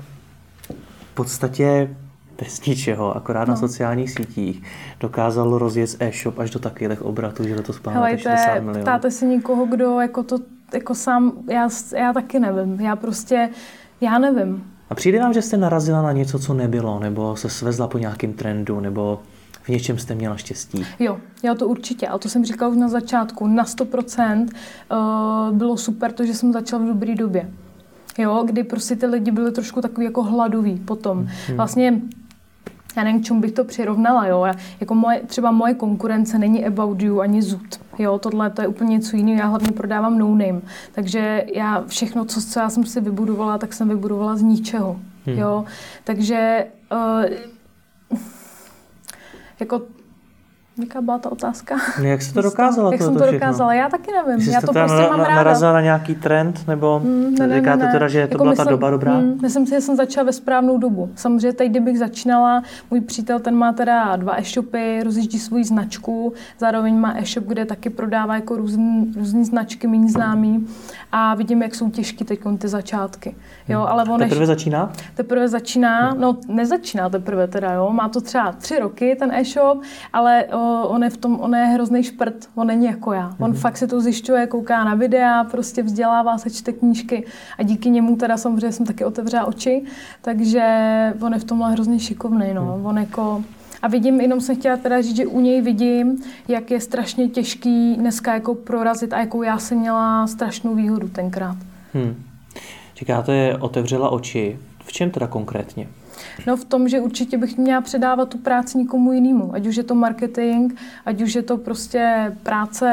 v 1.12 1.14
podstatě 1.14 1.96
bez 2.42 2.66
ničeho, 2.66 3.16
akorát 3.16 3.48
no. 3.48 3.54
na 3.54 3.60
sociálních 3.60 4.12
sítích, 4.12 4.64
dokázalo 5.00 5.58
rozjet 5.58 5.96
e-shop 6.00 6.40
až 6.40 6.50
do 6.50 6.60
takových 6.60 7.02
obratů, 7.02 7.44
že 7.44 7.56
to 7.56 7.74
spáváte 7.74 8.18
60 8.18 8.60
milionů. 8.60 8.82
Ptáte 8.82 9.12
si 9.12 9.26
někoho, 9.26 9.66
kdo 9.66 10.00
jako 10.00 10.24
to 10.24 10.38
jako 10.74 10.96
sám, 10.96 11.32
já, 11.50 11.70
já 11.96 12.14
taky 12.14 12.40
nevím. 12.40 12.80
Já 12.80 12.96
prostě, 12.96 13.50
já 14.02 14.20
nevím. 14.20 14.64
A 14.90 14.96
přijde 14.96 15.20
vám, 15.20 15.34
že 15.34 15.42
jste 15.42 15.58
narazila 15.58 16.02
na 16.02 16.12
něco, 16.12 16.40
co 16.40 16.54
nebylo, 16.54 17.00
nebo 17.00 17.36
se 17.36 17.50
svezla 17.50 17.88
po 17.88 17.98
nějakém 17.98 18.34
trendu, 18.34 18.80
nebo 18.80 19.20
v 19.62 19.70
něčem 19.70 19.98
jste 19.98 20.16
měla 20.16 20.38
štěstí? 20.38 20.86
Jo, 21.00 21.18
já 21.44 21.56
to 21.56 21.68
určitě, 21.68 22.08
ale 22.08 22.20
to 22.20 22.30
jsem 22.30 22.46
říkala 22.46 22.72
už 22.72 22.78
na 22.78 22.90
začátku. 22.90 23.48
Na 23.48 23.64
100% 23.64 24.48
uh, 24.92 25.58
bylo 25.58 25.78
super 25.78 26.12
to, 26.12 26.26
že 26.26 26.34
jsem 26.34 26.54
začala 26.54 26.84
v 26.84 26.88
dobré 26.88 27.16
době. 27.16 27.50
Jo, 28.18 28.44
kdy 28.46 28.64
prostě 28.64 28.96
ty 28.96 29.06
lidi 29.06 29.32
byli 29.32 29.52
trošku 29.52 29.82
takový 29.82 30.06
jako 30.06 30.24
hladoví 30.24 30.82
potom. 30.86 31.18
Hmm. 31.18 31.58
Vlastně 31.58 32.02
já 32.98 33.04
nevím, 33.04 33.22
k 33.22 33.26
čemu 33.26 33.42
bych 33.42 33.52
to 33.52 33.64
přirovnala, 33.64 34.28
jo. 34.28 34.46
Jako 34.80 34.96
moje, 34.96 35.22
třeba 35.28 35.52
moje 35.52 35.74
konkurence 35.74 36.40
není 36.40 36.66
About 36.66 37.02
You 37.02 37.20
ani 37.20 37.42
Zut. 37.42 37.80
Jo, 38.00 38.20
tohle 38.20 38.50
to 38.50 38.62
je 38.62 38.68
úplně 38.68 38.90
něco 38.90 39.16
jiného, 39.16 39.40
já 39.40 39.48
hlavně 39.48 39.72
prodávám 39.72 40.18
no 40.18 40.30
name. 40.30 40.62
Takže 40.92 41.46
já 41.54 41.84
všechno, 41.88 42.26
co, 42.26 42.42
co 42.42 42.60
já 42.60 42.70
jsem 42.70 42.86
si 42.86 43.02
vybudovala, 43.02 43.58
tak 43.58 43.74
jsem 43.74 43.90
vybudovala 43.90 44.36
z 44.36 44.42
ničeho. 44.42 45.00
Hmm. 45.26 45.38
Jo, 45.38 45.66
takže 46.04 46.66
uh, 46.92 47.26
jako 49.60 49.82
Jaká 50.80 51.02
byla 51.02 51.18
ta 51.18 51.32
otázka? 51.32 51.76
No, 52.00 52.06
jak 52.06 52.22
jsi 52.22 52.34
to 52.34 52.42
dokázala? 52.42 52.92
Jak 52.92 53.00
to, 53.00 53.06
jsem 53.06 53.14
to, 53.14 53.26
to 53.26 53.32
dokázala? 53.32 53.74
Já 53.74 53.90
taky 53.90 54.12
nevím. 54.12 54.42
Jsi 54.46 54.52
já 54.52 54.62
to 54.62 54.74
prostě 54.74 55.02
mám 55.10 55.20
ráda. 55.20 55.36
narazila 55.36 55.74
na 55.74 55.82
nějaký 55.82 56.16
trend? 56.16 56.68
Nebo 56.68 57.00
mm, 57.00 57.36
ne, 57.40 57.48
ne, 57.48 57.60
říkáte 57.60 57.78
ne, 57.78 57.86
ne. 57.86 57.92
teda, 57.92 58.08
že 58.08 58.28
to 58.28 58.34
jako 58.34 58.44
byla 58.44 58.52
myslím, 58.52 58.66
ta 58.66 58.72
doba 58.72 58.90
dobrá? 58.90 59.20
Mm, 59.20 59.40
myslím 59.42 59.66
si, 59.66 59.70
že 59.70 59.82
jsem 59.82 59.96
začala 59.96 60.26
ve 60.26 60.34
správnou 60.34 60.78
dobu. 60.78 61.10
Samozřejmě 61.16 61.54
teď, 61.54 61.70
kdybych 61.70 62.00
začínala, 62.00 62.64
můj 62.92 63.02
přítel 63.02 63.40
ten 63.40 63.56
má 63.56 63.74
teda 63.74 64.16
dva 64.16 64.40
e-shopy, 64.40 65.04
rozjíždí 65.04 65.40
svou 65.40 65.64
značku, 65.64 66.34
zároveň 66.60 66.98
má 66.98 67.14
e-shop, 67.18 67.46
kde 67.46 67.66
taky 67.66 67.90
prodává 67.90 68.36
jako 68.36 68.56
různý, 68.56 69.14
různý 69.18 69.46
značky, 69.46 69.88
méně 69.88 70.10
známý 70.10 70.68
a 71.12 71.36
vidím, 71.36 71.62
jak 71.62 71.76
jsou 71.76 71.90
těžké 71.90 72.26
teď 72.26 72.40
ty 72.58 72.68
začátky. 72.68 73.36
Jo, 73.68 73.86
ale 73.90 74.04
on 74.04 74.20
teprve 74.20 74.46
začíná? 74.46 74.92
Teprve 75.16 75.48
začíná, 75.48 76.14
no 76.14 76.38
nezačíná 76.48 77.10
teprve 77.10 77.48
teda, 77.48 77.74
jo. 77.74 77.90
Má 77.92 78.10
to 78.10 78.22
třeba 78.22 78.52
tři 78.52 78.80
roky 78.80 79.16
ten 79.20 79.32
e-shop, 79.32 79.82
ale 80.14 80.46
o, 80.46 80.69
on 80.88 81.04
je 81.04 81.10
v 81.10 81.18
tom, 81.18 81.40
on 81.40 81.56
je 81.56 81.66
hrozný 81.66 82.04
šprt, 82.04 82.36
on 82.56 82.68
není 82.68 82.86
jako 82.86 83.14
já. 83.14 83.36
On 83.40 83.52
mm-hmm. 83.52 83.56
fakt 83.56 83.78
si 83.78 83.88
to 83.88 84.02
zjišťuje, 84.02 84.48
kouká 84.48 84.84
na 84.84 84.96
videa, 84.96 85.44
prostě 85.44 85.84
vzdělává 85.84 86.38
se, 86.38 86.50
čte 86.50 86.72
knížky 86.72 87.26
a 87.58 87.64
díky 87.64 87.90
němu 87.90 88.16
teda 88.16 88.38
samozřejmě 88.38 88.72
jsem 88.72 88.86
taky 88.86 89.06
otevřela 89.06 89.46
oči, 89.46 89.84
takže 90.22 90.64
on 91.22 91.34
je 91.34 91.40
v 91.40 91.44
tomhle 91.44 91.72
hrozně 91.72 92.00
šikovný, 92.00 92.54
no. 92.54 92.78
Mm. 92.78 92.86
On 92.86 92.98
jako, 92.98 93.44
a 93.82 93.88
vidím, 93.88 94.22
jenom 94.22 94.42
jsem 94.42 94.56
chtěla 94.56 94.78
teda 94.78 95.02
říct, 95.02 95.16
že 95.16 95.28
u 95.28 95.40
něj 95.40 95.62
vidím, 95.62 96.24
jak 96.48 96.72
je 96.72 96.82
strašně 96.82 97.28
těžký 97.28 97.96
dneska 97.96 98.34
jako 98.34 98.56
prorazit 98.56 99.14
a 99.14 99.20
jakou 99.20 99.44
já 99.44 99.58
jsem 99.58 99.78
měla 99.78 100.28
strašnou 100.28 100.76
výhodu 100.76 101.08
tenkrát. 101.08 101.58
Hmm. 101.94 102.24
Říkáte, 102.96 103.58
otevřela 103.60 104.10
oči. 104.10 104.60
V 104.84 104.92
čem 104.92 105.12
teda 105.12 105.28
konkrétně? 105.28 105.88
No 106.48 106.58
v 106.58 106.66
tom, 106.66 106.90
že 106.90 107.00
určitě 107.00 107.38
bych 107.38 107.58
měla 107.58 107.82
předávat 107.82 108.30
tu 108.30 108.38
práci 108.38 108.78
někomu 108.78 109.14
jinému. 109.14 109.54
Ať 109.54 109.68
už 109.68 109.76
je 109.76 109.84
to 109.84 109.96
marketing, 109.96 110.74
ať 111.06 111.22
už 111.22 111.36
je 111.36 111.42
to 111.42 111.58
prostě 111.58 112.36
práce, 112.44 112.90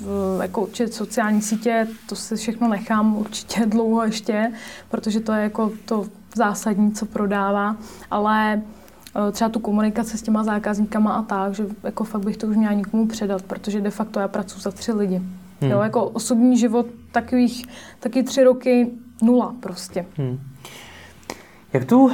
v, 0.00 0.38
jako 0.42 0.62
určitě 0.62 0.88
sociální 0.88 1.42
sítě, 1.42 1.88
to 2.08 2.16
si 2.16 2.36
všechno 2.36 2.68
nechám 2.68 3.16
určitě 3.16 3.66
dlouho 3.66 4.04
ještě, 4.04 4.52
protože 4.90 5.20
to 5.20 5.32
je 5.32 5.42
jako 5.42 5.72
to 5.84 6.06
zásadní, 6.36 6.92
co 6.92 7.06
prodává. 7.06 7.76
Ale 8.10 8.62
eh, 9.28 9.32
třeba 9.32 9.48
tu 9.50 9.58
komunikaci 9.58 10.18
s 10.18 10.22
těma 10.22 10.44
zákazníkama 10.44 11.12
a 11.12 11.22
tak, 11.22 11.54
že 11.54 11.66
jako 11.82 12.04
fakt 12.04 12.24
bych 12.24 12.36
to 12.36 12.46
už 12.46 12.56
měla 12.56 12.72
někomu 12.72 13.06
předat, 13.06 13.42
protože 13.42 13.80
de 13.80 13.90
facto 13.90 14.20
já 14.20 14.28
pracuji 14.28 14.60
za 14.60 14.70
tři 14.70 14.92
lidi. 14.92 15.22
Hmm. 15.60 15.70
Jo, 15.70 15.80
jako 15.80 16.04
osobní 16.04 16.58
život 16.58 16.86
takových 17.12 17.66
taky 18.00 18.22
tři 18.22 18.44
roky 18.44 18.90
nula 19.22 19.54
prostě. 19.60 20.06
Hmm. 20.16 20.40
Jak 21.74 21.84
tu... 21.84 22.10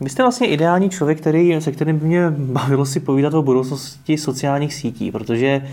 Vy 0.00 0.10
jste 0.10 0.22
vlastně 0.22 0.46
ideální 0.46 0.90
člověk, 0.90 1.20
který, 1.20 1.60
se 1.60 1.72
kterým 1.72 1.98
by 1.98 2.06
mě 2.06 2.30
bavilo 2.30 2.86
si 2.86 3.00
povídat 3.00 3.34
o 3.34 3.42
budoucnosti 3.42 4.18
sociálních 4.18 4.74
sítí, 4.74 5.12
protože 5.12 5.68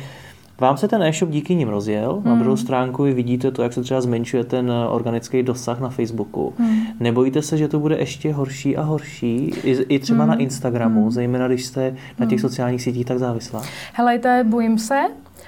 vám 0.60 0.78
se 0.78 0.88
ten 0.88 1.04
e-shop 1.04 1.30
díky 1.30 1.56
nim 1.56 1.70
rozjel. 1.70 2.14
Hmm. 2.14 2.24
Na 2.26 2.36
druhou 2.36 2.58
stránku 2.58 3.04
vy 3.04 3.14
vidíte 3.14 3.52
to, 3.52 3.64
jak 3.64 3.74
se 3.74 3.82
třeba 3.82 4.02
zmenšuje 4.02 4.44
ten 4.44 4.72
organický 4.90 5.44
dosah 5.44 5.80
na 5.80 5.90
Facebooku. 5.90 6.54
Hmm. 6.58 6.82
Nebojíte 7.00 7.42
se, 7.42 7.58
že 7.58 7.68
to 7.68 7.80
bude 7.80 7.98
ještě 7.98 8.34
horší 8.34 8.78
a 8.78 8.82
horší, 8.82 9.54
i, 9.64 9.72
i 9.72 10.00
třeba 10.00 10.24
hmm. 10.24 10.30
na 10.30 10.36
Instagramu, 10.36 11.02
hmm. 11.02 11.12
zejména 11.12 11.48
když 11.48 11.66
jste 11.66 11.96
na 12.20 12.26
těch 12.26 12.40
hmm. 12.40 12.50
sociálních 12.50 12.82
sítích 12.82 13.06
tak 13.06 13.20
závislá? 13.20 13.64
Helejte, 13.94 14.44
bojím 14.48 14.78
se, 14.78 15.02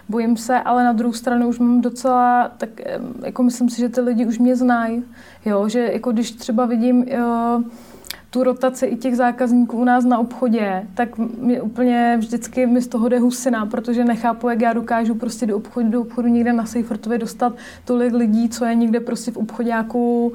bojím 0.09 0.37
se, 0.37 0.59
ale 0.59 0.83
na 0.83 0.93
druhou 0.93 1.13
stranu 1.13 1.47
už 1.47 1.59
mám 1.59 1.81
docela, 1.81 2.51
tak 2.57 2.69
jako 3.23 3.43
myslím 3.43 3.69
si, 3.69 3.81
že 3.81 3.89
ty 3.89 4.01
lidi 4.01 4.25
už 4.25 4.39
mě 4.39 4.55
znají, 4.55 5.03
jo, 5.45 5.69
že 5.69 5.79
jako 5.79 6.11
když 6.11 6.31
třeba 6.31 6.65
vidím 6.65 7.03
jo, 7.07 7.63
tu 8.29 8.43
rotaci 8.43 8.85
i 8.85 8.95
těch 8.95 9.15
zákazníků 9.15 9.77
u 9.77 9.83
nás 9.83 10.05
na 10.05 10.19
obchodě, 10.19 10.87
tak 10.93 11.17
mě 11.17 11.61
úplně 11.61 12.15
vždycky 12.19 12.65
mi 12.65 12.81
z 12.81 12.87
toho 12.87 13.09
jde 13.09 13.19
husina, 13.19 13.65
protože 13.65 14.03
nechápu, 14.03 14.49
jak 14.49 14.61
já 14.61 14.73
dokážu 14.73 15.15
prostě 15.15 15.45
do 15.45 15.57
obchodu, 15.57 15.89
do 15.89 16.01
obchodu 16.01 16.27
někde 16.27 16.53
na 16.53 16.65
Seifertově 16.65 17.17
dostat 17.17 17.53
tolik 17.85 18.13
lidí, 18.13 18.49
co 18.49 18.65
je 18.65 18.75
někde 18.75 18.99
prostě 18.99 19.31
v 19.31 19.37
obchodáku 19.37 20.33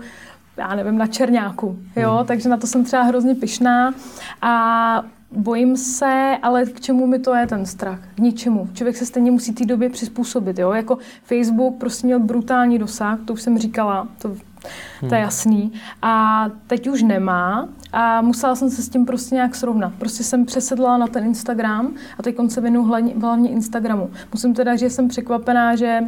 já 0.56 0.74
nevím, 0.74 0.98
na 0.98 1.06
Černáku, 1.06 1.78
jo, 1.96 2.14
hmm. 2.16 2.26
takže 2.26 2.48
na 2.48 2.56
to 2.56 2.66
jsem 2.66 2.84
třeba 2.84 3.02
hrozně 3.02 3.34
pyšná 3.34 3.94
a 4.42 5.04
Bojím 5.36 5.76
se, 5.76 6.38
ale 6.42 6.66
k 6.66 6.80
čemu 6.80 7.06
mi 7.06 7.18
to 7.18 7.34
je 7.34 7.46
ten 7.46 7.66
strach? 7.66 7.98
K 8.14 8.18
ničemu. 8.18 8.68
Člověk 8.72 8.96
se 8.96 9.06
stejně 9.06 9.30
musí 9.30 9.52
té 9.52 9.66
době 9.66 9.90
přizpůsobit. 9.90 10.58
Jo? 10.58 10.72
Jako 10.72 10.98
Facebook 11.24 11.78
prostě 11.78 12.06
měl 12.06 12.20
brutální 12.20 12.78
dosah, 12.78 13.18
to 13.24 13.32
už 13.32 13.42
jsem 13.42 13.58
říkala, 13.58 14.08
to, 14.22 14.28
to 14.28 15.06
je 15.06 15.10
hmm. 15.10 15.22
jasný. 15.22 15.72
A 16.02 16.44
teď 16.66 16.88
už 16.88 17.02
nemá 17.02 17.68
a 17.92 18.22
musela 18.22 18.54
jsem 18.54 18.70
se 18.70 18.82
s 18.82 18.88
tím 18.88 19.06
prostě 19.06 19.34
nějak 19.34 19.54
srovnat. 19.54 19.92
Prostě 19.98 20.24
jsem 20.24 20.44
přesedla 20.44 20.96
na 20.96 21.06
ten 21.06 21.24
Instagram 21.24 21.94
a 22.18 22.22
teď 22.22 22.36
se 22.48 22.60
věnu 22.60 22.84
hlavně, 22.84 23.14
hlavně 23.20 23.50
Instagramu. 23.50 24.10
Musím 24.32 24.54
teda 24.54 24.72
říct, 24.72 24.80
že 24.80 24.90
jsem 24.90 25.08
překvapená, 25.08 25.76
že 25.76 26.00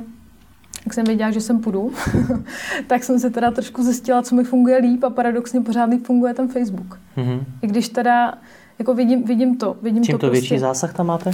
jak 0.87 0.95
jsem 0.95 1.05
věděla, 1.05 1.31
že 1.31 1.41
sem 1.41 1.61
půjdu, 1.61 1.93
tak 2.87 3.05
jsem 3.05 3.19
se 3.19 3.31
teda 3.31 3.51
trošku 3.51 3.83
zjistila, 3.83 4.23
co 4.23 4.35
mi 4.35 4.45
funguje 4.45 4.79
líp 4.79 5.05
a 5.05 5.11
paradoxně 5.11 5.61
pořád 5.61 5.85
líp 5.85 6.07
funguje 6.07 6.35
ten 6.35 6.49
Facebook. 6.49 6.99
Mm-hmm. 7.17 7.45
I 7.63 7.67
když 7.67 7.89
teda 7.89 8.35
jako 8.79 8.95
vidím, 8.95 9.25
vidím 9.25 9.57
to. 9.57 9.77
Vidím 9.83 10.05
Čím 10.05 10.13
to, 10.13 10.19
to 10.19 10.27
prostě. 10.27 10.41
větší 10.41 10.59
zásah 10.59 10.93
tam 10.93 11.07
máte? 11.07 11.31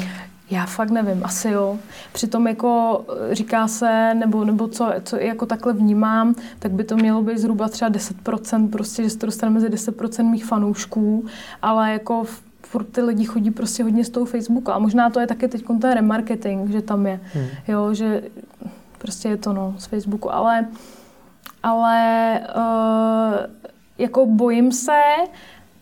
Já 0.51 0.67
fakt 0.67 0.91
nevím, 0.91 1.25
asi 1.25 1.49
jo. 1.49 1.79
Přitom 2.13 2.49
jako 2.49 3.05
eh, 3.31 3.35
říká 3.35 3.69
se, 3.69 4.15
nebo, 4.15 4.45
nebo 4.45 4.69
co, 4.69 4.93
co 5.05 5.17
jako 5.17 5.47
takhle 5.47 5.73
vnímám, 5.73 6.35
tak 6.59 6.73
by 6.73 6.85
to 6.85 6.97
mělo 6.97 7.23
být 7.23 7.39
zhruba 7.39 7.69
třeba 7.69 7.91
10%, 7.91 8.71
prostě, 8.71 9.03
že 9.03 9.11
se 9.11 9.19
to 9.19 9.27
dostane 9.27 9.53
mezi 9.53 9.69
10% 9.69 10.31
mých 10.31 10.45
fanoušků, 10.45 11.27
ale 11.63 11.93
jako 11.93 12.25
furt 12.63 12.85
ty 12.85 13.03
lidi 13.03 13.25
chodí 13.25 13.51
prostě 13.51 13.83
hodně 13.83 14.05
z 14.05 14.11
toho 14.11 14.27
Facebooku 14.27 14.73
a 14.73 14.79
možná 14.79 15.11
to 15.11 15.21
je 15.21 15.27
taky 15.27 15.49
teď 15.49 15.65
ten 15.67 15.93
remarketing, 15.93 16.71
že 16.71 16.83
tam 16.83 17.07
je, 17.07 17.21
hmm. 17.35 17.47
jo, 17.69 17.95
že 17.95 18.23
Prostě 19.01 19.29
je 19.29 19.37
to 19.37 19.53
no, 19.53 19.75
z 19.79 19.87
Facebooku, 19.87 20.33
ale, 20.33 20.67
ale 21.63 22.41
uh, 22.57 23.35
jako 23.99 24.27
bojím 24.27 24.73
se, 24.73 25.01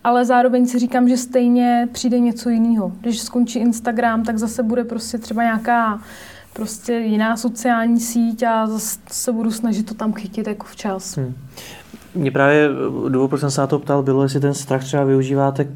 ale 0.05 0.25
zároveň 0.25 0.67
si 0.67 0.79
říkám, 0.79 1.09
že 1.09 1.17
stejně 1.17 1.89
přijde 1.93 2.19
něco 2.21 2.51
jiného. 2.51 2.93
Když 3.01 3.21
skončí 3.21 3.59
Instagram, 3.59 4.25
tak 4.25 4.39
zase 4.39 4.63
bude 4.63 4.85
prostě 4.85 5.19
třeba 5.19 5.43
nějaká 5.43 6.01
prostě 6.53 6.93
jiná 6.93 7.37
sociální 7.37 8.01
síť 8.01 8.43
a 8.43 8.67
zase 8.67 8.99
se 9.11 9.33
budu 9.33 9.51
snažit 9.51 9.83
to 9.83 9.95
tam 9.95 10.13
chytit 10.13 10.47
jako 10.47 10.67
včas. 10.67 11.17
Hmm. 11.17 11.35
Mě 12.15 12.31
právě, 12.31 12.69
důvod, 13.09 13.29
proč 13.29 13.41
jsem 13.41 13.51
se 13.51 13.61
na 13.61 13.67
to 13.67 13.79
ptal, 13.79 14.03
bylo, 14.03 14.23
jestli 14.23 14.41
ten 14.41 14.55
strach 14.55 14.85
třeba 14.85 15.05
využíváte 15.05 15.69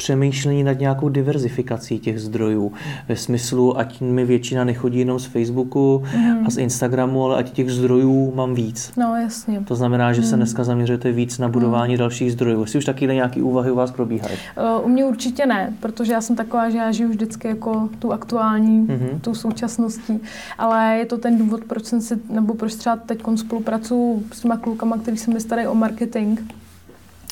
přemýšlení 0.00 0.64
nad 0.64 0.78
nějakou 0.78 1.08
diverzifikací 1.08 1.98
těch 1.98 2.20
zdrojů. 2.20 2.72
Ve 3.08 3.16
smyslu, 3.16 3.78
ať 3.78 4.00
mi 4.00 4.24
většina 4.24 4.64
nechodí 4.64 4.98
jenom 4.98 5.18
z 5.18 5.24
Facebooku 5.24 6.02
mm. 6.16 6.46
a 6.46 6.50
z 6.50 6.56
Instagramu, 6.56 7.24
ale 7.24 7.36
ať 7.36 7.50
těch 7.50 7.70
zdrojů 7.70 8.32
mám 8.34 8.54
víc. 8.54 8.92
No, 8.96 9.16
jasně. 9.16 9.60
To 9.64 9.74
znamená, 9.74 10.12
že 10.12 10.20
mm. 10.20 10.26
se 10.26 10.30
mhm. 10.30 10.38
dneska 10.38 10.64
zaměřujete 10.64 11.12
víc 11.12 11.38
na 11.38 11.48
budování 11.48 11.94
mm. 11.94 11.98
dalších 11.98 12.32
zdrojů. 12.32 12.60
Jestli 12.60 12.78
už 12.78 12.84
taky 12.84 13.06
nějaké 13.06 13.42
úvahy 13.42 13.70
u 13.70 13.74
vás 13.74 13.90
probíhají? 13.90 14.36
Uh, 14.78 14.86
u 14.86 14.88
mě 14.88 15.04
určitě 15.04 15.46
ne, 15.46 15.74
protože 15.80 16.12
já 16.12 16.20
jsem 16.20 16.36
taková, 16.36 16.70
že 16.70 16.78
já 16.78 16.92
žiju 16.92 17.08
vždycky 17.08 17.48
jako 17.48 17.88
tu 17.98 18.12
aktuální, 18.12 18.86
mm-hmm. 18.86 19.20
tu 19.20 19.34
současností. 19.34 20.20
Ale 20.58 20.96
je 20.98 21.06
to 21.06 21.18
ten 21.18 21.38
důvod, 21.38 21.64
proč 21.64 21.84
jsem 21.84 22.00
si, 22.00 22.18
nebo 22.30 22.54
proč 22.54 22.74
třeba 22.74 22.96
teď 22.96 23.20
spolupracuju 23.36 24.22
s 24.32 24.40
těma 24.40 24.56
klukama, 24.56 24.98
kteří 24.98 25.16
se 25.16 25.30
mi 25.30 25.40
starají 25.40 25.68
o 25.68 25.74
marketing. 25.74 26.40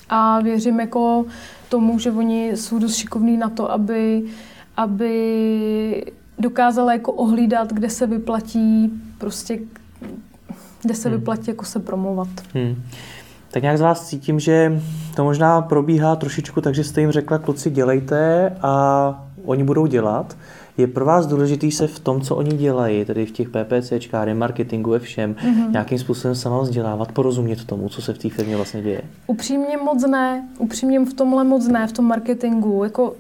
A 0.09 0.41
věřím 0.41 0.81
jako 0.81 1.25
tomu, 1.69 1.99
že 1.99 2.13
oni 2.13 2.57
jsou 2.57 2.79
dost 2.79 2.95
šikovní 2.95 3.37
na 3.37 3.49
to, 3.49 3.73
aby, 3.73 4.23
aby 4.77 6.13
dokázala 6.39 6.93
jako 6.93 7.13
ohlídat, 7.13 7.73
kde 7.73 7.91
se 7.91 8.07
vyplatí 8.07 8.93
prostě, 9.19 9.59
kde 10.83 10.95
se 10.95 11.09
hmm. 11.09 11.19
vyplatí 11.19 11.51
jako 11.51 11.65
se 11.65 11.81
promovat. 11.81 12.29
Hmm. 12.55 12.83
Tak 13.51 13.63
nějak 13.63 13.79
z 13.79 13.81
vás 13.81 14.09
cítím, 14.09 14.41
že 14.41 14.81
to 15.17 15.25
možná 15.25 15.63
probíhá 15.63 16.17
trošičku, 16.17 16.61
takže 16.61 16.85
jste 16.85 17.01
jim 17.01 17.11
řekla, 17.11 17.39
kluci 17.39 17.71
dělejte 17.71 18.51
a 18.63 19.25
oni 19.45 19.65
budou 19.65 19.87
dělat. 19.87 20.37
Je 20.79 20.87
pro 20.87 21.05
vás 21.05 21.27
důležitý 21.27 21.71
se 21.71 21.87
v 21.87 21.99
tom, 21.99 22.21
co 22.21 22.37
oni 22.37 22.57
dělají, 22.57 23.05
tedy 23.05 23.27
v 23.27 23.31
těch 23.31 23.49
PPC, 23.49 23.93
remarketingu, 24.25 24.91
ve 24.91 24.99
všem, 24.99 25.35
mm-hmm. 25.35 25.71
nějakým 25.71 25.99
způsobem 25.99 26.35
sama 26.35 26.61
vzdělávat, 26.61 27.13
porozumět 27.13 27.65
tomu, 27.65 27.89
co 27.89 28.03
se 28.03 28.13
v 28.13 28.19
té 28.19 28.29
firmě 28.29 28.57
vlastně 28.57 28.83
děje? 28.83 29.03
Upřímně 29.27 29.77
moc 29.77 30.07
ne. 30.07 30.49
Upřímně 30.59 31.01
v 31.01 31.15
tomhle 31.15 31.45
moc 31.45 31.69
ne, 31.69 31.87
v 31.87 31.93
tom 31.93 32.05
marketingu. 32.05 32.85
Jako, 32.85 33.15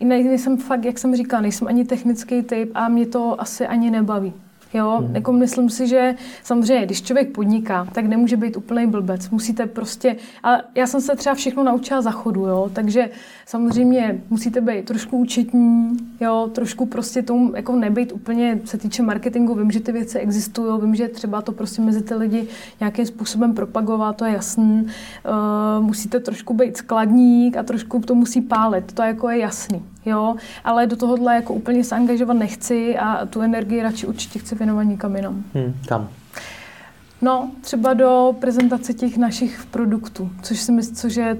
nejsem 0.00 0.56
fakt, 0.56 0.84
jak 0.84 0.98
jsem 0.98 1.16
říkala, 1.16 1.40
nejsem 1.40 1.68
ani 1.68 1.84
technický 1.84 2.42
typ 2.42 2.70
a 2.74 2.88
mě 2.88 3.06
to 3.06 3.40
asi 3.40 3.66
ani 3.66 3.90
nebaví. 3.90 4.32
Jo, 4.74 4.98
hmm. 5.00 5.14
jako 5.14 5.32
myslím 5.32 5.70
si, 5.70 5.88
že 5.88 6.14
samozřejmě, 6.42 6.86
když 6.86 7.02
člověk 7.02 7.32
podniká, 7.32 7.88
tak 7.92 8.06
nemůže 8.06 8.36
být 8.36 8.56
úplný 8.56 8.86
blbec. 8.86 9.30
Musíte 9.30 9.66
prostě, 9.66 10.16
a 10.42 10.58
já 10.74 10.86
jsem 10.86 11.00
se 11.00 11.16
třeba 11.16 11.34
všechno 11.34 11.64
naučila 11.64 12.02
za 12.02 12.10
chodu, 12.10 12.40
jo, 12.40 12.70
takže 12.72 13.10
samozřejmě 13.46 14.22
musíte 14.30 14.60
být 14.60 14.84
trošku 14.84 15.18
účetní, 15.18 15.96
jo, 16.20 16.50
trošku 16.54 16.86
prostě 16.86 17.22
tomu 17.22 17.56
jako 17.56 17.76
nebejt 17.76 18.12
úplně, 18.12 18.60
se 18.64 18.78
týče 18.78 19.02
marketingu, 19.02 19.54
vím, 19.54 19.70
že 19.70 19.80
ty 19.80 19.92
věci 19.92 20.18
existují, 20.18 20.80
vím, 20.80 20.94
že 20.94 21.08
třeba 21.08 21.42
to 21.42 21.52
prostě 21.52 21.82
mezi 21.82 22.02
ty 22.02 22.14
lidi 22.14 22.48
nějakým 22.80 23.06
způsobem 23.06 23.54
propagovat, 23.54 24.16
to 24.16 24.24
je 24.24 24.32
jasný. 24.32 24.86
Uh, 24.86 25.84
musíte 25.84 26.20
trošku 26.20 26.54
být 26.54 26.76
skladník 26.76 27.56
a 27.56 27.62
trošku 27.62 28.00
to 28.00 28.14
musí 28.14 28.40
pálit, 28.40 28.92
to 28.92 29.02
jako 29.02 29.28
je 29.28 29.38
jasný 29.38 29.82
jo, 30.04 30.34
ale 30.64 30.86
do 30.86 30.96
tohohle 30.96 31.34
jako 31.34 31.54
úplně 31.54 31.84
se 31.84 31.96
angažovat 31.96 32.34
nechci 32.34 32.98
a 32.98 33.26
tu 33.26 33.40
energii 33.40 33.82
radši 33.82 34.06
určitě 34.06 34.38
chci 34.38 34.54
věnovat 34.54 34.82
někam 34.82 35.16
jinam. 35.16 35.44
Hmm, 35.54 35.74
kam? 35.88 36.08
No, 37.22 37.50
třeba 37.60 37.94
do 37.94 38.34
prezentace 38.40 38.94
těch 38.94 39.16
našich 39.16 39.66
produktů, 39.70 40.30
což 40.42 40.60
si 40.60 40.72
myslím, 40.72 40.96
což 40.96 41.16
je 41.16 41.36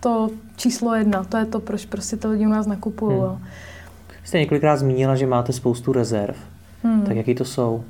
to 0.00 0.30
číslo 0.56 0.94
jedna, 0.94 1.24
to 1.24 1.36
je 1.36 1.44
to, 1.44 1.60
proč 1.60 1.86
prostě 1.86 2.16
ty 2.16 2.28
lidi 2.28 2.46
u 2.46 2.50
nás 2.50 2.66
nakupují. 2.66 3.18
Hmm. 3.18 3.38
Jste 4.24 4.38
několikrát 4.38 4.76
zmínila, 4.76 5.16
že 5.16 5.26
máte 5.26 5.52
spoustu 5.52 5.92
rezerv. 5.92 6.36
Hmm. 6.82 7.02
Tak 7.02 7.16
jaký 7.16 7.34
to 7.34 7.44
jsou? 7.44 7.84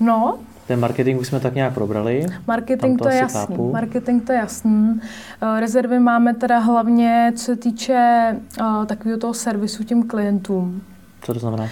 No, 0.00 0.38
ten 0.66 0.80
marketing 0.80 1.20
už 1.20 1.26
jsme 1.26 1.40
tak 1.40 1.54
nějak 1.54 1.74
probrali. 1.74 2.26
Marketing 2.46 2.98
to, 2.98 3.04
to 3.04 3.10
je 3.10 3.16
jasný. 3.16 3.40
Chápu. 3.40 3.72
Marketing 3.72 4.24
to 4.26 4.32
je 4.32 4.38
jasný. 4.38 5.00
Eh, 5.42 5.60
rezervy 5.60 5.98
máme 5.98 6.34
teda 6.34 6.58
hlavně, 6.58 7.32
co 7.36 7.44
se 7.44 7.56
týče 7.56 8.36
uh, 8.60 8.86
takového 8.86 9.18
toho 9.18 9.34
servisu 9.34 9.84
těm 9.84 10.02
klientům. 10.02 10.82
Co 11.22 11.34
to 11.34 11.40
znamená? 11.40 11.62
Uh, 11.64 11.68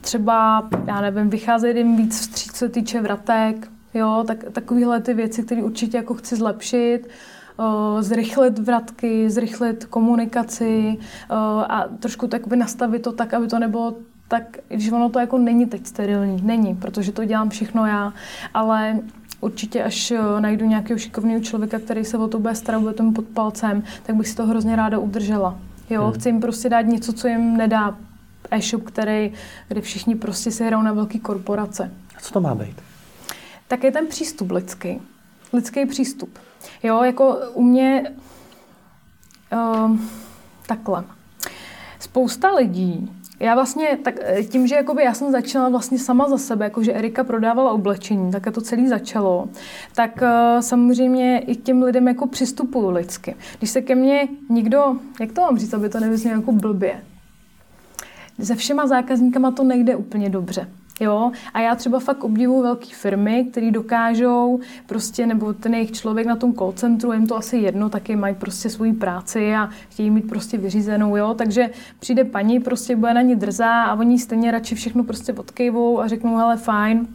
třeba, 0.00 0.68
já 0.86 1.00
nevím, 1.00 1.30
vycházejí 1.30 1.76
jim 1.76 1.96
víc 1.96 2.20
vstříc, 2.20 2.52
co 2.52 2.58
se 2.58 2.68
týče 2.68 3.00
vratek, 3.00 3.68
jo, 3.94 4.24
tak, 4.26 4.44
takovéhle 4.52 5.00
ty 5.00 5.14
věci, 5.14 5.42
které 5.42 5.62
určitě 5.62 5.96
jako 5.96 6.14
chci 6.14 6.36
zlepšit, 6.36 7.08
zrychlit 8.00 8.58
vratky, 8.58 9.30
zrychlit 9.30 9.84
komunikaci 9.84 10.98
a 11.68 11.84
trošku 11.98 12.26
tak 12.26 12.46
nastavit 12.46 13.02
to 13.02 13.12
tak, 13.12 13.34
aby 13.34 13.46
to 13.46 13.58
nebylo 13.58 13.94
tak 14.30 14.58
když 14.68 14.92
ono 14.92 15.08
to 15.08 15.18
jako 15.18 15.38
není 15.38 15.66
teď 15.66 15.86
sterilní, 15.86 16.42
není, 16.42 16.74
protože 16.74 17.12
to 17.12 17.24
dělám 17.24 17.50
všechno 17.50 17.86
já, 17.86 18.12
ale 18.54 18.98
určitě 19.40 19.82
až 19.82 20.10
eh, 20.10 20.40
najdu 20.40 20.66
nějakého 20.66 20.98
šikovného 20.98 21.40
člověka, 21.40 21.78
který 21.78 22.04
se 22.04 22.18
o 22.18 22.28
to 22.28 22.38
bude 22.38 22.54
starat, 22.54 22.80
bude 22.80 22.92
tomu 22.92 23.12
pod 23.12 23.24
palcem, 23.24 23.82
tak 24.02 24.16
bych 24.16 24.28
si 24.28 24.36
to 24.36 24.46
hrozně 24.46 24.76
ráda 24.76 24.98
udržela. 24.98 25.58
Jo, 25.90 26.02
hmm. 26.02 26.12
chci 26.12 26.28
jim 26.28 26.40
prostě 26.40 26.68
dát 26.68 26.82
něco, 26.82 27.12
co 27.12 27.28
jim 27.28 27.56
nedá 27.56 27.96
e-shop, 28.50 28.82
který, 28.82 29.32
kde 29.68 29.80
všichni 29.80 30.14
prostě 30.14 30.50
se 30.50 30.64
hrajou 30.66 30.82
na 30.82 30.92
velké 30.92 31.18
korporace. 31.18 31.90
A 32.16 32.20
co 32.20 32.32
to 32.32 32.40
má 32.40 32.54
být? 32.54 32.76
Tak 33.68 33.84
je 33.84 33.92
ten 33.92 34.06
přístup 34.06 34.50
lidský. 34.50 35.00
Lidský 35.52 35.86
přístup. 35.86 36.38
Jo, 36.82 37.02
jako 37.02 37.38
u 37.54 37.62
mě 37.62 38.12
uh, 39.52 39.96
takhle. 40.66 41.04
Spousta 41.98 42.54
lidí 42.54 43.19
já 43.40 43.54
vlastně 43.54 43.98
tak 44.04 44.14
eh, 44.20 44.44
tím, 44.44 44.66
že 44.66 44.74
jakoby 44.74 45.04
já 45.04 45.14
jsem 45.14 45.32
začala 45.32 45.68
vlastně 45.68 45.98
sama 45.98 46.28
za 46.28 46.38
sebe, 46.38 46.64
jakože 46.64 46.92
Erika 46.92 47.24
prodávala 47.24 47.72
oblečení, 47.72 48.30
tak 48.30 48.54
to 48.54 48.60
celé 48.60 48.88
začalo, 48.88 49.48
tak 49.94 50.22
uh, 50.22 50.60
samozřejmě 50.60 51.38
i 51.38 51.56
k 51.56 51.62
těm 51.62 51.82
lidem 51.82 52.08
jako 52.08 52.26
přistupuju 52.26 52.90
lidsky. 52.90 53.36
Když 53.58 53.70
se 53.70 53.80
ke 53.82 53.94
mně 53.94 54.28
nikdo, 54.48 54.96
jak 55.20 55.32
to 55.32 55.40
mám 55.40 55.58
říct, 55.58 55.74
aby 55.74 55.88
to 55.88 56.00
nevyznělo 56.00 56.40
jako 56.40 56.52
blbě, 56.52 57.02
se 58.42 58.54
všema 58.54 58.86
zákazníkama 58.86 59.50
to 59.50 59.64
nejde 59.64 59.96
úplně 59.96 60.30
dobře. 60.30 60.66
Jo? 61.00 61.32
A 61.54 61.60
já 61.60 61.74
třeba 61.74 62.00
fakt 62.00 62.24
obdivuju 62.24 62.62
velké 62.62 62.94
firmy, 62.94 63.44
které 63.50 63.70
dokážou 63.70 64.60
prostě, 64.86 65.26
nebo 65.26 65.52
ten 65.52 65.74
jejich 65.74 65.92
člověk 65.92 66.26
na 66.26 66.36
tom 66.36 66.54
call 66.54 66.72
centru, 66.72 67.12
jim 67.12 67.26
to 67.26 67.36
asi 67.36 67.56
jedno, 67.56 67.88
taky 67.88 68.16
mají 68.16 68.34
prostě 68.34 68.70
svoji 68.70 68.92
práci 68.92 69.54
a 69.54 69.68
chtějí 69.88 70.10
mít 70.10 70.28
prostě 70.28 70.58
vyřízenou, 70.58 71.16
jo? 71.16 71.34
Takže 71.34 71.70
přijde 71.98 72.24
paní, 72.24 72.60
prostě 72.60 72.96
bude 72.96 73.14
na 73.14 73.22
ní 73.22 73.36
drzá 73.36 73.82
a 73.82 73.94
oni 73.94 74.18
stejně 74.18 74.50
radši 74.50 74.74
všechno 74.74 75.04
prostě 75.04 75.32
odkejvou 75.32 76.00
a 76.00 76.08
řeknou, 76.08 76.36
hele, 76.36 76.56
fajn, 76.56 77.06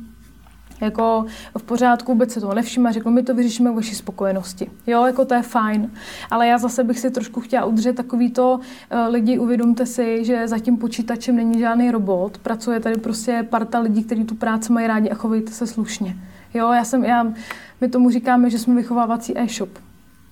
jako 0.81 1.25
v 1.57 1.63
pořádku, 1.63 2.11
vůbec 2.11 2.33
se 2.33 2.41
toho 2.41 2.53
nevšimla, 2.53 2.91
řekl, 2.91 3.11
my 3.11 3.23
to 3.23 3.33
vyřešíme 3.35 3.71
k 3.71 3.75
vaší 3.75 3.95
spokojenosti. 3.95 4.71
Jo, 4.87 5.05
jako 5.05 5.25
to 5.25 5.33
je 5.33 5.41
fajn. 5.41 5.91
Ale 6.31 6.47
já 6.47 6.57
zase 6.57 6.83
bych 6.83 6.99
si 6.99 7.11
trošku 7.11 7.41
chtěla 7.41 7.65
udržet 7.65 7.95
takový 7.95 8.31
to, 8.31 8.59
uh, 8.59 9.13
lidi, 9.13 9.39
uvědomte 9.39 9.85
si, 9.85 10.25
že 10.25 10.47
za 10.47 10.59
tím 10.59 10.77
počítačem 10.77 11.35
není 11.35 11.59
žádný 11.59 11.91
robot, 11.91 12.37
pracuje 12.37 12.79
tady 12.79 12.97
prostě 12.97 13.47
parta 13.49 13.79
lidí, 13.79 14.03
kteří 14.03 14.23
tu 14.23 14.35
práci 14.35 14.73
mají 14.73 14.87
rádi 14.87 15.09
a 15.09 15.15
chovejte 15.15 15.51
se 15.51 15.67
slušně. 15.67 16.15
Jo, 16.53 16.71
já 16.71 16.83
jsem, 16.83 17.05
já, 17.05 17.33
my 17.81 17.87
tomu 17.89 18.09
říkáme, 18.09 18.49
že 18.49 18.59
jsme 18.59 18.75
vychovávací 18.75 19.37
e-shop. 19.37 19.69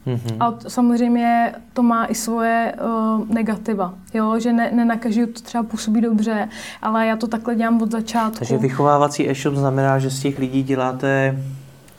Mm-hmm. 0.08 0.38
A 0.40 0.54
samozřejmě 0.68 1.56
to 1.74 1.84
má 1.84 2.06
i 2.06 2.16
svoje 2.16 2.74
uh, 2.82 3.28
negativa, 3.30 3.94
jo? 4.14 4.40
že 4.40 4.54
ne, 4.54 4.72
ne 4.72 4.86
na 4.86 4.98
každý 4.98 5.26
to 5.26 5.42
třeba 5.42 5.64
působí 5.64 6.02
dobře, 6.02 6.50
ale 6.82 7.08
já 7.08 7.16
to 7.16 7.28
takhle 7.28 7.56
dělám 7.56 7.82
od 7.82 7.92
začátku. 7.92 8.40
Takže 8.40 8.58
vychovávací 8.58 9.30
e-shop 9.30 9.56
znamená, 9.56 10.00
že 10.00 10.10
z 10.10 10.20
těch 10.20 10.40
lidí 10.40 10.64
děláte 10.64 11.38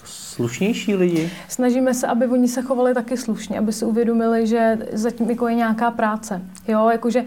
slušnější 0.04 0.94
lidi? 0.94 1.30
Snažíme 1.48 1.94
se, 1.94 2.06
aby 2.06 2.26
oni 2.26 2.48
se 2.48 2.62
chovali 2.62 2.94
taky 2.94 3.16
slušně, 3.16 3.58
aby 3.58 3.72
si 3.72 3.84
uvědomili, 3.84 4.46
že 4.46 4.78
zatím 4.92 5.30
jako 5.30 5.48
je 5.48 5.54
nějaká 5.54 5.90
práce. 5.90 6.42
Jo, 6.68 6.88
jakože 6.88 7.24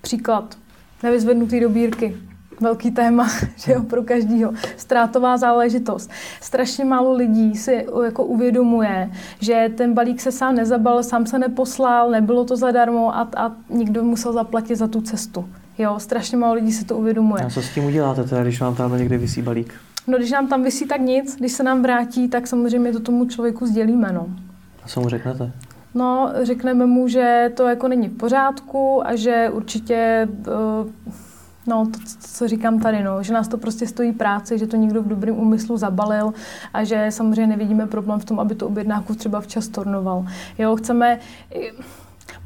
příklad, 0.00 0.58
nevyzvednutý 1.02 1.60
dobírky 1.60 2.16
velký 2.60 2.90
téma 2.90 3.28
že 3.56 3.72
jo, 3.72 3.82
pro 3.82 4.02
každýho. 4.02 4.52
Ztrátová 4.76 5.36
záležitost. 5.36 6.10
Strašně 6.40 6.84
málo 6.84 7.12
lidí 7.12 7.54
si 7.54 7.86
jako 8.04 8.24
uvědomuje, 8.24 9.10
že 9.40 9.70
ten 9.76 9.94
balík 9.94 10.20
se 10.20 10.32
sám 10.32 10.54
nezabal, 10.54 11.02
sám 11.02 11.26
se 11.26 11.38
neposlal, 11.38 12.10
nebylo 12.10 12.44
to 12.44 12.56
zadarmo 12.56 13.16
a, 13.16 13.28
a 13.36 13.52
nikdo 13.70 14.04
musel 14.04 14.32
zaplatit 14.32 14.76
za 14.76 14.86
tu 14.88 15.00
cestu. 15.00 15.48
Jo, 15.78 15.94
strašně 15.98 16.36
málo 16.36 16.54
lidí 16.54 16.72
si 16.72 16.84
to 16.84 16.96
uvědomuje. 16.96 17.42
A 17.44 17.50
co 17.50 17.62
s 17.62 17.74
tím 17.74 17.84
uděláte 17.84 18.24
teda, 18.24 18.42
když 18.42 18.60
vám 18.60 18.74
tam 18.74 18.98
někde 18.98 19.18
vysí 19.18 19.42
balík? 19.42 19.74
No, 20.06 20.18
když 20.18 20.30
nám 20.30 20.46
tam 20.46 20.62
vysí, 20.62 20.86
tak 20.86 21.00
nic. 21.00 21.36
Když 21.36 21.52
se 21.52 21.62
nám 21.62 21.82
vrátí, 21.82 22.28
tak 22.28 22.46
samozřejmě 22.46 22.92
to 22.92 23.00
tomu 23.00 23.26
člověku 23.26 23.66
sdělíme, 23.66 24.12
no. 24.12 24.26
A 24.84 24.88
co 24.88 25.00
mu 25.00 25.08
řeknete? 25.08 25.52
No, 25.94 26.32
řekneme 26.42 26.86
mu, 26.86 27.08
že 27.08 27.52
to 27.56 27.68
jako 27.68 27.88
není 27.88 28.08
v 28.08 28.16
pořádku 28.16 29.06
a 29.06 29.16
že 29.16 29.50
určitě 29.52 30.28
uh, 30.28 31.14
No, 31.66 31.86
to, 31.86 31.98
co 32.20 32.48
říkám 32.48 32.80
tady, 32.80 33.02
no, 33.02 33.22
že 33.22 33.32
nás 33.32 33.48
to 33.48 33.58
prostě 33.58 33.86
stojí 33.86 34.12
práci, 34.12 34.58
že 34.58 34.66
to 34.66 34.76
někdo 34.76 35.02
v 35.02 35.08
dobrém 35.08 35.38
úmyslu 35.38 35.76
zabalil 35.76 36.34
a 36.72 36.84
že 36.84 37.06
samozřejmě 37.10 37.46
nevidíme 37.46 37.86
problém 37.86 38.20
v 38.20 38.24
tom, 38.24 38.40
aby 38.40 38.54
tu 38.54 38.66
objednávku 38.66 39.14
třeba 39.14 39.40
včas 39.40 39.68
tornoval. 39.68 40.26
Jo, 40.58 40.76
chceme, 40.76 41.18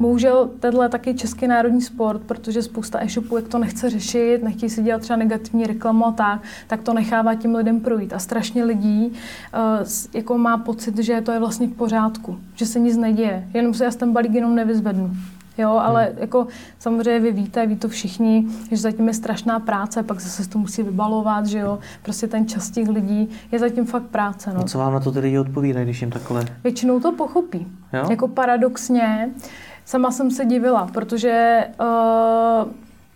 Bohužel 0.01 0.51
tenhle 0.61 0.89
taky 0.89 1.15
český 1.15 1.47
národní 1.47 1.83
sport, 1.83 2.23
protože 2.23 2.63
spousta 2.63 3.03
e-shopů, 3.03 3.37
jak 3.37 3.49
to 3.49 3.59
nechce 3.59 3.91
řešit, 3.91 4.43
nechtějí 4.43 4.71
si 4.71 4.83
dělat 4.83 5.03
třeba 5.03 5.17
negativní 5.17 5.67
reklamu 5.67 6.07
a 6.07 6.13
tak, 6.13 6.43
tak 6.67 6.83
to 6.83 6.95
nechává 6.95 7.35
tím 7.35 7.55
lidem 7.55 7.81
projít. 7.81 8.13
A 8.13 8.19
strašně 8.19 8.65
lidí 8.65 9.07
uh, 9.07 9.87
jako 10.15 10.39
má 10.39 10.59
pocit, 10.59 10.99
že 10.99 11.21
to 11.21 11.33
je 11.33 11.39
vlastně 11.39 11.67
v 11.67 11.73
pořádku, 11.73 12.39
že 12.55 12.67
se 12.67 12.81
nic 12.81 12.97
neděje, 12.97 13.49
jenom 13.55 13.75
se 13.75 13.85
já 13.85 13.91
ten 13.91 14.13
balík 14.13 14.35
jenom 14.35 14.55
nevyzvednu. 14.55 15.11
Jo, 15.59 15.71
ale 15.71 16.05
hmm. 16.05 16.19
jako 16.19 16.47
samozřejmě 16.79 17.21
vy 17.21 17.33
víte, 17.33 17.67
ví 17.67 17.77
to 17.77 17.89
všichni, 17.89 18.47
že 18.71 18.77
zatím 18.77 19.09
je 19.09 19.15
strašná 19.15 19.61
práce, 19.61 20.03
pak 20.03 20.21
zase 20.21 20.43
se 20.43 20.51
to 20.51 20.59
musí 20.59 20.83
vybalovat, 20.83 21.47
že 21.47 21.59
jo. 21.59 21.79
Prostě 22.03 22.27
ten 22.27 22.49
čas 22.49 22.71
těch 22.71 22.89
lidí 22.89 23.29
je 23.53 23.59
zatím 23.59 23.87
fakt 23.87 24.03
práce. 24.03 24.53
No. 24.55 24.61
A 24.61 24.65
co 24.65 24.79
vám 24.79 24.93
na 24.93 25.01
to 25.01 25.13
ty 25.13 25.19
lidi 25.19 25.39
odpovídají, 25.39 25.87
když 25.87 26.01
jim 26.01 26.11
takhle? 26.11 26.45
Většinou 26.65 27.01
to 27.01 27.13
pochopí. 27.13 27.67
Jo? 27.93 28.07
Jako 28.11 28.29
paradoxně, 28.29 29.31
sama 29.85 30.11
jsem 30.11 30.31
se 30.31 30.45
divila, 30.45 30.87
protože 30.93 31.65
uh, 31.81 32.71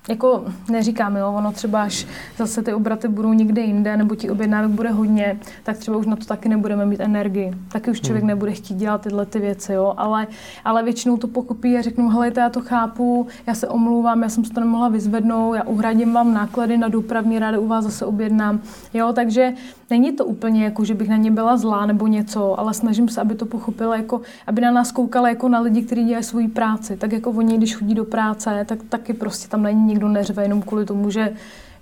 jako 0.09 0.45
neříkám, 0.71 1.17
jo, 1.17 1.33
ono 1.37 1.53
třeba 1.53 1.83
až 1.83 2.07
zase 2.39 2.63
ty 2.63 2.75
obraty 2.75 3.09
budou 3.09 3.33
někde 3.33 3.63
jinde, 3.63 3.97
nebo 3.97 4.15
ti 4.15 4.31
objednávek 4.31 4.71
bude 4.71 4.91
hodně, 4.91 5.39
tak 5.63 5.77
třeba 5.77 5.97
už 5.97 6.07
na 6.07 6.17
to 6.17 6.25
taky 6.25 6.49
nebudeme 6.49 6.87
mít 6.87 7.01
energii. 7.01 7.53
Taky 7.73 7.91
už 7.91 8.01
člověk 8.01 8.23
hmm. 8.23 8.29
nebude 8.29 8.53
chtít 8.53 8.75
dělat 8.75 9.01
tyhle 9.01 9.27
ty 9.27 9.39
věci, 9.39 9.73
jo, 9.73 9.95
ale, 9.97 10.27
ale 10.65 10.83
většinou 10.83 11.17
to 11.17 11.27
pokupí 11.29 11.77
a 11.77 11.83
řeknu, 11.83 12.09
hele, 12.09 12.33
já 12.37 12.49
to 12.49 12.61
chápu, 12.61 13.27
já 13.47 13.55
se 13.55 13.69
omlouvám, 13.69 14.23
já 14.23 14.29
jsem 14.29 14.45
se 14.45 14.53
to 14.53 14.61
nemohla 14.61 14.89
vyzvednout, 14.89 15.55
já 15.55 15.63
uhradím 15.63 16.13
vám 16.13 16.35
náklady 16.35 16.79
na 16.79 16.89
dopravní 16.89 17.39
ráda 17.39 17.59
u 17.59 17.67
vás 17.67 17.85
zase 17.85 18.07
objednám, 18.07 18.61
jo, 18.95 19.13
takže 19.13 19.53
není 19.91 20.13
to 20.13 20.25
úplně 20.25 20.65
jako, 20.65 20.85
že 20.85 20.95
bych 20.95 21.09
na 21.09 21.17
ně 21.17 21.31
byla 21.31 21.57
zlá 21.57 21.87
nebo 21.87 22.07
něco, 22.07 22.61
ale 22.61 22.75
snažím 22.75 23.09
se, 23.09 23.21
aby 23.21 23.35
to 23.35 23.47
pochopila, 23.47 23.97
jako, 23.97 24.21
aby 24.47 24.61
na 24.61 24.71
nás 24.71 24.93
koukala 24.93 25.29
jako 25.29 25.49
na 25.49 25.61
lidi, 25.61 25.83
kteří 25.83 26.05
dělají 26.05 26.25
svoji 26.25 26.49
práci. 26.49 26.97
Tak 26.97 27.13
jako 27.13 27.31
oni, 27.31 27.57
když 27.57 27.77
chodí 27.77 27.95
do 27.95 28.05
práce, 28.05 28.65
tak 28.69 28.79
taky 28.89 29.13
prostě 29.13 29.49
tam 29.49 29.63
není 29.63 29.92
nikdo 29.93 30.09
neřve 30.09 30.43
jenom 30.43 30.63
kvůli 30.63 30.85
tomu, 30.85 31.11
že 31.11 31.33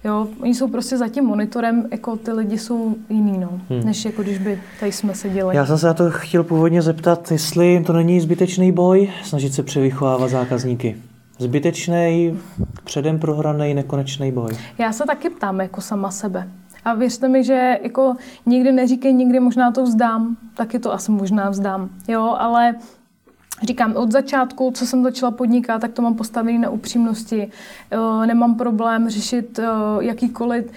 Jo, 0.04 0.28
oni 0.40 0.54
jsou 0.54 0.68
prostě 0.68 0.96
za 0.96 1.08
tím 1.08 1.24
monitorem, 1.24 1.88
jako 1.90 2.16
ty 2.16 2.32
lidi 2.32 2.58
jsou 2.58 2.94
jiný, 3.10 3.38
no, 3.38 3.60
hmm. 3.70 3.84
než 3.84 4.04
jako 4.04 4.22
když 4.22 4.38
by 4.38 4.62
tady 4.80 4.92
jsme 4.92 5.14
seděli. 5.14 5.56
Já 5.56 5.66
jsem 5.66 5.78
se 5.78 5.86
na 5.86 5.94
to 5.94 6.10
chtěl 6.10 6.44
původně 6.44 6.82
zeptat, 6.82 7.30
jestli 7.30 7.82
to 7.86 7.92
není 7.92 8.20
zbytečný 8.20 8.72
boj, 8.72 9.10
snažit 9.24 9.54
se 9.54 9.62
převychovávat 9.62 10.30
zákazníky. 10.30 10.96
Zbytečný, 11.38 12.38
předem 12.84 13.18
prohraný, 13.18 13.74
nekonečný 13.74 14.32
boj. 14.32 14.52
Já 14.78 14.92
se 14.92 15.04
taky 15.06 15.30
ptám 15.30 15.60
jako 15.60 15.80
sama 15.80 16.10
sebe. 16.10 16.48
A 16.84 16.94
věřte 16.94 17.28
mi, 17.28 17.44
že 17.44 17.78
jako 17.82 18.14
nikdy 18.46 18.72
neříkej, 18.72 19.12
nikdy 19.12 19.40
možná 19.40 19.72
to 19.72 19.82
vzdám, 19.82 20.36
taky 20.54 20.78
to 20.78 20.92
asi 20.92 21.12
možná 21.12 21.50
vzdám, 21.50 21.88
jo, 22.08 22.36
ale 22.38 22.74
Říkám, 23.62 23.96
od 23.96 24.12
začátku, 24.12 24.70
co 24.74 24.86
jsem 24.86 25.02
začala 25.02 25.30
podnikat, 25.30 25.80
tak 25.80 25.92
to 25.92 26.02
mám 26.02 26.14
postavené 26.14 26.58
na 26.58 26.70
upřímnosti. 26.70 27.50
Eh, 27.90 28.26
nemám 28.26 28.54
problém 28.54 29.08
řešit 29.08 29.58
eh, 29.58 29.64
jakýkoliv 30.00 30.70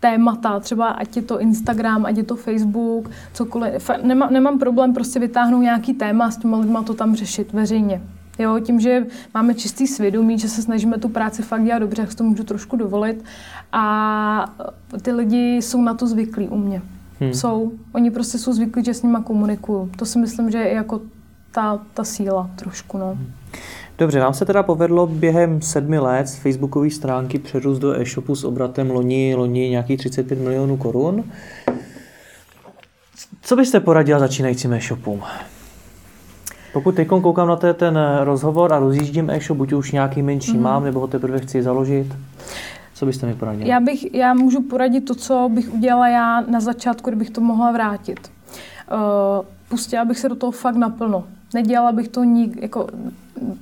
témata, 0.00 0.60
třeba 0.60 0.88
ať 0.88 1.16
je 1.16 1.22
to 1.22 1.40
Instagram, 1.40 2.06
ať 2.06 2.16
je 2.16 2.24
to 2.24 2.36
Facebook, 2.36 3.10
cokoliv. 3.32 3.90
Nemám, 4.02 4.32
nemám 4.32 4.58
problém 4.58 4.94
prostě 4.94 5.18
vytáhnout 5.18 5.62
nějaký 5.62 5.94
téma 5.94 6.30
s 6.30 6.36
těma 6.36 6.58
lidma 6.58 6.82
to 6.82 6.94
tam 6.94 7.16
řešit 7.16 7.52
veřejně. 7.52 8.02
Jo, 8.38 8.58
tím, 8.58 8.80
že 8.80 9.06
máme 9.34 9.54
čistý 9.54 9.86
svědomí, 9.86 10.38
že 10.38 10.48
se 10.48 10.62
snažíme 10.62 10.98
tu 10.98 11.08
práci 11.08 11.42
fakt 11.42 11.64
dělat 11.64 11.78
dobře, 11.78 12.02
jak 12.02 12.14
to 12.14 12.24
můžu 12.24 12.44
trošku 12.44 12.76
dovolit. 12.76 13.24
A 13.72 14.54
ty 15.02 15.12
lidi 15.12 15.56
jsou 15.56 15.82
na 15.82 15.94
to 15.94 16.06
zvyklí 16.06 16.48
u 16.48 16.56
mě. 16.56 16.82
Hmm. 17.20 17.34
Jsou. 17.34 17.72
Oni 17.92 18.10
prostě 18.10 18.38
jsou 18.38 18.52
zvyklí, 18.52 18.84
že 18.84 18.94
s 18.94 19.02
nima 19.02 19.22
komunikuju. 19.22 19.90
To 19.96 20.06
si 20.06 20.18
myslím, 20.18 20.50
že 20.50 20.58
je 20.58 20.74
jako 20.74 21.00
ta, 21.52 21.80
ta 21.94 22.04
síla 22.04 22.50
trošku. 22.56 22.98
No. 22.98 23.18
Dobře, 23.98 24.20
vám 24.20 24.34
se 24.34 24.44
teda 24.44 24.62
povedlo 24.62 25.06
během 25.06 25.62
sedmi 25.62 25.98
let 25.98 26.26
z 26.26 26.36
facebookové 26.36 26.90
stránky 26.90 27.38
přerůst 27.38 27.80
do 27.80 28.00
e-shopu 28.00 28.34
s 28.34 28.44
obratem 28.44 28.90
loni, 28.90 29.34
loni 29.34 29.70
nějakých 29.70 29.98
35 29.98 30.38
milionů 30.38 30.76
korun. 30.76 31.24
Co 33.42 33.56
byste 33.56 33.80
poradila 33.80 34.18
začínajícím 34.18 34.72
e-shopům? 34.72 35.22
Pokud 36.72 36.94
teď 36.94 37.08
koukám 37.08 37.48
na 37.48 37.56
ten 37.56 37.98
rozhovor 38.20 38.72
a 38.72 38.78
rozjíždím 38.78 39.30
e-shop, 39.30 39.58
buď 39.58 39.72
už 39.72 39.92
nějaký 39.92 40.22
menší 40.22 40.56
mm. 40.56 40.62
mám, 40.62 40.84
nebo 40.84 41.00
ho 41.00 41.06
teprve 41.06 41.40
chci 41.40 41.62
založit, 41.62 42.16
co 42.94 43.06
byste 43.06 43.26
mi 43.26 43.34
poradila? 43.34 43.68
Já, 43.68 43.80
bych, 43.80 44.14
já 44.14 44.34
můžu 44.34 44.62
poradit 44.62 45.00
to, 45.00 45.14
co 45.14 45.48
bych 45.52 45.74
udělala 45.74 46.08
já 46.08 46.40
na 46.40 46.60
začátku, 46.60 47.10
kdybych 47.10 47.30
to 47.30 47.40
mohla 47.40 47.72
vrátit. 47.72 48.32
Uh, 48.92 49.46
pustila 49.68 50.04
bych 50.04 50.18
se 50.18 50.28
do 50.28 50.34
toho 50.34 50.52
fakt 50.52 50.76
naplno. 50.76 51.24
Nedělala 51.54 51.92
bych 51.92 52.08
to 52.08 52.24
nik, 52.24 52.62
jako, 52.62 52.86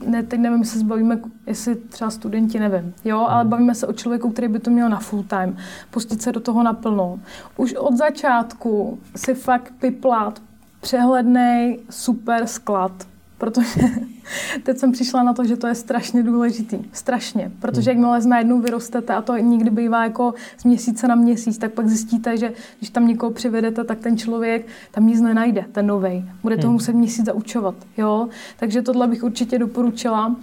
ne, 0.07 0.22
teď 0.22 0.41
nevím, 0.41 0.59
jestli 0.59 0.72
se 0.72 0.78
zbavíme, 0.78 1.20
jestli 1.47 1.74
třeba 1.74 2.11
studenti, 2.11 2.61
nevím, 2.61 2.95
jo, 3.05 3.18
ale 3.18 3.41
hmm. 3.41 3.51
bavíme 3.51 3.74
se 3.74 3.86
o 3.86 3.93
člověku, 3.93 4.30
který 4.30 4.49
by 4.49 4.59
to 4.59 4.70
měl 4.70 4.89
na 4.89 4.99
full 4.99 5.22
time, 5.22 5.57
pustit 5.91 6.22
se 6.22 6.32
do 6.32 6.41
toho 6.41 6.62
naplno. 6.62 7.20
Už 7.57 7.74
od 7.74 7.97
začátku 7.97 8.99
si 9.16 9.34
fakt 9.34 9.72
piplat 9.78 10.43
přehledný 10.80 11.78
super 11.91 12.47
sklad, 12.47 12.93
protože 13.39 13.80
teď 14.62 14.78
jsem 14.78 14.93
přišla 14.93 15.22
na 15.22 15.32
to, 15.32 15.45
že 15.45 15.57
to 15.57 15.66
je 15.66 15.74
strašně 15.74 16.22
důležitý. 16.22 16.78
Strašně. 16.93 17.53
Protože 17.61 17.91
hmm. 17.91 18.03
jakmile 18.03 18.26
najednou 18.26 18.61
vyrostete, 18.61 19.14
a 19.14 19.22
to 19.22 19.36
nikdy 19.36 19.70
bývá 19.70 20.05
jako 20.05 20.34
z 20.59 20.64
měsíce 20.64 21.09
na 21.09 21.14
měsíc, 21.14 21.59
tak 21.59 21.72
pak 21.72 21.89
zjistíte, 21.89 22.36
že 22.36 22.53
když 22.78 22.91
tam 22.91 23.07
někoho 23.07 23.32
přivedete, 23.32 23.84
tak 23.84 23.99
ten 23.99 24.18
člověk 24.18 24.66
tam 24.91 25.07
nic 25.07 25.20
nenajde, 25.20 25.64
ten 25.72 25.86
novej. 25.86 26.24
Bude 26.43 26.57
toho 26.57 26.68
hmm. 26.68 26.72
muset 26.72 26.93
měsíc 26.93 27.24
zaučovat. 27.24 27.74
Jo? 27.97 28.28
Takže 28.57 28.82
tohle 28.82 29.07
bych 29.07 29.24
určitě 29.24 29.59
doporučila. 29.59 30.36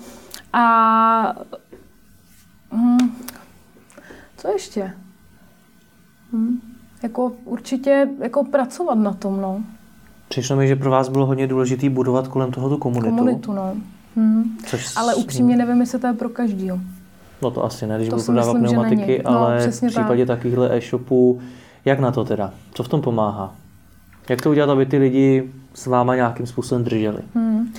A 0.54 1.36
hm, 2.72 3.16
co 4.38 4.48
ještě? 4.48 4.94
Hm, 6.34 6.60
jako 7.04 7.32
určitě 7.46 8.10
jako 8.20 8.44
pracovat 8.44 8.96
na 8.96 9.14
tom, 9.14 9.42
no. 9.42 9.64
Přišlo 10.36 10.56
mi, 10.56 10.68
že 10.68 10.76
pro 10.76 10.92
vás 10.92 11.10
bylo 11.10 11.26
hodně 11.26 11.48
důležité 11.48 11.90
budovat 11.90 12.28
kolem 12.28 12.52
toho 12.52 12.70
tu 12.70 12.78
komunitu. 12.78 13.18
Komunitu, 13.18 13.54
no. 13.54 13.76
Hmm. 14.16 14.58
Což 14.66 14.94
ale 14.96 15.16
upřímně 15.16 15.56
nevím, 15.56 15.80
jestli 15.80 16.00
to 16.00 16.08
je 16.08 16.14
pro 16.14 16.30
každýho. 16.30 16.80
No 17.42 17.52
to 17.52 17.64
asi 17.64 17.88
ne, 17.88 17.98
když 17.98 18.10
budu 18.10 18.24
prodávat 18.24 18.58
pneumatiky, 18.58 19.22
no, 19.26 19.40
ale 19.40 19.68
v 19.68 19.88
případě 19.88 20.26
tak. 20.26 20.38
takovýchhle 20.38 20.78
e-shopů, 20.78 21.40
jak 21.86 22.00
na 22.00 22.12
to 22.12 22.26
teda? 22.26 22.54
Co 22.74 22.84
v 22.84 22.88
tom 22.88 23.02
pomáhá? 23.02 23.56
Jak 24.30 24.42
to 24.42 24.50
udělat, 24.50 24.70
aby 24.70 24.86
ty 24.86 24.98
lidi 24.98 25.52
s 25.74 25.86
váma 25.86 26.16
nějakým 26.16 26.46
způsobem 26.46 26.84
drželi? 26.84 27.20
Hmm. 27.36 27.74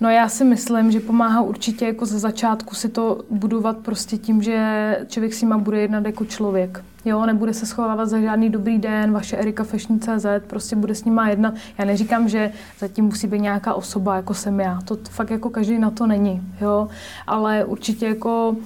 No 0.00 0.10
já 0.10 0.28
si 0.28 0.44
myslím, 0.44 0.90
že 0.90 1.00
pomáhá 1.00 1.42
určitě 1.42 1.84
jako 1.84 2.06
ze 2.06 2.18
začátku 2.18 2.74
si 2.74 2.88
to 2.88 3.20
budovat 3.30 3.76
prostě 3.76 4.16
tím, 4.16 4.42
že 4.42 4.98
člověk 5.08 5.34
s 5.34 5.42
nima 5.42 5.58
bude 5.58 5.80
jednat 5.80 6.06
jako 6.06 6.24
člověk. 6.24 6.84
Jo, 7.06 7.26
nebude 7.26 7.54
se 7.54 7.66
schovávat 7.66 8.08
za 8.08 8.20
žádný 8.20 8.50
dobrý 8.50 8.78
den, 8.78 9.12
vaše 9.12 9.36
Erika 9.36 9.64
Fashion.cz, 9.64 10.26
prostě 10.46 10.76
bude 10.76 10.94
s 10.94 11.04
nima 11.04 11.28
jednat. 11.28 11.54
Já 11.78 11.84
neříkám, 11.84 12.28
že 12.28 12.52
zatím 12.78 13.04
musí 13.04 13.26
být 13.26 13.38
nějaká 13.38 13.74
osoba, 13.74 14.16
jako 14.16 14.34
jsem 14.34 14.60
já. 14.60 14.78
To 14.84 14.96
fakt 15.10 15.30
jako 15.30 15.50
každý 15.50 15.78
na 15.78 15.90
to 15.90 16.06
není, 16.06 16.42
jo. 16.60 16.88
Ale 17.26 17.64
určitě 17.64 18.06
jako 18.06 18.56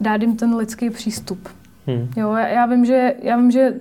dát 0.00 0.20
jim 0.20 0.36
ten 0.36 0.54
lidský 0.54 0.90
přístup. 0.90 1.48
Hmm. 1.86 2.08
Jo, 2.16 2.32
já, 2.32 2.48
já, 2.48 2.66
vím, 2.66 2.84
že, 2.84 3.14
já 3.22 3.36
vím, 3.36 3.50
že 3.50 3.74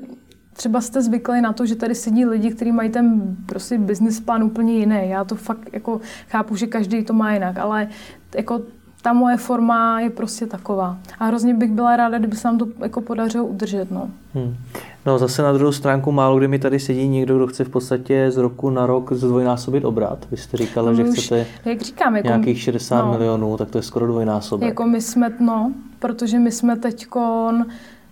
třeba 0.53 0.81
jste 0.81 1.01
zvykli 1.01 1.41
na 1.41 1.53
to, 1.53 1.65
že 1.65 1.75
tady 1.75 1.95
sedí 1.95 2.25
lidi, 2.25 2.51
kteří 2.51 2.71
mají 2.71 2.89
ten 2.89 3.35
prostě 3.45 3.77
business 3.77 4.19
plán 4.19 4.43
úplně 4.43 4.73
jiný. 4.73 5.09
Já 5.09 5.23
to 5.23 5.35
fakt 5.35 5.69
jako 5.73 6.01
chápu, 6.29 6.55
že 6.55 6.67
každý 6.67 7.03
to 7.03 7.13
má 7.13 7.33
jinak, 7.33 7.57
ale 7.57 7.87
jako 8.35 8.61
ta 9.01 9.13
moje 9.13 9.37
forma 9.37 9.99
je 9.99 10.09
prostě 10.09 10.45
taková. 10.45 10.97
A 11.19 11.25
hrozně 11.25 11.53
bych 11.53 11.71
byla 11.71 11.95
ráda, 11.95 12.17
kdyby 12.17 12.35
se 12.35 12.47
nám 12.47 12.57
to 12.57 12.67
jako 12.79 13.01
podařilo 13.01 13.45
udržet. 13.45 13.91
No. 13.91 14.09
Hmm. 14.33 14.55
No 15.05 15.17
zase 15.17 15.41
na 15.41 15.53
druhou 15.53 15.71
stránku 15.71 16.11
málo 16.11 16.37
kdy 16.37 16.47
mi 16.47 16.59
tady 16.59 16.79
sedí 16.79 17.07
někdo, 17.07 17.35
kdo 17.35 17.47
chce 17.47 17.63
v 17.63 17.69
podstatě 17.69 18.31
z 18.31 18.37
roku 18.37 18.69
na 18.69 18.85
rok 18.85 19.13
zdvojnásobit 19.13 19.85
obrat. 19.85 20.27
Vy 20.31 20.37
jste 20.37 20.57
říkala, 20.57 20.91
no, 20.91 20.95
že 20.95 21.03
chcete 21.03 21.45
jak 21.65 21.81
říkám, 21.81 22.15
jako, 22.15 22.27
nějakých 22.27 22.61
60 22.61 23.05
no, 23.05 23.11
milionů, 23.11 23.57
tak 23.57 23.69
to 23.69 23.77
je 23.77 23.81
skoro 23.81 24.07
dvojnásobek. 24.07 24.69
Jako 24.69 24.85
my 24.85 25.01
jsme, 25.01 25.33
no, 25.39 25.71
protože 25.99 26.39
my 26.39 26.51
jsme 26.51 26.75
teďkon 26.75 27.65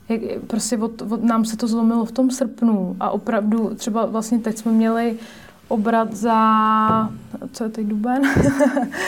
jak, 0.09 0.21
prostě 0.47 0.77
od, 0.77 1.01
od, 1.01 1.23
nám 1.23 1.45
se 1.45 1.57
to 1.57 1.67
zlomilo 1.67 2.05
v 2.05 2.11
tom 2.11 2.31
srpnu 2.31 2.95
a 2.99 3.09
opravdu 3.09 3.71
třeba 3.75 4.05
vlastně 4.05 4.39
teď 4.39 4.57
jsme 4.57 4.71
měli 4.71 5.15
obrat 5.69 6.13
za, 6.13 7.09
co 7.51 7.63
je 7.63 7.69
teď 7.69 7.87
duben? 7.87 8.21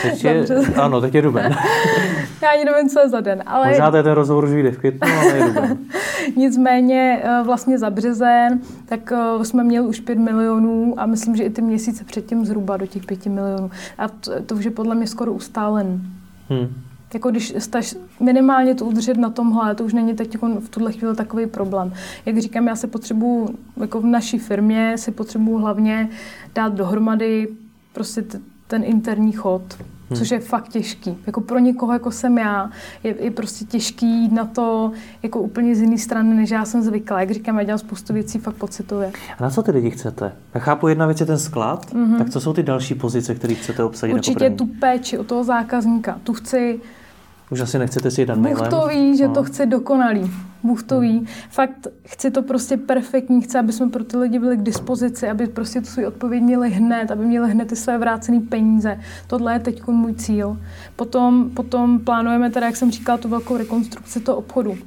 Teď 0.01 0.24
je, 0.24 0.45
ano, 0.76 1.01
teď 1.01 1.16
je 1.16 1.22
duben. 1.22 1.55
Já 2.41 2.49
ani 2.49 2.66
nevím, 2.66 2.89
co 2.89 2.99
je 2.99 3.09
za 3.09 3.22
den. 3.22 3.43
Ale... 3.45 3.68
Možná 3.68 3.91
to 3.91 3.97
je 3.97 4.03
ten 4.03 4.12
rozhovor 4.12 4.43
už 4.43 4.49
vyjde 4.49 4.72
v 4.72 4.78
květnu, 4.78 5.07
ale 5.20 5.38
je 5.38 5.43
duben. 5.43 5.78
Nicméně 6.36 7.22
eh, 7.24 7.43
vlastně 7.43 7.78
za 7.78 7.89
březen, 7.89 8.59
tak 8.86 9.12
eh, 9.12 9.45
jsme 9.45 9.64
měli 9.64 9.88
už 9.88 9.99
5 9.99 10.18
milionů 10.18 10.93
a 10.97 11.05
myslím, 11.05 11.36
že 11.36 11.43
i 11.43 11.49
ty 11.49 11.62
měsíce 11.62 12.03
předtím 12.03 12.45
zhruba 12.45 12.78
do 12.78 12.86
těch 12.86 13.05
5 13.05 13.26
milionů. 13.26 13.72
A 13.97 14.07
to, 14.07 14.41
to 14.45 14.55
už 14.55 14.66
je 14.66 14.72
podle 14.72 14.95
mě 14.95 15.07
skoro 15.07 15.34
ustálen. 15.34 16.01
Hmm. 16.49 16.68
Jako 17.14 17.32
když 17.32 17.53
staž 17.57 17.95
minimálně 18.20 18.76
to 18.76 18.86
udržet 18.86 19.18
na 19.18 19.30
tomhle, 19.30 19.76
to 19.76 19.84
už 19.84 19.93
není 19.93 20.14
teď 20.16 20.34
jako 20.34 20.47
v 20.47 20.70
tuhle 20.70 20.91
chvíli 20.91 21.16
takový 21.16 21.45
problém. 21.45 21.93
Jak 22.26 22.38
říkám, 22.38 22.68
já 22.68 22.76
se 22.76 22.88
potřebuju, 22.88 23.55
jako 23.78 24.01
v 24.01 24.05
naší 24.05 24.39
firmě, 24.39 24.97
si 24.97 25.12
potřebuju 25.12 25.57
hlavně 25.57 26.09
dát 26.55 26.74
dohromady 26.74 27.47
prostě 27.93 28.22
t- 28.22 28.39
ten 28.68 28.84
interní 28.84 29.32
chod, 29.32 29.62
hmm. 30.09 30.18
což 30.18 30.32
je 30.32 30.39
fakt 30.39 30.68
těžký. 30.68 31.18
Jako 31.28 31.41
pro 31.41 31.59
někoho, 31.59 31.93
jako 31.93 32.12
jsem 32.12 32.38
já, 32.38 32.70
je, 33.03 33.16
je 33.24 33.32
prostě 33.32 33.66
těžký 33.66 34.05
jít 34.05 34.32
na 34.32 34.45
to 34.45 34.91
jako 35.24 35.39
úplně 35.39 35.76
z 35.76 35.82
jiné 35.82 35.97
strany, 35.97 36.36
než 36.36 36.49
já 36.49 36.66
jsem 36.66 36.82
zvyklá. 36.82 37.20
Jak 37.20 37.32
říkám, 37.32 37.57
já 37.57 37.64
dělám 37.64 37.80
spoustu 37.80 38.14
věcí 38.14 38.39
fakt 38.39 38.55
pocitově. 38.55 39.12
A 39.39 39.43
na 39.43 39.49
co 39.49 39.64
ty 39.64 39.72
lidi 39.72 39.91
chcete? 39.91 40.32
Já 40.53 40.59
chápu, 40.59 40.88
jedna 40.88 41.05
věc 41.05 41.20
je 41.20 41.26
ten 41.26 41.39
sklad, 41.39 41.93
mm-hmm. 41.93 42.18
tak 42.18 42.30
co 42.30 42.41
jsou 42.41 42.53
ty 42.53 42.64
další 42.64 42.95
pozice, 42.95 43.36
které 43.36 43.53
chcete 43.53 43.84
obsadit 43.84 44.14
Určitě 44.14 44.49
tu 44.49 44.66
péči 44.66 45.18
o 45.18 45.24
toho 45.24 45.43
zákazníka. 45.43 46.20
Tu 46.24 46.34
chci 46.34 46.80
už 47.52 47.60
asi 47.60 47.80
nechcete 47.80 48.12
si 48.12 48.26
dát 48.26 48.38
Bůh 48.38 48.68
to 48.68 48.88
ví, 48.88 49.18
že 49.18 49.28
no. 49.28 49.34
to 49.34 49.43
chce 49.43 49.66
dokonalý. 49.66 50.32
Bůh 50.64 50.84
to 50.84 50.99
ví. 50.99 51.28
Fakt 51.49 51.88
chci 52.06 52.32
to 52.32 52.41
prostě 52.41 52.78
perfektní, 52.78 53.41
chci, 53.41 53.58
aby 53.58 53.74
jsme 53.74 53.89
pro 53.89 54.04
ty 54.04 54.18
lidi 54.18 54.39
byli 54.39 54.58
k 54.58 54.62
dispozici, 54.62 55.30
aby 55.30 55.47
prostě 55.47 55.82
tu 55.82 55.88
svůj 55.88 56.06
odpověď 56.06 56.43
měli 56.43 56.70
hned, 56.70 57.12
aby 57.12 57.26
měli 57.26 57.52
hned 57.52 57.68
ty 57.68 57.76
své 57.76 57.97
vrácené 57.97 58.39
peníze. 58.39 58.99
Tohle 59.28 59.54
je 59.54 59.60
teď 59.60 59.88
můj 59.88 60.14
cíl. 60.14 60.58
Potom, 60.95 61.49
potom 61.49 61.99
plánujeme 61.99 62.49
teda, 62.49 62.66
jak 62.66 62.76
jsem 62.76 62.91
říkala, 62.91 63.18
tu 63.18 63.30
velkou 63.30 63.58
rekonstrukci 63.58 64.20
toho 64.20 64.38
obchodu 64.38 64.78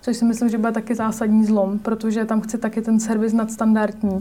což 0.00 0.16
si 0.16 0.24
myslím, 0.24 0.48
že 0.48 0.58
bude 0.58 0.72
taky 0.72 0.94
zásadní 0.94 1.44
zlom, 1.44 1.78
protože 1.78 2.24
tam 2.24 2.40
chci 2.40 2.58
taky 2.58 2.82
ten 2.82 3.00
servis 3.00 3.32
nadstandardní. 3.32 4.20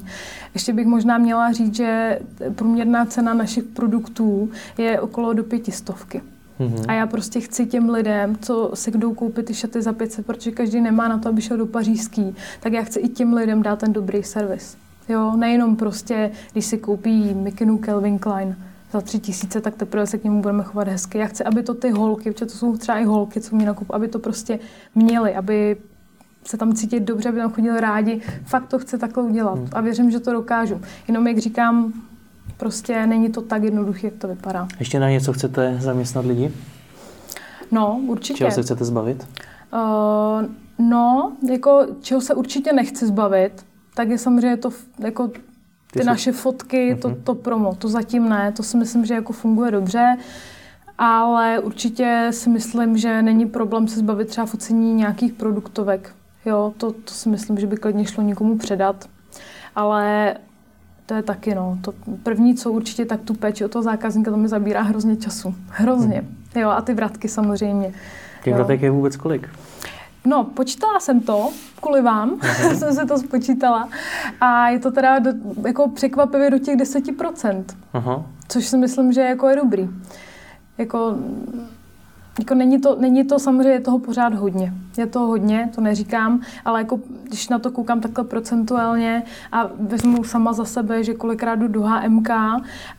Ještě 0.54 0.74
bych 0.74 0.88
možná 0.88 1.18
měla 1.18 1.52
říct, 1.52 1.76
že 1.76 2.20
průměrná 2.56 3.06
cena 3.06 3.34
našich 3.34 3.64
produktů 3.64 4.50
je 4.78 5.00
okolo 5.00 5.34
do 5.34 5.44
pětistovky. 5.44 6.22
Mm-hmm. 6.60 6.86
A 6.88 6.94
já 6.94 7.08
prostě 7.08 7.40
chci 7.40 7.66
těm 7.66 7.90
lidem, 7.90 8.36
co 8.42 8.72
si 8.74 8.92
jdou 8.92 9.14
koupit 9.14 9.46
ty 9.46 9.54
šaty 9.54 9.82
za 9.82 9.94
500, 9.94 10.26
protože 10.26 10.52
každý 10.52 10.82
nemá 10.82 11.08
na 11.08 11.18
to, 11.18 11.30
aby 11.30 11.42
šel 11.42 11.58
do 11.58 11.66
pařížský, 11.66 12.36
tak 12.60 12.74
já 12.74 12.82
chci 12.82 13.00
i 13.00 13.10
těm 13.10 13.34
lidem 13.34 13.64
dát 13.64 13.80
ten 13.80 13.94
dobrý 13.94 14.24
servis. 14.24 14.78
Jo, 15.10 15.36
nejenom 15.36 15.76
prostě, 15.76 16.32
když 16.52 16.66
si 16.66 16.78
koupí 16.78 17.34
mikinu 17.34 17.78
Calvin 17.78 18.20
Klein 18.20 18.56
za 18.92 19.02
tři 19.02 19.20
tisíce, 19.20 19.62
tak 19.62 19.76
teprve 19.76 20.08
se 20.08 20.18
k 20.18 20.24
němu 20.24 20.42
budeme 20.42 20.64
chovat 20.64 20.88
hezky. 20.88 21.18
Já 21.18 21.26
chci, 21.26 21.44
aby 21.44 21.64
to 21.64 21.74
ty 21.74 21.90
holky, 21.90 22.32
protože 22.32 22.46
to 22.46 22.58
jsou 22.58 22.78
třeba 22.78 22.98
i 22.98 23.06
holky, 23.06 23.42
co 23.42 23.56
mě 23.56 23.66
nakup, 23.66 23.92
aby 23.92 24.08
to 24.08 24.20
prostě 24.20 24.60
měli, 24.96 25.36
aby 25.36 25.78
se 26.44 26.58
tam 26.58 26.74
cítit 26.74 27.00
dobře, 27.00 27.30
aby 27.30 27.38
tam 27.38 27.52
chodili 27.52 27.82
rádi. 27.82 28.22
Fakt 28.46 28.68
to 28.68 28.80
chci 28.80 28.98
takhle 28.98 29.24
udělat 29.24 29.58
hmm. 29.58 29.68
a 29.72 29.82
věřím, 29.82 30.12
že 30.12 30.20
to 30.20 30.34
dokážu. 30.34 30.82
Jenom 31.08 31.28
jak 31.28 31.38
říkám, 31.38 31.94
Prostě 32.58 33.08
není 33.08 33.32
to 33.32 33.42
tak 33.42 33.64
jednoduché, 33.64 34.08
jak 34.08 34.16
to 34.16 34.28
vypadá. 34.28 34.68
Ještě 34.80 35.00
na 35.00 35.10
něco 35.10 35.34
chcete 35.34 35.78
zaměstnat 35.80 36.26
lidi? 36.26 36.52
No, 37.72 38.02
určitě. 38.08 38.38
Čeho 38.38 38.52
se 38.52 38.64
chcete 38.64 38.86
zbavit? 38.86 39.28
Uh, 39.74 40.46
no, 40.90 41.32
jako 41.50 41.86
čeho 42.02 42.22
se 42.22 42.34
určitě 42.34 42.74
nechci 42.74 43.08
zbavit, 43.08 43.66
tak 43.96 44.10
je 44.10 44.18
samozřejmě 44.18 44.58
to 44.58 44.70
jako 45.00 45.28
ty, 45.28 45.40
ty 45.92 46.04
naše 46.04 46.32
fotky, 46.32 46.94
uh-huh. 46.94 47.00
to, 47.00 47.10
mhm. 47.10 47.22
to 47.24 47.36
promo. 47.36 47.76
To 47.76 47.88
zatím 47.88 48.30
ne, 48.30 48.52
to 48.52 48.64
si 48.64 48.78
myslím, 48.78 49.06
že 49.06 49.14
jako 49.14 49.34
funguje 49.34 49.72
dobře, 49.72 50.18
ale 50.98 51.60
určitě 51.60 52.28
si 52.32 52.50
myslím, 52.50 52.98
že 52.98 53.22
není 53.22 53.46
problém 53.46 53.88
se 53.88 54.00
zbavit 54.00 54.28
třeba 54.28 54.46
focení 54.46 54.94
nějakých 54.94 55.34
produktovek. 55.34 56.16
Jo, 56.46 56.74
to, 56.78 56.92
to 56.92 57.14
si 57.14 57.30
myslím, 57.30 57.58
že 57.58 57.68
by 57.68 57.78
klidně 57.78 58.06
šlo 58.06 58.24
někomu 58.24 58.58
předat. 58.58 59.10
Ale 59.76 60.36
to 61.06 61.14
je 61.14 61.24
taky, 61.24 61.56
no. 61.56 61.78
To 61.82 61.94
první, 62.24 62.56
co 62.56 62.72
určitě, 62.72 63.06
tak 63.06 63.22
tu 63.22 63.34
péči 63.34 63.66
o 63.66 63.68
toho 63.68 63.84
zákazníka, 63.84 64.32
to 64.32 64.38
mi 64.38 64.48
zabírá 64.48 64.82
hrozně 64.82 65.16
času. 65.16 65.56
Hrozně. 65.70 66.18
Hmm. 66.18 66.64
Jo, 66.64 66.70
a 66.70 66.82
ty 66.82 66.94
vratky 66.94 67.28
samozřejmě. 67.28 67.94
Těch 68.44 68.54
vratek 68.54 68.82
je 68.82 68.92
vůbec 68.92 69.18
kolik? 69.18 69.50
No, 70.26 70.44
počítala 70.44 71.00
jsem 71.00 71.20
to, 71.20 71.50
kvůli 71.82 72.02
vám 72.02 72.40
jsem 72.76 72.94
se 72.94 73.06
to 73.06 73.18
spočítala. 73.18 73.90
A 74.42 74.70
je 74.70 74.80
to 74.80 74.92
teda 74.92 75.20
do, 75.20 75.32
jako 75.68 75.90
překvapivě 75.90 76.50
do 76.50 76.60
těch 76.60 76.76
10%. 76.76 77.64
Uh-huh. 77.94 78.24
Což 78.48 78.66
si 78.66 78.78
myslím, 78.78 79.14
že 79.14 79.22
jako 79.22 79.50
je 79.50 79.56
dobrý. 79.56 79.90
Jako 80.78 81.16
jako 82.40 82.56
není, 82.56 82.82
to, 82.82 82.96
není 83.00 83.24
to 83.24 83.40
samozřejmě 83.40 83.72
je 83.72 83.80
toho 83.80 84.00
pořád 84.00 84.34
hodně. 84.34 84.74
Je 84.98 85.06
to 85.06 85.20
hodně, 85.20 85.70
to 85.76 85.82
neříkám, 85.82 86.42
ale 86.66 86.80
jako 86.80 87.00
když 87.24 87.50
na 87.50 87.60
to 87.60 87.72
koukám 87.72 88.02
takhle 88.02 88.24
procentuálně 88.24 89.24
a 89.52 89.70
vezmu 89.80 90.24
sama 90.24 90.54
za 90.54 90.66
sebe, 90.66 91.04
že 91.04 91.14
kolikrát 91.14 91.56
jdu 91.56 91.68
do 91.68 91.82
HMK 91.82 92.30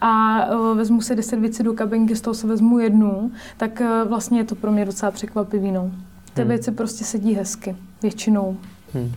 a 0.00 0.40
uh, 0.50 0.76
vezmu 0.76 1.00
si 1.00 1.14
10 1.14 1.40
věcí 1.40 1.62
do 1.62 1.72
kabinky, 1.72 2.16
z 2.16 2.20
toho 2.20 2.34
se 2.34 2.46
vezmu 2.46 2.78
jednu, 2.78 3.30
tak 3.56 3.80
uh, 3.80 4.08
vlastně 4.08 4.40
je 4.40 4.44
to 4.44 4.54
pro 4.54 4.72
mě 4.72 4.84
docela 4.84 5.12
překvapivý. 5.12 5.72
No. 5.72 5.90
Ty 6.34 6.42
hmm. 6.42 6.48
věci 6.48 6.72
prostě 6.72 7.04
sedí 7.04 7.34
hezky, 7.34 7.76
většinou. 8.02 8.56
Hmm. 8.94 9.12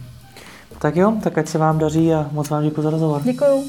Tak 0.80 0.95
jo, 0.95 1.17
tak 1.24 1.38
ať 1.38 1.47
se 1.47 1.57
vám 1.57 1.78
daří 1.78 2.13
a 2.13 2.30
moc 2.32 2.49
vám 2.49 2.63
děkuji 2.63 2.82
za 2.82 2.89
rozhovor. 2.89 3.22
Děkuju. 3.24 3.63